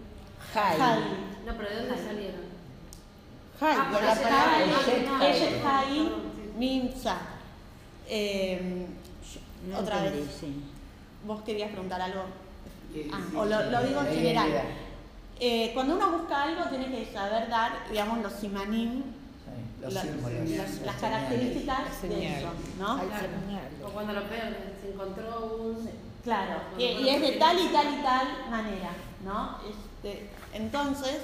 [0.54, 0.78] Jai.
[1.46, 2.40] No, pero ¿de dónde salieron?
[3.60, 5.62] Jai, Ah, la palabra Jai, Eshet no, Jai.
[5.62, 6.52] Jai, sí.
[8.14, 8.86] Eh,
[9.70, 10.62] No otra entendí, vez, sí.
[11.26, 12.24] vos querías preguntar algo.
[13.10, 14.50] Ah, sí, o lo, lo digo en general.
[15.40, 20.02] Eh, cuando uno busca algo, tiene que saber dar, digamos, los simanim, Sí, Los la-
[20.02, 20.48] símbolos.
[20.50, 21.00] las, señales.
[21.00, 22.48] características de eso,
[22.78, 22.98] ¿no?
[23.00, 23.28] Claro.
[23.84, 25.90] O cuando lo pegan, se encontró un...
[26.22, 28.90] Claro, y, y es de tal y tal y tal manera,
[29.24, 29.58] ¿no?
[29.68, 31.18] Este, entonces,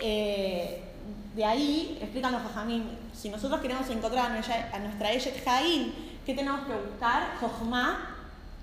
[0.00, 0.82] eh,
[1.34, 2.84] de ahí explican los jajamim,
[3.14, 5.92] si nosotros queremos encontrar a nuestra, a nuestra Eshet Jaim,
[6.28, 7.36] ¿qué tenemos que buscar?
[7.40, 8.14] Jochma,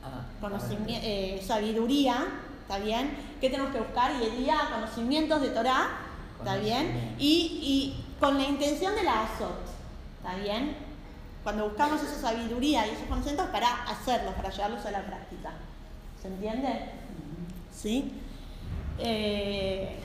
[0.03, 2.27] Ah, conocimi- eh, sabiduría,
[2.61, 3.17] ¿está bien?
[3.41, 4.11] ¿Qué tenemos que buscar?
[4.21, 5.87] Y día conocimientos de Torah,
[6.37, 6.85] ¿está bien?
[6.85, 7.15] Conocimiento.
[7.23, 9.61] Y, y con la intención de la Azot,
[10.17, 10.75] ¿está bien?
[11.43, 15.53] Cuando buscamos esa sabiduría y esos conocimientos para hacerlos, para llevarlos a la práctica.
[16.21, 16.91] ¿Se entiende?
[17.75, 18.13] ¿Sí?
[18.99, 19.97] Eh,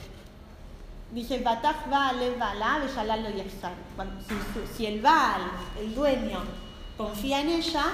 [1.12, 2.22] dice, Bataf Baal
[4.26, 5.42] si- si el Baal,
[5.78, 6.40] el dueño,
[7.06, 7.84] confía en ella,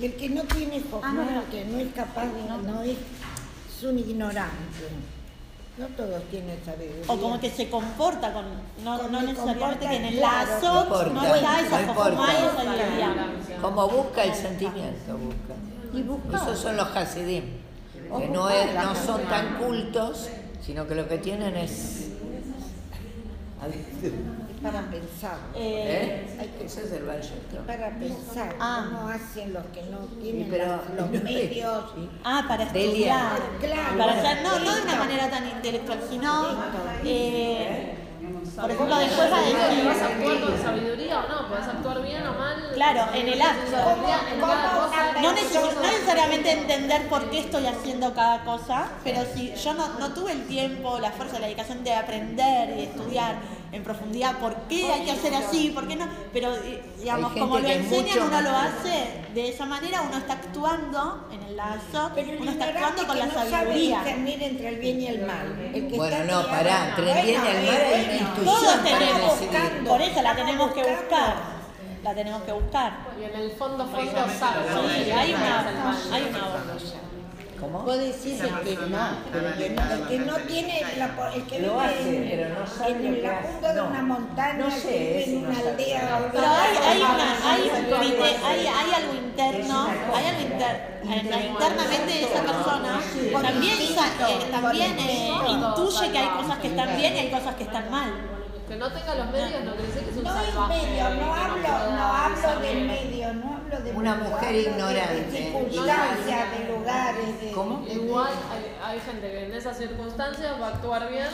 [0.00, 1.40] Y el que no tiene Ah, no, no.
[1.42, 2.96] el que no es capaz, de- no, es,
[3.76, 4.56] es un ignorante.
[5.78, 7.04] No todos tienen sabiduría.
[7.06, 8.44] O como que se comporta con.
[8.82, 11.94] No, Con no necesariamente comporta, que en el claro, lazo no no está esa no
[11.94, 13.26] sabiduría.
[13.60, 15.54] Como busca el sentimiento, busca.
[15.92, 16.42] Y buscar.
[16.42, 17.44] Esos son los Hasidim,
[18.18, 20.28] que no, es- no son tan cultos,
[20.64, 22.08] sino que lo que tienen es...
[24.64, 25.36] Para pensar.
[25.54, 26.50] Eh, ¿Eh?
[26.64, 27.04] Ese es el
[27.50, 27.66] Tov.
[27.66, 28.86] Para pensar Ah.
[28.90, 31.84] cómo hacen los que no tienen pero- las- los medios.
[32.24, 33.38] Ah, para estudiar.
[33.60, 33.98] Claro.
[33.98, 36.56] Para hacer, no, no de una manera tan intelectual, sino,
[37.04, 37.94] eh,
[38.60, 41.48] por ejemplo, después va a ¿Vas a decir, actuar con sabiduría o no?
[41.48, 42.70] ¿Podés actuar bien o mal?
[42.74, 43.76] Claro, en el acto.
[45.22, 49.88] No, neces- no necesariamente entender por qué estoy haciendo cada cosa, pero si yo no,
[49.98, 53.36] no tuve el tiempo, la fuerza, la dedicación de aprender y de estudiar
[53.72, 56.54] en profundidad por qué hay que hacer así, por qué no, pero
[56.98, 61.56] digamos, como lo enseñan, uno lo hace de esa manera, uno está actuando en el
[61.56, 62.10] lazo,
[62.40, 64.02] uno está actuando con la sabiduría.
[64.44, 65.56] entre el bien y el mal.
[65.96, 69.84] Bueno, no, pará, entre el bien y el mal intuición Todos tenemos, decidir.
[69.88, 71.00] por eso la tenemos que buscando.
[71.02, 71.36] buscar,
[72.02, 72.92] la tenemos que buscar.
[73.20, 74.64] Y en el fondo, fondo sabe.
[75.04, 75.60] Sí, hay una,
[76.12, 77.03] hay una.
[77.60, 77.78] ¿Cómo?
[77.80, 80.34] Vos decís el que no, el que no.
[80.46, 84.02] Tiene el que Lo vive hace, en, pero no sabe en la punta de una
[84.02, 86.30] montaña, No el sé, que vive en una aldea.
[86.32, 91.46] Pero hay, hay, una, hay, un crite- hay, hay algo interno, hay algo inter- eh,
[91.48, 93.00] internamente de esa persona,
[93.42, 94.98] también,
[95.48, 98.12] intuye que hay cosas que están bien y hay cosas que están mal.
[98.68, 100.86] Que no tenga los medios no quiere decir que es un No es salvaje.
[100.86, 105.14] medio, no hablo, pueda no hablo del medio, no hablo de Una medio, mujer ignorante.
[105.30, 107.52] De circunstancias, de lugares, de...
[107.52, 107.86] ¿Cómo?
[107.86, 111.26] Igual hay, hay gente que en esas circunstancias va a actuar bien,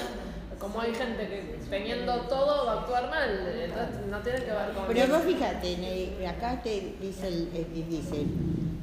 [0.58, 3.30] como hay gente que teniendo todo va a actuar mal.
[3.62, 4.86] Entonces no tiene que ver con.
[4.88, 8.26] Pero vos fíjate, en el- acá te dice, el, el- dice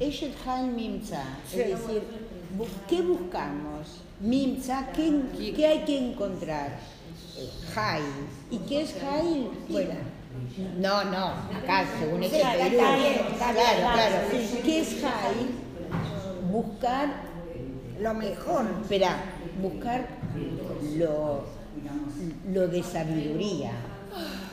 [0.00, 1.22] Eshet Hal Mimza,
[1.52, 2.02] es decir,
[2.88, 4.00] ¿qué buscamos?
[4.20, 6.78] Mimza, ¿qué, qué hay que encontrar?
[7.36, 8.04] Eh, Hail.
[8.50, 9.50] ¿Y qué es Hail?
[9.68, 9.94] Bueno,
[10.78, 11.26] no, no,
[11.56, 12.34] acá según Perú.
[12.34, 14.16] está bien, Claro, claro.
[14.64, 15.48] ¿Qué es Hail?
[16.50, 17.08] Buscar
[18.00, 18.64] Lo mejor.
[18.82, 19.16] Espera,
[19.60, 20.06] buscar
[20.96, 21.44] lo,
[22.52, 23.72] lo de sabiduría.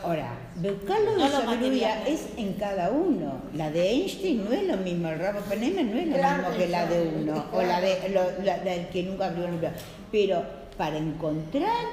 [0.04, 3.42] Ahora, buscar lo de sabiduría es en cada uno.
[3.54, 6.68] La de Einstein no es lo mismo, el Rabo Penema no es lo mismo que
[6.68, 9.70] la de uno, o la de lo- la del que nunca abrió un libro.
[10.12, 10.44] Pero
[10.78, 11.86] para encontrar,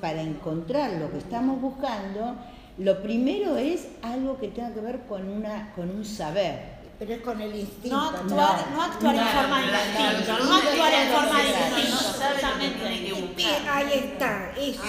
[0.00, 2.36] para encontrar lo que estamos buscando,
[2.78, 6.78] lo primero es algo que tenga que ver con una, con un saber.
[6.98, 7.96] Pero es con el instinto.
[7.96, 13.68] No actuar, no actuar en forma de instinto, no actuar en forma de instinto, exactamente.
[13.70, 14.82] Ahí está, eso,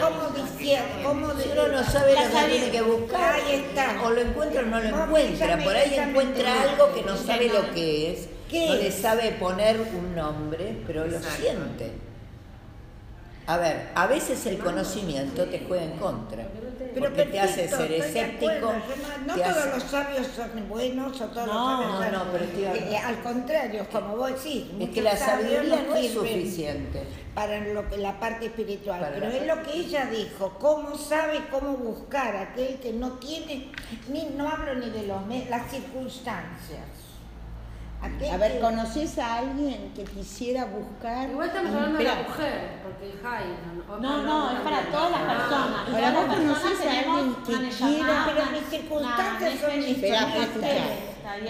[0.00, 0.84] ¿cómo decía?
[1.04, 4.00] ¿Cómo Si uno no sabe La lo que tiene que buscar, Ahí está.
[4.04, 5.58] o lo encuentra o no lo encuentra.
[5.58, 9.80] Por ahí encuentra algo que no sabe lo que es, ¿Qué no le sabe poner
[9.80, 12.07] un nombre, pero lo siente.
[13.48, 16.46] A ver, a veces el conocimiento te juega en contra,
[16.92, 18.74] Pero porque te hace ser escéptico.
[19.26, 22.32] No, todos hace- los sabios son buenos o todos No, los sabios no, son- no,
[22.32, 27.02] pero hablando- Eh, Al contrario, como vos decís, Es que la sabiduría no es suficiente.
[27.34, 31.40] Para lo que, la parte espiritual, Para pero es lo que ella dijo, cómo sabe
[31.50, 33.72] cómo buscar aquel que no tiene,
[34.08, 36.84] ni, no hablo ni de los las circunstancias.
[38.00, 41.28] A ver, ¿conoces a alguien que quisiera buscar?
[41.30, 43.44] Igual estamos hablando de la mujer, porque el high.
[44.00, 45.88] No, no, es para todas las personas.
[45.92, 49.94] Ahora, vos conocés a alguien que quiera- Pero mis circunstancias son bien,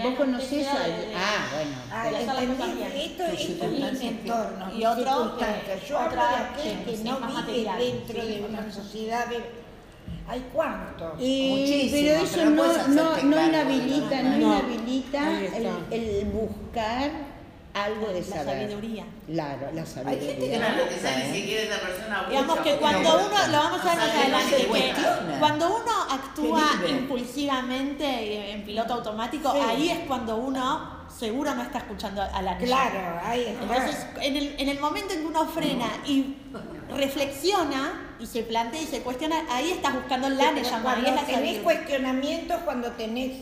[0.03, 1.11] ¿Vos conocés a alguien?
[1.15, 1.75] Ah, bueno.
[1.91, 5.87] Ah, esto es mi entorno, Y que- circunstancias.
[5.87, 9.68] Yo hablo de otra aquel que no vive dentro de una sociedad de...
[10.29, 11.13] ¿Hay cuántos?
[11.19, 14.37] Y- pero eso pero no no, no, inhabilita, no, No.
[14.37, 17.11] inhabilita el, el buscar
[17.73, 18.61] algo de La saber.
[18.69, 19.05] sabiduría.
[19.27, 20.59] Claro, la Hay gente que sabiduría.
[20.59, 22.25] no Claro, busca, quizás ni siquiera esa persona.
[22.29, 25.91] Digamos que cuando no uno, lo vamos a ver más que adelante, que cuando uno
[26.11, 29.59] actúa Que impulsivamente en piloto automático, Sí.
[29.67, 33.63] ahí es cuando uno seguro no está escuchando a la Claro, ahí está.
[33.63, 36.35] Entonces, en el, en el momento en que uno frena y
[36.95, 40.55] reflexiona y se plantea y se cuestiona, ahí estás buscando la es
[41.15, 43.37] la tenés cuestionamientos, cuando tenés,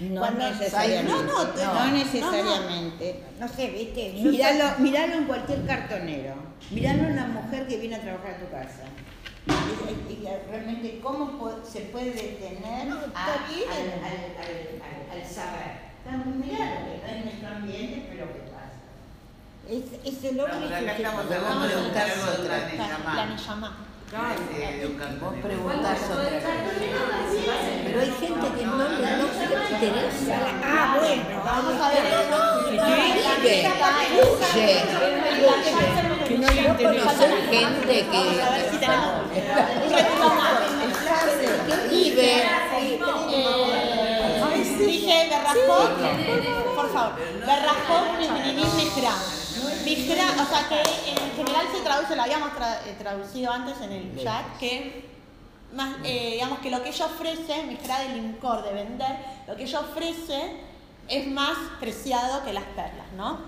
[0.00, 1.12] No necesariamente.
[1.12, 3.22] No, no, no, no, necesariamente.
[3.38, 6.34] no sé, viste, Míralo, míralo en cualquier cartonero.
[6.70, 8.84] Míralo en una mujer que viene a trabajar a tu casa.
[9.46, 13.30] Y, y- y realmente, ¿cómo se puede detener al, al, al,
[14.40, 15.90] al- al saber?
[16.36, 18.60] Mirá lo que está en nuestro ambiente, pero ¿qué pasa?
[19.68, 19.84] es,
[20.14, 21.80] es el hombre que estamos hablando de de
[24.10, 26.50] de preguntás otra cosa.
[27.84, 28.88] Pero hay gente que no no
[29.70, 30.36] interesa.
[30.64, 32.02] Ah, bueno, Vamos a ver.
[36.26, 38.22] Que no le conocés gente que
[40.26, 42.32] un vive.
[44.78, 45.92] Dije Berrajot,
[46.74, 47.12] por favor,
[47.46, 49.14] Berrajot Mimininim Mihra.
[49.96, 50.80] Mihra, o sea que
[51.10, 55.08] en general se traduce, lo habíamos tra- eh, traducido antes en el chat, que
[55.72, 59.62] más, eh, digamos que lo que ella ofrece, Mihra del Incor, de vender, lo que
[59.64, 60.56] ella ofrece
[61.08, 63.40] es más preciado que las perlas, ¿no?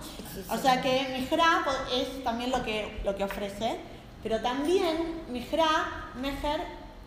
[0.51, 3.77] O sea que Mihra po- es también lo que, lo que ofrece,
[4.23, 6.61] pero también Mihra, Meher,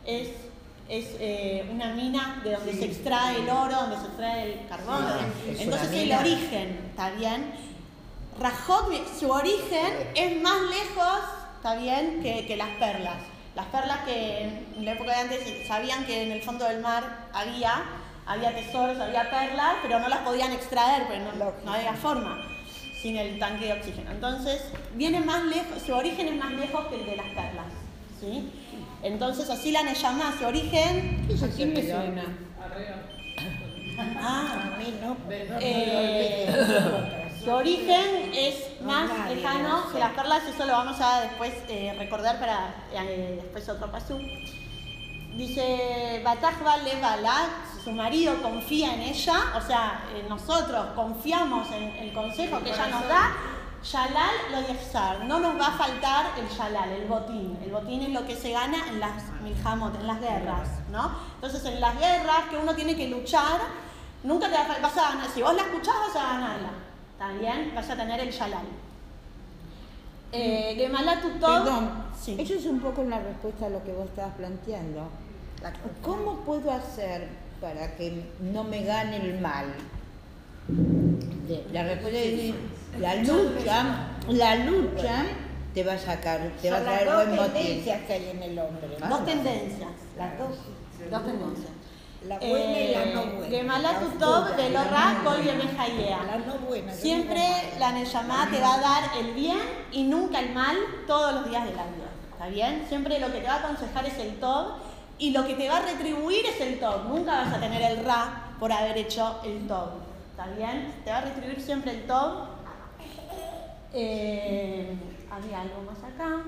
[0.05, 0.29] es,
[0.87, 5.05] es eh, una mina de donde se extrae el oro, donde se extrae el carbón.
[5.49, 7.53] es Entonces el origen, ¿está bien?
[8.39, 11.19] Rajot, su origen es más lejos,
[11.57, 13.15] ¿está bien?, que, que las perlas.
[13.55, 17.27] Las perlas que en la época de antes sabían que en el fondo del mar
[17.33, 17.83] había,
[18.25, 21.31] había tesoros, había perlas, pero no las podían extraer, porque no,
[21.63, 22.41] no había forma
[23.01, 24.11] sin el tanque de oxígeno.
[24.11, 24.61] Entonces,
[24.95, 27.67] viene más lejos, su origen es más lejos que el de las perlas,
[28.19, 28.51] ¿sí?
[29.03, 31.25] Entonces, así la Neyamá, su origen...
[31.41, 32.23] ¿A quién me suena?
[34.19, 35.15] Ah, A mí no.
[35.61, 39.93] eh, su origen es más nadie, lejano no sé.
[39.93, 44.17] que las perlas, eso lo vamos a después eh, recordar para eh, después otro pasú.
[45.35, 47.49] Dice, Batajba Levala,
[47.83, 52.87] su marido confía en ella, o sea, eh, nosotros confiamos en el consejo que ella
[52.87, 53.33] nos da,
[53.83, 57.59] Shalal lo yefsar, no nos va a faltar el Shalal, el botín.
[57.63, 61.11] El botín es lo que se gana en las milhamot, en las guerras, ¿no?
[61.35, 63.59] Entonces, en las guerras que uno tiene que luchar,
[64.23, 66.84] nunca te va a faltar, vas a ganar, si vos la escuchás vas a ganarla,
[67.15, 67.71] ¿está bien?
[67.75, 68.65] Vas a tener el Shalal.
[70.31, 71.89] Eh, Gemala Tutov- Perdón,
[72.19, 72.35] Sí.
[72.39, 75.07] eso es un poco la respuesta a lo que vos estabas planteando.
[76.03, 77.27] ¿Cómo puedo hacer
[77.61, 79.65] para que no me gane el mal?
[81.71, 82.53] La respuesta es
[82.99, 85.23] la lucha, la lucha
[85.73, 87.53] te va a sacar, te va a las traer dos buen motivo.
[87.53, 88.87] tendencias que hay en el hombre.
[89.09, 89.89] Dos tendencias.
[90.17, 90.49] Las dos.
[91.11, 91.69] Dos tendencias.
[92.27, 93.49] La buena y la no Eh, buena.
[93.49, 94.57] Gemala Tutov oscura.
[94.57, 96.91] de Lorra Kol La no buena.
[96.93, 97.43] Siempre
[97.79, 99.59] la Neyamá te va a dar el bien
[99.91, 100.75] y nunca el mal
[101.07, 102.05] todos los días de la vida.
[102.31, 102.85] ¿Está bien?
[102.89, 104.73] Siempre lo que te va a aconsejar es el Tov
[105.17, 107.07] y lo que te va a retribuir es el Tov.
[107.07, 109.89] Nunca vas a tener el Ra por haber hecho el Tov.
[110.31, 110.93] ¿Está bien?
[111.05, 112.05] Te va a retribuir siempre el.
[113.93, 114.93] Eh,
[115.31, 116.41] había algo más acá.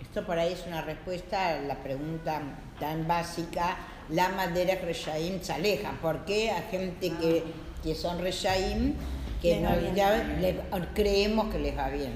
[0.00, 2.40] Esto por ahí es una respuesta a la pregunta
[2.78, 3.76] tan básica,
[4.12, 5.92] la madera Reshaim se aleja.
[6.02, 7.44] ¿Por qué a gente que,
[7.82, 8.94] que son Reshaim,
[9.40, 9.94] que Les no, va bien.
[9.94, 10.10] ya
[10.40, 10.60] le-
[10.94, 12.12] creemos que les va bien?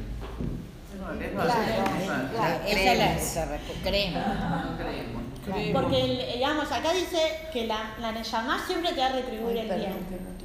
[0.99, 2.31] No, les Claro, va.
[2.31, 2.61] claro.
[2.67, 4.23] Esa es la esa respu- creemos.
[4.27, 5.23] No creemos.
[5.75, 7.19] Porque, el- digamos, acá dice
[7.53, 9.93] que la, la Neyamá siempre te va a retribuir el bien.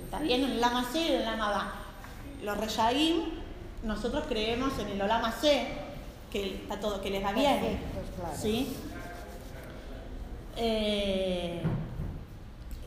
[0.03, 1.73] Está bien en el Lama C y el Lama Ba.
[2.43, 3.21] Los Reyaim,
[3.83, 5.67] nosotros creemos en el Olama C,
[6.31, 7.59] que está todo, que les va bien.
[7.59, 8.35] Perfecto, claro.
[8.37, 8.75] ¿Sí?
[10.61, 11.61] Eh,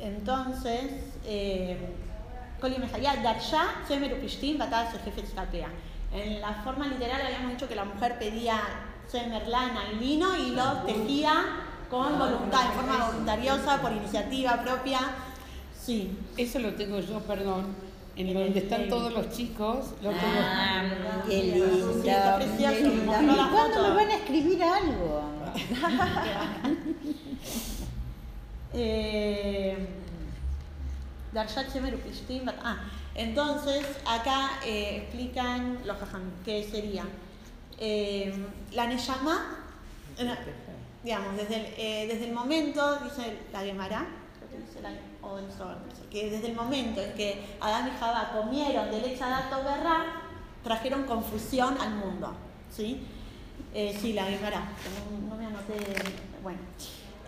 [0.00, 0.90] entonces,
[1.24, 1.78] eh,
[2.60, 5.68] Koli Mejayá, Darsha, Semer Upishtim, Batada Jefe Tzkapea.
[6.12, 8.60] En la forma literal habíamos dicho que la mujer pedía
[9.08, 11.32] Semer, lana y lino y lo tejía
[11.90, 15.00] con voluntad, en forma voluntariosa, por iniciativa propia.
[15.78, 16.16] Sí.
[16.36, 17.74] Eso lo tengo yo, perdón.
[18.14, 20.40] En En donde el están todos los chicos, lo tengo.
[20.42, 20.84] Ah,
[21.26, 21.92] qué lindo.
[22.02, 23.12] precioso, qué lindo.
[23.12, 25.22] la ¿Y cuándo me van a escribir algo?
[28.74, 29.76] Eh,
[32.62, 32.76] Ah,
[33.14, 37.04] entonces acá eh, explican los jajam, que sería
[37.78, 38.34] eh,
[38.72, 39.64] la Neyamá,
[40.18, 40.36] eh,
[41.02, 44.06] digamos, desde el, eh, desde el momento, dice la Gemara,
[45.22, 45.46] o el
[46.10, 50.04] que desde el momento en que Adán y Jabá comieron del Echadato Berra,
[50.62, 52.34] trajeron confusión al mundo,
[52.70, 53.06] ¿sí?
[53.72, 54.68] Sí, la Gemara,
[55.10, 55.74] no, no me anoté,
[56.42, 56.58] bueno.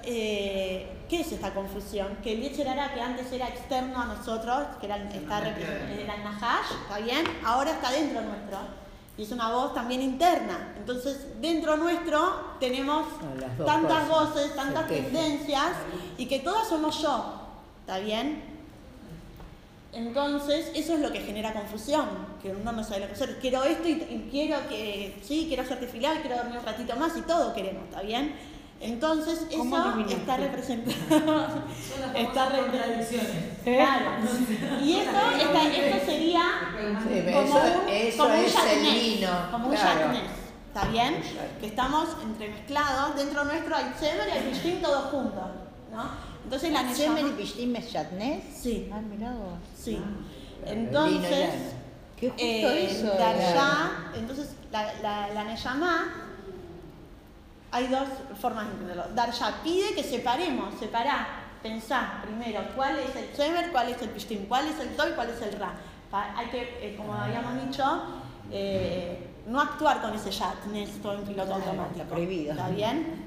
[0.06, 2.16] Eh, ¿Qué es esta confusión?
[2.22, 6.24] Que el Yetzerara, que antes era externo a nosotros, que era, está, repre- era el
[6.24, 7.24] Nahash, ¿está bien?
[7.44, 8.58] Ahora está dentro nuestro.
[9.16, 10.74] Y es una voz también interna.
[10.76, 14.08] Entonces, dentro nuestro tenemos Ah, tantas cosas.
[14.34, 15.68] voces, tantas tendencias,
[16.18, 17.40] y que todas somos yo.
[17.82, 18.42] ¿Está bien?
[19.92, 22.08] Entonces, eso es lo que genera confusión,
[22.42, 23.38] que uno no sabe lo que hacer.
[23.38, 27.16] Quiero esto y, y quiero que, sí, quiero hacerte filial, quiero dormir un ratito más
[27.16, 28.34] y todo queremos, ¿está bien?
[28.80, 30.96] Entonces, ¿Cómo eso está representado.
[32.14, 33.32] está representado.
[33.64, 34.10] Claro.
[34.82, 36.42] Y eso, esta- esto sería
[37.02, 39.30] Sí, como eso, un, eso como un el vino.
[39.50, 40.22] Como un yatnés,
[40.68, 41.22] ¿está bien?
[41.60, 45.44] Que estamos entremezclados, dentro nuestro hay Semer y hay Bishtim todos juntos,
[45.90, 46.10] ¿no?
[46.44, 47.30] Entonces la ¿Semer y.
[47.32, 48.44] Bishtim es?
[48.54, 48.90] Sí.
[48.92, 49.54] Ah, mirá vos.
[49.78, 49.92] Sí.
[50.66, 51.50] Y Entonces.
[52.18, 54.12] Que justo eh, eso era.
[54.14, 56.33] entonces la, la, la Neyamá,
[57.74, 58.06] hay dos
[58.40, 59.04] formas de entenderlo.
[59.16, 61.26] Darsha pide que separemos, separá,
[61.60, 65.30] pensá primero cuál es el Shemer, cuál es el Pishtim, cuál es el Toy, cuál
[65.30, 65.74] es el Ra.
[66.12, 67.84] Hay que, eh, como habíamos dicho,
[68.52, 72.02] eh, no actuar con ese Yatnes todo en piloto automático.
[72.02, 72.52] está prohibido.
[72.52, 73.24] ¿Está bien?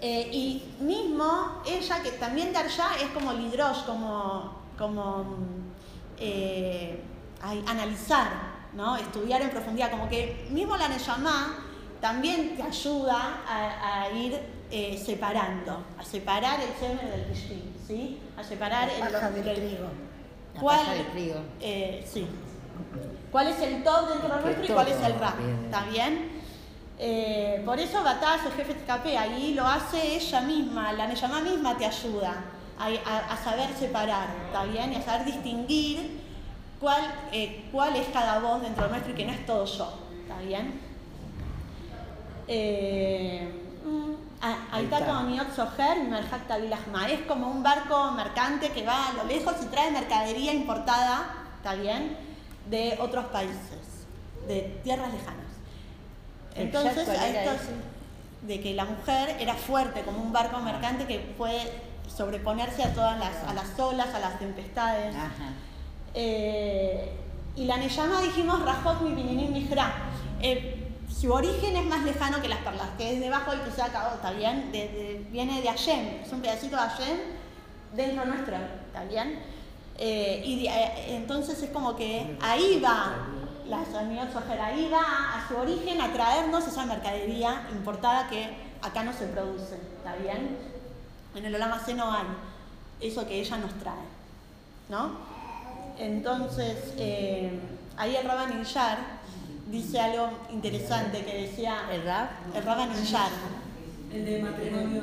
[0.00, 5.72] Eh, y mismo ella, que también Darsha es como Lidrosh, como, como mm,
[6.16, 6.98] eh,
[7.42, 8.28] ay, analizar,
[8.72, 8.96] ¿no?
[8.96, 11.63] estudiar en profundidad, como que mismo la Neyamá
[12.08, 14.38] también te ayuda a, a ir
[14.70, 18.20] eh, separando, a separar el semen del pishtim, ¿sí?
[18.36, 19.88] A separar el, paja del el- trigo.
[20.54, 21.36] La ¿Cuál, paja del trigo.
[21.62, 22.26] eh, sí.
[23.32, 25.38] ¿Cuál es el top dentro de Que nuestro y cuál es el todo rap?
[25.38, 25.64] viene.
[25.64, 26.28] ¿Está bien?
[26.98, 31.40] Eh, por eso Bataz, el jefe de escape, ahí lo hace ella misma, la Neyamá
[31.40, 32.34] misma te ayuda
[32.78, 34.92] a, a- a saber separar, ¿está bien?
[34.92, 36.20] Y a saber distinguir
[36.78, 37.02] cuál,
[37.32, 39.88] eh, cuál es cada voz dentro de nuestro y que no es todo yo,
[40.22, 40.80] ¿está bien?
[40.82, 42.33] Eh, mm, ah, ahí está como Niot Soher y Merjak
[46.46, 47.08] Tabilahma.
[47.08, 51.74] Es como un barco mercante que va a lo lejos y trae mercadería importada, ¿está
[51.74, 52.16] bien?
[52.68, 54.06] De otros países,
[54.46, 55.44] de tierras lejanas.
[56.54, 57.26] Entonces, a
[58.42, 61.72] de que la mujer era fuerte como un barco mercante que puede
[62.14, 65.14] sobreponerse a todas las, a las olas, a las tempestades.
[66.12, 67.10] Eh,
[67.56, 69.94] y la Neyama dijimos Rajot mi Pininim Mijra.
[70.40, 70.83] Eh,
[71.18, 74.70] su origen es más lejano que las perlas, que es debajo del Pisaca, está bien,
[74.72, 77.18] De- viene de Hashem, es un pedacito de Hashem
[77.94, 79.38] dentro nuestro, está bien.
[79.96, 83.14] Eh, y eh, entonces es como que ahí va
[83.68, 85.00] la Sanidad Sojer, ahí va
[85.38, 88.50] a su origen a traernos esa mercadería importada que
[88.82, 90.58] acá no se produce, está bien.
[91.34, 92.26] En el Olama no hay
[93.00, 94.04] eso que ella nos trae,
[94.88, 95.12] ¿no?
[95.98, 97.58] Entonces, eh,
[97.96, 98.98] ahí el Rabban Ilyar
[99.66, 102.30] dice algo interesante que decía ¿El rap?
[102.54, 103.30] el Rabban Ilyar.
[104.12, 105.02] El de matrimonio.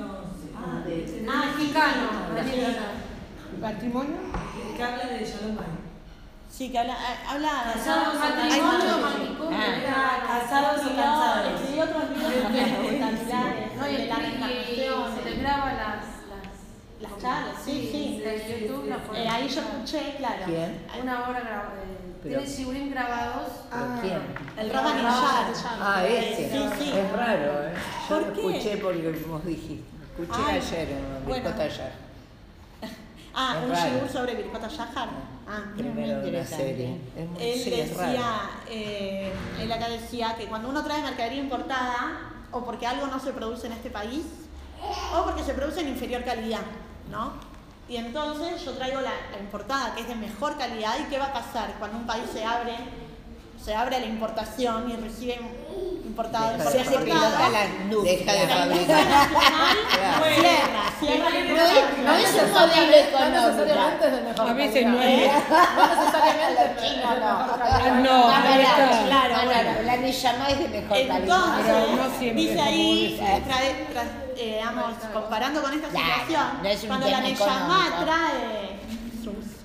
[0.55, 0.83] Ah,
[1.55, 2.07] mexicano.
[3.59, 4.17] ¿Matrimonio?
[4.77, 5.57] Que habla de Shalom.
[6.49, 8.29] Sí, que habla, eh, habla Casados, hay
[8.61, 9.19] matrimonio, muchos.
[9.19, 9.57] manicomio.
[9.89, 11.61] Ah, casados Escribió- cansados.
[11.61, 17.55] escribió otros libros espectaculares No, y de la y reencarnación, celebraba las, las, las charlas,
[17.63, 18.21] sí, sí.
[18.21, 20.43] de YouTube, la Eh, ahí yo escuché, claro.
[20.45, 20.85] ¿Quién?
[21.01, 21.83] Una hora grabada.
[22.23, 23.47] Tiene Sigurín grabados.
[23.69, 24.21] ¿Pero quién?
[24.57, 24.97] El Ilyar.
[24.99, 25.53] Ilyar.
[25.81, 26.49] Ah, ese.
[26.51, 26.91] Sí, sí.
[26.95, 27.73] Es raro, ¿eh?
[28.09, 28.39] Yo ¿Por lo qué?
[28.57, 29.83] escuché porque vos dijiste.
[30.19, 31.49] Escuché Ay, ayer en bueno.
[31.49, 31.91] Ayer.
[33.33, 35.07] Ah, Es un shiur sobre Birkota Shahar.
[35.47, 36.65] Ah, Primero de una interesante.
[36.65, 36.97] serie.
[37.17, 39.31] Es muy- Él sí, decía, eh,
[39.61, 42.19] él acá decía que cuando uno trae mercadería importada,
[42.51, 44.25] o porque algo no se produce en este país,
[45.17, 46.59] o porque se produce en inferior calidad,
[47.09, 47.31] ¿no?
[47.91, 51.33] Y entonces yo traigo la, importada, que es de mejor calidad, ¿y qué va a
[51.33, 52.73] pasar cuando un país se abre,
[53.63, 55.39] se abre a la importación y recibe
[56.05, 57.29] importado, Deja Se hace la.
[58.03, 59.05] Deja de fabricar.
[60.35, 62.55] cierra, cierra No es, no
[64.11, 65.31] de mejor A veces no es.
[65.31, 67.01] No necesariamente.
[67.05, 68.65] Ah, no, ahí
[69.05, 71.17] claro, la Neyamá es de mejor calidad.
[71.19, 76.87] Entonces, Pero no siempre dice es ahí, tra- eh, digamos, comparando con esta situación, no
[76.87, 78.05] cuando la económico.
[78.05, 78.79] trae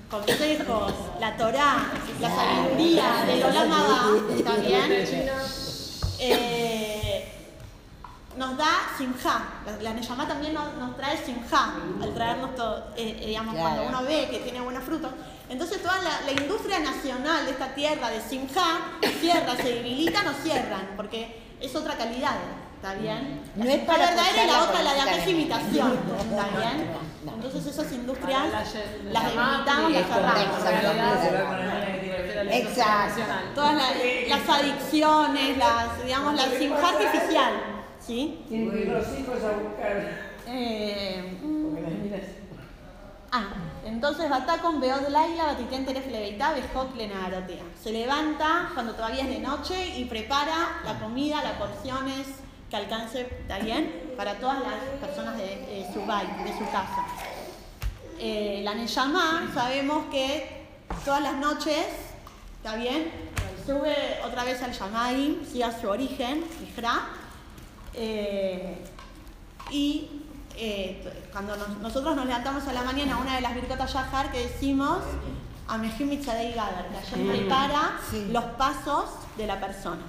[0.09, 4.91] consejos, la Torá, la sabiduría del Olama, ¿está bien?
[6.19, 7.33] Eh,
[8.37, 9.41] nos da simja.
[9.81, 13.69] La, Neyamá también nos, nos trae simja al traernos todo, eh, eh, digamos, Claro.
[13.75, 15.11] cuando uno ve que tiene buenos frutos.
[15.49, 18.79] Entonces toda la, la industria nacional de esta tierra de simja
[19.19, 22.35] cierra, se debilita, no cierran, porque es otra calidad,
[22.77, 23.41] ¿está bien?
[23.57, 26.87] La No es para verdadera y la otra la de acá es imitación, ¿está bien?
[27.25, 27.33] no, no.
[27.37, 28.73] Entonces esas industrias la- las
[29.35, 31.57] la debilitamos, y las cerramos.
[32.51, 33.21] Exacto.
[33.55, 37.53] Todas la- las adicciones, las, digamos, la simja artificial,
[37.99, 38.45] ¿sí?
[38.49, 40.27] los hijos a buscar.
[40.49, 41.37] Eh,
[43.31, 43.43] ah,
[43.85, 47.63] entonces Batá con Beod Laila, Batitén Teref Leveitá, Bejot Lenarotea.
[47.81, 52.27] Se levanta cuando todavía es de noche y prepara la comida, las porciones
[52.69, 54.13] que alcance, ¿está bien?
[54.17, 57.05] Para todas las personas de, de su baile, de su casa.
[58.19, 60.65] Eh, la Neyamá, sabemos que
[61.05, 61.85] todas las noches,
[62.57, 63.11] ¿está bien?
[63.65, 63.95] Sube
[64.25, 67.01] otra vez al Yamaim, sí, a su origen, Mijra.
[67.93, 68.77] Eh,
[69.71, 70.09] y
[70.55, 74.39] eh, cuando nos- nosotros nos levantamos a la mañana, una de las Birkotas Yahar que
[74.47, 74.99] decimos,
[75.67, 78.27] Amejim Mitzadei Gadar, que ayer prepara Sí.
[78.31, 79.05] los pasos
[79.37, 80.01] de la persona.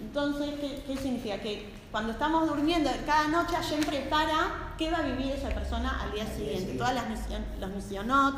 [0.00, 1.38] Entonces, ¿qué, qué significa?
[1.40, 6.12] Que cuando estamos durmiendo, cada noche Hashem prepara qué va a vivir esa persona al
[6.12, 6.72] día siguiente.
[6.78, 8.34] Todas las mision- los misionot,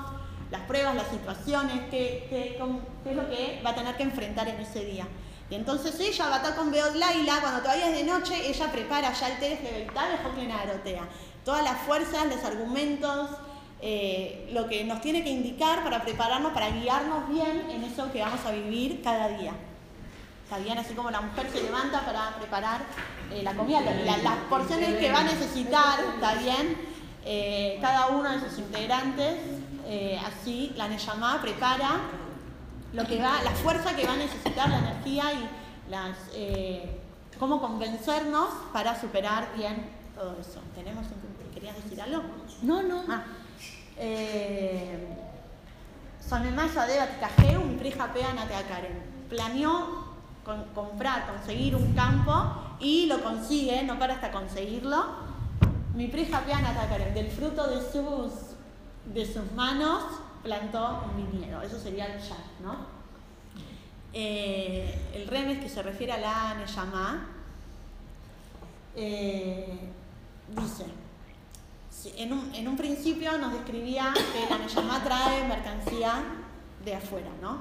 [0.50, 4.02] las pruebas, las situaciones, qué, qué, cómo- qué es lo que va a tener que
[4.04, 5.06] enfrentar en ese día.
[5.50, 8.70] Y entonces ella va a estar con Beod Laila, cuando todavía es de noche, ella
[8.70, 11.08] prepara ya el Teres Leveltal, el Hoklin Arotea.
[11.44, 13.30] Todas las fuerzas, los argumentos,
[13.82, 18.20] eh, lo que nos tiene que indicar para prepararnos, para guiarnos bien en eso que
[18.20, 19.52] vamos a vivir cada día.
[20.50, 22.80] Está bien, así como la mujer se levanta para preparar
[23.30, 26.90] eh, la comida, la- la- las porciones que va a necesitar, está bien,
[27.22, 29.36] Eh, cada uno de sus integrantes,
[29.86, 32.00] eh, así la Neyamá prepara
[32.94, 36.16] lo que va, la fuerza que va a necesitar, la energía y las,
[37.38, 39.86] cómo convencernos para superar bien
[40.16, 40.60] todo eso.
[40.74, 42.22] ¿Tenemos un- ¿Querías decir algo?
[42.62, 43.04] No, no.
[43.08, 43.22] Ah.
[46.26, 49.26] Sonemaya de Batikajeu, mi prija Pea Nateakaren.
[49.28, 50.09] Planeó
[50.74, 55.30] comprar, conseguir un campo y lo consigue, no para hasta conseguirlo.
[55.94, 58.32] Mi prija Nateakaren, del fruto de sus,
[59.12, 60.02] de sus manos
[60.42, 61.62] plantó un viñedo.
[61.62, 63.00] Eso sería el Yad, ¿no?
[64.12, 67.28] Eh, el remes que se refiere a la Neyamá
[68.96, 69.78] eh,
[70.48, 70.84] dice,
[72.16, 76.22] en, un, en un principio nos describía que la Neyamá trae mercancía
[76.84, 77.58] de afuera, ¿no?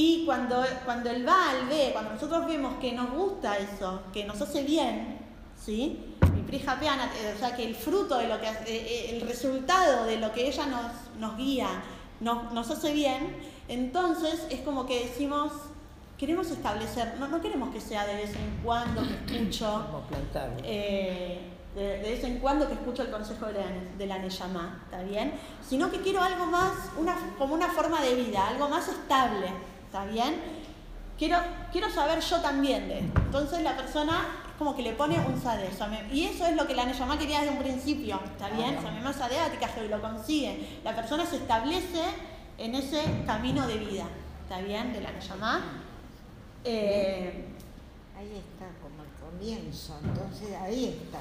[0.00, 4.40] Y cuando, cuando el Baal ve, cuando nosotros vemos que nos gusta eso, que nos
[4.40, 5.18] hace bien,
[5.60, 6.14] ¿sí?
[6.36, 9.16] Mi prija Peana, eh, o sea, que el fruto de lo que, hace- eh, eh,
[9.16, 11.82] el resultado de lo que ella nos, nos guía,
[12.20, 15.50] nos, nos hace bien, entonces es como que decimos,
[16.16, 19.84] queremos establecer, no, no queremos que sea de vez en cuando que escucho
[20.62, 21.40] eh,
[21.74, 23.66] de, de vez en cuando que escucho el consejo de la,
[23.98, 25.32] de la Neyamá, ¿está bien?
[25.68, 29.48] Sino que quiero algo más, una, como una forma de vida, algo más estable,
[29.88, 30.36] ¿está bien?
[31.18, 31.38] Quiero,
[31.72, 33.20] quiero saber yo también de esto.
[33.20, 34.26] Entonces la persona
[34.58, 35.40] como que le pone un.
[35.40, 38.76] Same- Y eso es lo que la Neyamá quería desde un principio, ¿está bien?
[38.82, 40.80] Samemá atikajeu, y lo consigue.
[40.84, 42.02] La persona se establece
[42.58, 44.04] en ese camino de vida,
[44.42, 44.92] ¿está bien?
[44.92, 45.62] De la Neyamá.
[46.64, 47.44] Eh,
[48.18, 51.20] Ahí está, como el comienzo, entonces ahí está.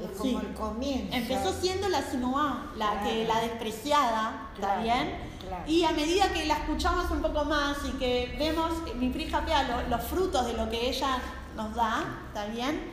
[0.00, 0.32] Es Sí.
[0.32, 1.14] como el comienzo.
[1.14, 3.06] Empezó siendo la Sinuá, la Claro.
[3.06, 5.14] que la despreciada, ¿está Claro, bien?
[5.46, 5.64] claro.
[5.66, 9.62] Y a medida que la escuchamos un poco más y que vemos mi prija Pea
[9.68, 11.18] lo- los frutos de lo que ella
[11.56, 12.90] nos da, ¿está bien?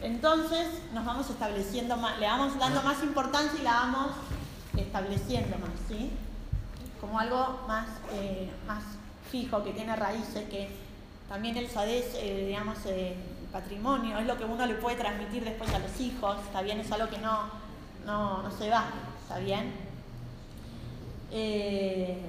[0.00, 4.10] Entonces nos vamos estableciendo más, le vamos dando más importancia y la vamos
[4.76, 6.10] estableciendo más, ¿sí?
[7.00, 8.82] Como algo más, eh, más
[9.30, 10.68] fijo, que tiene raíces, que
[11.28, 13.16] también el sadés, eh, digamos, eh,
[13.52, 16.80] patrimonio, es lo que uno le puede transmitir después a los hijos, ¿está bien?
[16.80, 17.50] Es algo que no,
[18.04, 18.84] no, no se va,
[19.22, 19.72] ¿está bien?
[21.30, 22.20] Eh,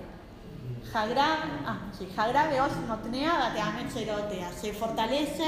[0.94, 2.72] ah, sí, Jagra Beos.
[4.60, 5.48] Se fortalece,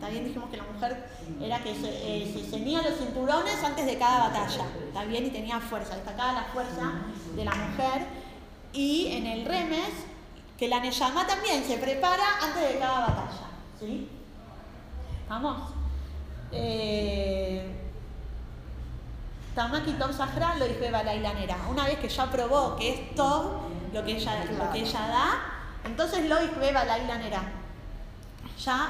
[0.00, 1.08] también dijimos que la mujer
[1.40, 5.26] era que se, eh, se ceñía los cinturones antes de cada batalla, ¿está bien?
[5.26, 6.92] Y tenía fuerza, destacaba la fuerza
[7.34, 8.06] de la mujer.
[8.72, 9.90] Y en el remes,
[10.58, 14.08] que la Neyamá también se prepara antes de cada batalla, ¿sí?
[15.28, 15.70] Vamos.
[16.52, 17.80] Eh,
[19.54, 21.56] Tamaki Tom Sahra lo dijo Eva Lailanera.
[21.70, 23.44] Una vez que ya probó que es Tom
[23.92, 25.26] lo que ella, lo que ella da,
[25.84, 27.42] entonces lo dijo Eva Lailanera.
[28.64, 28.88] Ya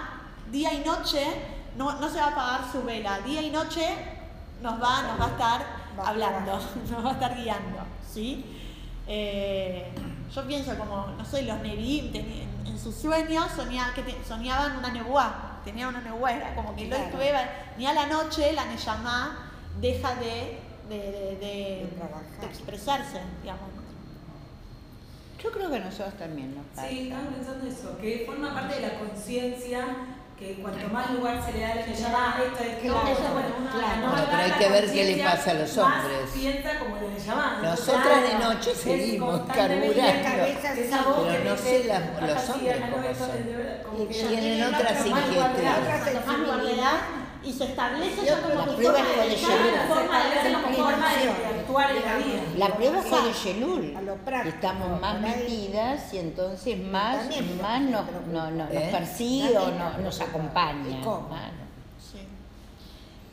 [0.50, 1.22] día y noche
[1.76, 3.20] no, no se va a apagar su vela.
[3.20, 3.86] Día y noche
[4.62, 5.66] nos va, nos va a estar
[6.04, 6.52] hablando,
[6.90, 7.78] nos va a estar guiando.
[8.10, 8.44] ¿sí?
[9.06, 9.92] Eh,
[10.34, 14.76] yo pienso como, no sé, los teni- en, en sus sueños soña- que te- soñaban
[14.78, 17.20] una nebuá, tenían una nebuá, era como que lo Claro.
[17.22, 17.40] Eva,
[17.78, 19.50] ni a la noche la Neyamá
[19.80, 20.58] deja de,
[20.88, 21.88] de, de- de-
[22.40, 23.70] de expresarse, digamos.
[25.42, 26.88] Yo creo que nosotros también nos pasa.
[26.88, 29.84] Sí, estaba pensando eso, que forma parte de la conciencia,
[30.38, 33.22] que cuanto más lugar se le da a la llamada, esto es Claro, todo eso,
[33.32, 34.08] bueno, uno claro.
[34.08, 36.30] Bueno, pero hay que ver qué le pasa a los hombres.
[36.34, 37.62] piensa como le llamada.
[37.62, 40.44] Nosotras de noche seguimos carburando.
[40.44, 41.88] Esa voz Pero no dice, sé
[42.26, 44.08] los hombres cómo son.
[44.08, 45.54] Tienen tiene otras inquietudes.
[47.46, 50.24] Y se establece ya como La tu prueba forma de con pensar, el tu forma
[50.24, 51.38] de ver como las forma de, cosas.
[51.38, 52.42] de actuar en la vida.
[52.56, 53.48] La prueba el Sí.
[53.54, 53.96] Yelul.
[54.46, 57.16] Estamos más metidas y entonces más,
[57.60, 58.88] más nos, no, no, nos ¿Eh?
[58.90, 60.98] persigue o no- nos acompaña.
[60.98, 61.28] ¿Y cómo?
[61.28, 61.52] Claro.
[61.98, 62.18] Sí.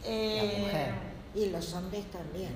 [0.03, 0.91] La Eh, mujer.
[1.33, 2.51] Y los hombres también,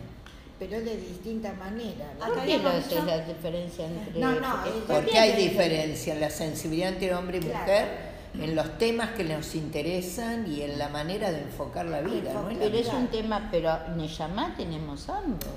[0.59, 2.11] pero de distinta manera.
[2.19, 4.55] ¿Por qué no es la diferencia entre No, no,
[4.87, 7.59] porque- hay diferencia en la sensibilidad entre hombre y Claro.
[7.59, 12.33] mujer, en los temas que nos interesan y en la manera de enfocar la vida.
[12.33, 12.49] ¿no?
[12.49, 15.49] En la Pero es un tema, pero Neyamá tenemos ambos.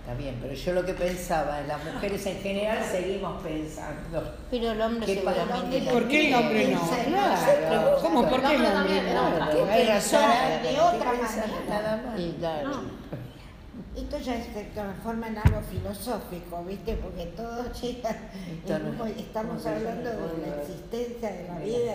[0.00, 4.34] Está bien, pero yo lo que pensaba, en las mujeres en general seguimos pensando.
[4.50, 5.40] Pero el hombre ¿Qué pasa?
[5.40, 6.80] seguramente ¿Y por qué el hombre no?
[7.06, 7.98] Claro.
[8.02, 8.28] ¿Cómo?
[8.28, 9.30] ¿Por qué el hombre no?
[9.38, 10.20] no, ¿Qué hay pensar?
[10.20, 10.62] razón.
[10.62, 11.46] de ¿Qué otra manera.
[11.70, 12.20] Nada más.
[13.96, 16.96] Esto ya se transforma en algo filosófico, ¿viste?
[16.96, 18.16] Porque todo llega.
[19.16, 21.94] Estamos hablando de la existencia de la vida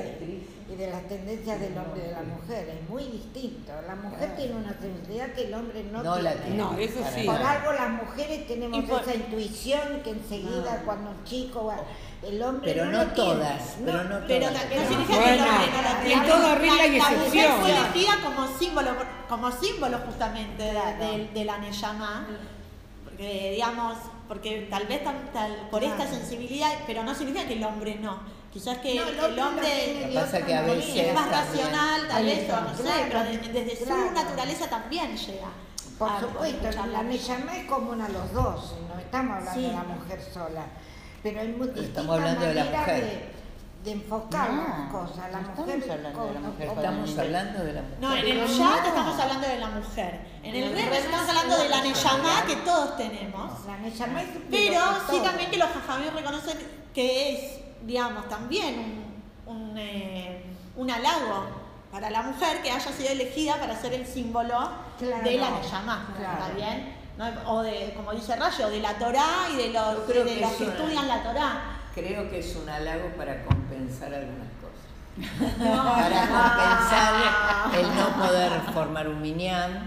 [0.72, 2.70] y, de las tendencias del hombre y de la mujer.
[2.70, 3.72] Es muy distinto.
[3.88, 6.46] La mujer tiene una sensibilidad que el hombre no, No la tiene.
[6.46, 6.58] tiene.
[6.58, 7.24] No, eso sí.
[7.26, 11.78] Por algo las mujeres tenemos por- esa intuición que enseguida cuando un chico va,
[12.22, 13.30] el hombre Pero no, no lo tiene.
[13.34, 14.62] todas, pero no Pero todas.
[14.70, 16.56] ta- no significa que Bueno, el hombre no en tiene.
[16.56, 18.92] regla La- La mujer fue elegida como símbolo,
[19.30, 22.28] como símbolo justamente de, de- de la Neyamá,
[23.06, 23.98] porque digamos,
[24.28, 28.20] porque tal vez tam- tal- por esta sensibilidad, pero no significa que el hombre no.
[28.52, 32.26] Quizás que No, el, hombre pasa es que a otra veces es más racional, tal
[32.26, 34.08] vez, no sé, pero de- desde claro.
[34.08, 35.48] su naturaleza también llega.
[36.00, 39.68] Por a supuesto, la Neyamá es común a los dos, no estamos hablando Sí.
[39.68, 40.64] de la mujer sola.
[41.22, 43.04] Pero hay muy Estamos hablando de la maneras mujer.
[43.04, 45.32] de, de enfocar No, las cosas.
[45.32, 47.98] La no mujer estamos hablando de la mujer con- Estamos hablando de la mujer.
[48.00, 50.20] No, en el chat estamos hablando de la mujer.
[50.42, 53.66] En el red estamos es hablando de la Neyamá que todos tenemos.
[53.68, 54.82] La Neyamá es Pero
[55.12, 56.58] sí también que los jajamín reconocen
[56.96, 59.04] que es, digamos, también
[59.46, 60.44] un, un, eh,
[60.76, 61.46] un halago
[61.92, 64.70] para la mujer que haya sido elegida para ser el símbolo
[65.00, 66.38] Claro, de la Neyamá, claro.
[66.44, 66.96] ¿está bien?
[67.18, 67.52] ¿No?
[67.52, 70.52] O de, como dice Rayo, de la Torá y de los, creo de que los
[70.52, 71.62] es que una- estudian la Torá.
[71.96, 75.58] Creo que es un halago para compensar algunas cosas.
[75.58, 75.84] No.
[75.96, 77.14] Para compensar
[77.76, 79.22] el no poder formar un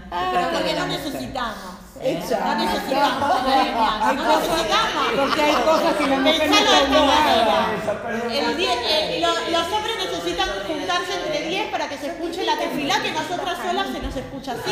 [0.09, 1.55] Pero parte de porque no necesitamos.
[2.03, 5.03] No necesitamos no cosas- necesitamos.
[5.15, 7.67] porque hay cosas que la mujer no Pensalo está de esta obligada.
[8.03, 8.49] manera.
[8.49, 12.57] El die- eh, lo- los hombres necesitan juntarse entre 10 para que se escuche la
[12.57, 14.71] tefilá, que nosotras solas se nos escucha así.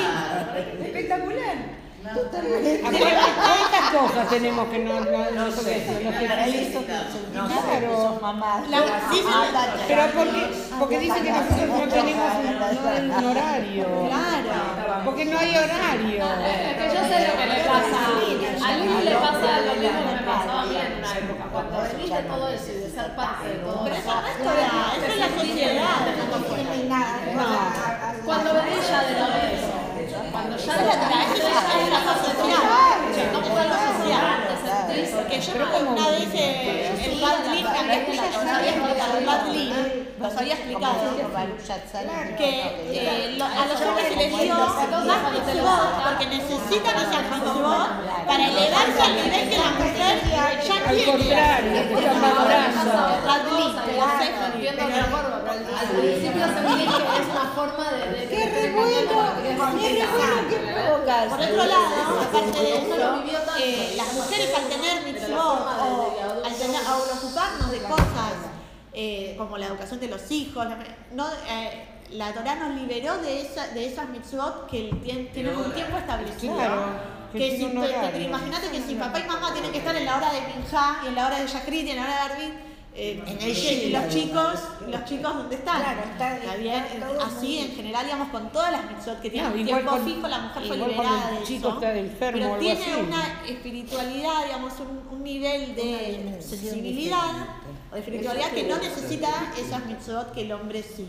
[0.84, 1.81] Espectacular.
[2.14, 5.92] ¿Cuántas cosas tenemos que no, no, no son eso?
[6.04, 8.20] Los que- Claro.
[8.70, 8.80] La-
[9.12, 9.24] sí, sí,
[9.88, 10.42] Pero porque,
[10.80, 13.86] porque dicen que nosotros no tenemos un, no horario.
[14.08, 15.04] Claro.
[15.06, 16.26] Porque no hay horario.
[16.46, 18.00] Es que yo sé lo que le pasa.
[18.66, 21.44] A Lili le pasa lo mismo que me pasaba a mí en una época.
[21.52, 24.14] Cuando veniste todo eso y de ser parte de todo Pero eso.
[24.22, 25.98] no es Torah, eso es la sociedad.
[27.36, 27.46] No.
[28.26, 29.71] Cuando venís ya de lo de
[30.78, 32.71] 等一谢谢谢谢
[35.06, 35.16] sentís.
[35.16, 35.52] Porque yo
[35.92, 39.74] una vez eh, el Badlin me había explicado, nos había explicado, el Badlin
[40.20, 41.02] nos había explicado
[42.38, 42.52] que
[42.94, 47.90] eh, a los hombres se les dio más mitzvot porque necesitan esas mitzvot
[48.28, 50.16] para elevarse al nivel que la mujer
[50.68, 51.12] ya Al tiene.
[51.12, 51.72] contrario.
[53.26, 53.72] Badlin,
[54.54, 58.00] Entiendo de acuerdo, pero al al principio sentí que es una forma de.
[58.12, 58.62] de ¡Qué re
[61.30, 61.88] Por otro lado,
[62.22, 62.96] aparte de eso,
[63.60, 66.44] eh, las mujeres al tener mitzvot o
[66.88, 68.34] a ocuparnos de cosas
[68.94, 70.78] eh, como la educación de los hijos, la,
[71.14, 75.72] no, eh, la Torah nos liberó de, esa, de esas mitzvot que tien- tienen un
[75.74, 76.56] tiempo establecido.
[76.56, 76.84] Claro,
[77.32, 77.64] que si.
[78.26, 81.08] Imagínate que si papá y mamá tienen que estar en la hora de Minjá y
[81.08, 82.54] en la hora de Shachrit y en la hora de Arvin,
[82.94, 83.24] eh,
[83.86, 84.60] y los chicos,
[84.90, 85.82] los chicos ¿dónde están?
[85.82, 89.30] Claro, está- Está bien, está así muy- en general, digamos, con todas las mitzvot que
[89.30, 91.76] tienen No, tiempo con- fijo, la mujer fue liberada el de chico eso.
[91.78, 92.92] está enfermo pero tiene así.
[93.08, 97.48] una espiritualidad, digamos, un, un nivel de sensibilidad
[97.92, 101.08] o de espiritualidad que no necesita esas mitzvot que el hombre sí.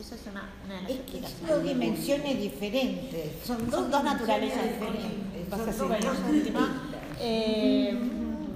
[0.00, 3.30] Esa es una, una de las Es que son dimensiones diferentes.
[3.46, 5.48] Son dos, Son dos naturalezas diferentes.
[5.48, 6.90] Son dos Bueno, última.
[7.20, 7.96] Eh,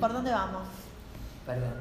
[0.00, 0.62] ¿Por dónde vamos?
[1.46, 1.74] Perdón.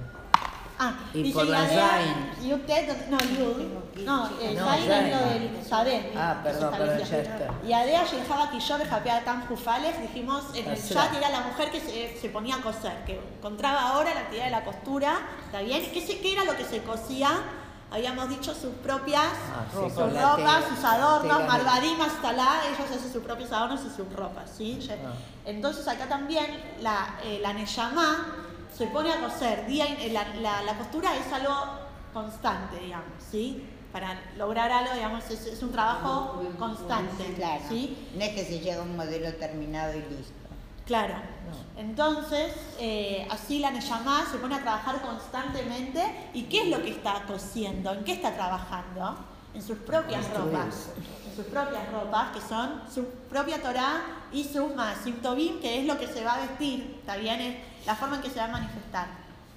[0.79, 2.49] Ah, Y dice por la Yadea- Zain.
[2.49, 3.61] Yudtet, no, Yud.
[4.05, 6.13] No, eh, No, Zain es lo del Sadeh.
[6.15, 7.17] Ah, perdón, Eso perdón, estableció.
[7.17, 7.67] ya está.
[7.67, 12.15] Y Adea Shinjaba Kishore Japeatam Jufales, dijimos en el chat, era la mujer que se,
[12.21, 15.91] se ponía a coser, que encontraba ahora la actividad de la costura, ¿está bien?
[15.91, 17.29] ¿Qué, se- qué era lo que se cosía?
[17.89, 23.11] Habíamos dicho sus propias Ah, sí, sus ropas, tela- sus adornos, Marbadim Astalá, ellos hacen
[23.11, 24.77] sus propios adornos y sus ropas, ¿sí?
[24.91, 25.13] Ah.
[25.45, 26.45] Entonces acá también
[26.81, 28.43] la, eh, la Neyamá
[28.75, 31.53] se pone a coser, día, eh, la, la- la costura es algo
[32.13, 33.63] constante, digamos, ¿sí?
[33.91, 37.63] Para lograr algo, digamos, es, es un trabajo constante, Claro.
[37.69, 38.09] ¿sí?
[38.15, 40.33] No es que se llega a un modelo terminado y listo.
[40.85, 41.15] Claro.
[41.75, 46.01] Entonces, eh, así la Neyamá se pone a trabajar constantemente.
[46.33, 47.91] ¿Y qué es lo que está cosiendo?
[47.93, 49.17] ¿En qué está trabajando?
[49.53, 50.89] En sus propias ropas.
[51.29, 55.85] En sus propias ropas, que son su propia Torah y sus Maasim Tobim, que es
[55.85, 56.97] lo que se va a vestir.
[56.99, 57.61] ¿Está bien?
[57.87, 59.07] La forma en que se va a manifestar.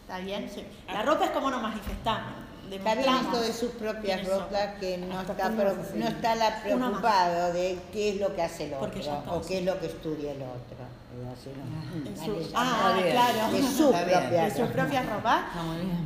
[0.02, 0.48] ¿Está bien?
[0.52, 0.64] Sí.
[0.92, 2.32] La ropa es como nos manifestamos.
[2.70, 6.34] Está bien demostramos esto de sus propias ropas que no ¿Hasta está, pro- no está
[6.36, 8.86] la preocupado de qué es lo que hace el otro
[9.28, 10.76] o qué es lo que estudia el otro.
[11.20, 12.24] No.
[12.24, 13.10] Su- ley ah, bien.
[13.10, 13.52] claro.
[13.52, 14.72] de su propia de su ropa.
[14.72, 15.44] propia ropa.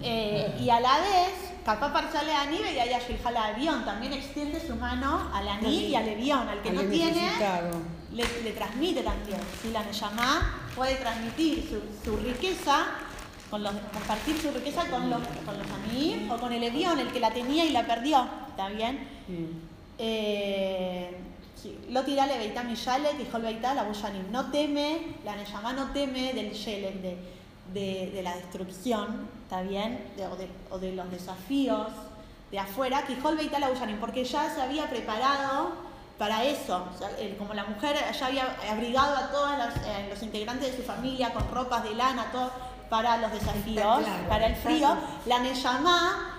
[0.03, 1.35] Eh, y a la vez
[1.67, 3.85] capaz parciale a nivel y ahí a al avión.
[3.85, 6.49] También extiende su mano al aní y al avión.
[6.49, 7.31] Al que no tiene,
[8.15, 9.41] le, le, transmite también.
[9.61, 12.87] Si la Neyamá puede transmitir su, su riqueza,
[13.51, 17.13] con los, compartir su riqueza con los, con los aní o con el avión, el
[17.13, 18.27] que la tenía y la perdió.
[18.49, 19.07] ¿Está bien?
[19.99, 21.17] Eh,
[21.91, 24.31] lo tirale beita miyale, dijo el beita la buyanim.
[24.31, 27.17] No teme, la Neyamá no teme del yelek, de,
[27.73, 30.13] de, de, la destrucción, ¿está bien?
[30.17, 31.89] De, o, de, o, de, los desafíos
[32.51, 35.73] de afuera, que el beita la buyanim, porque ya se había preparado
[36.19, 36.87] para eso.
[36.95, 40.77] O sea, como la mujer ya había abrigado a todos los, eh, los, integrantes de
[40.77, 42.51] su familia con ropas de lana, todo
[42.89, 44.97] para los desafíos, claro, para el frío,
[45.27, 46.35] la Neyamá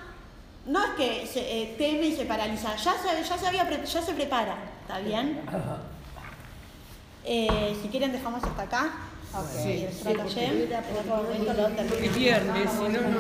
[0.66, 4.02] no es que se eh, teme y se paraliza, ya se, ya se, había, ya
[4.02, 5.42] se prepara, ¿está bien?
[7.24, 8.92] Eh, si quieren dejamos hasta acá.
[9.34, 9.90] Okay.
[9.90, 10.70] Sí, sí, porque,
[11.10, 13.20] porque, porque viernes, si no, no.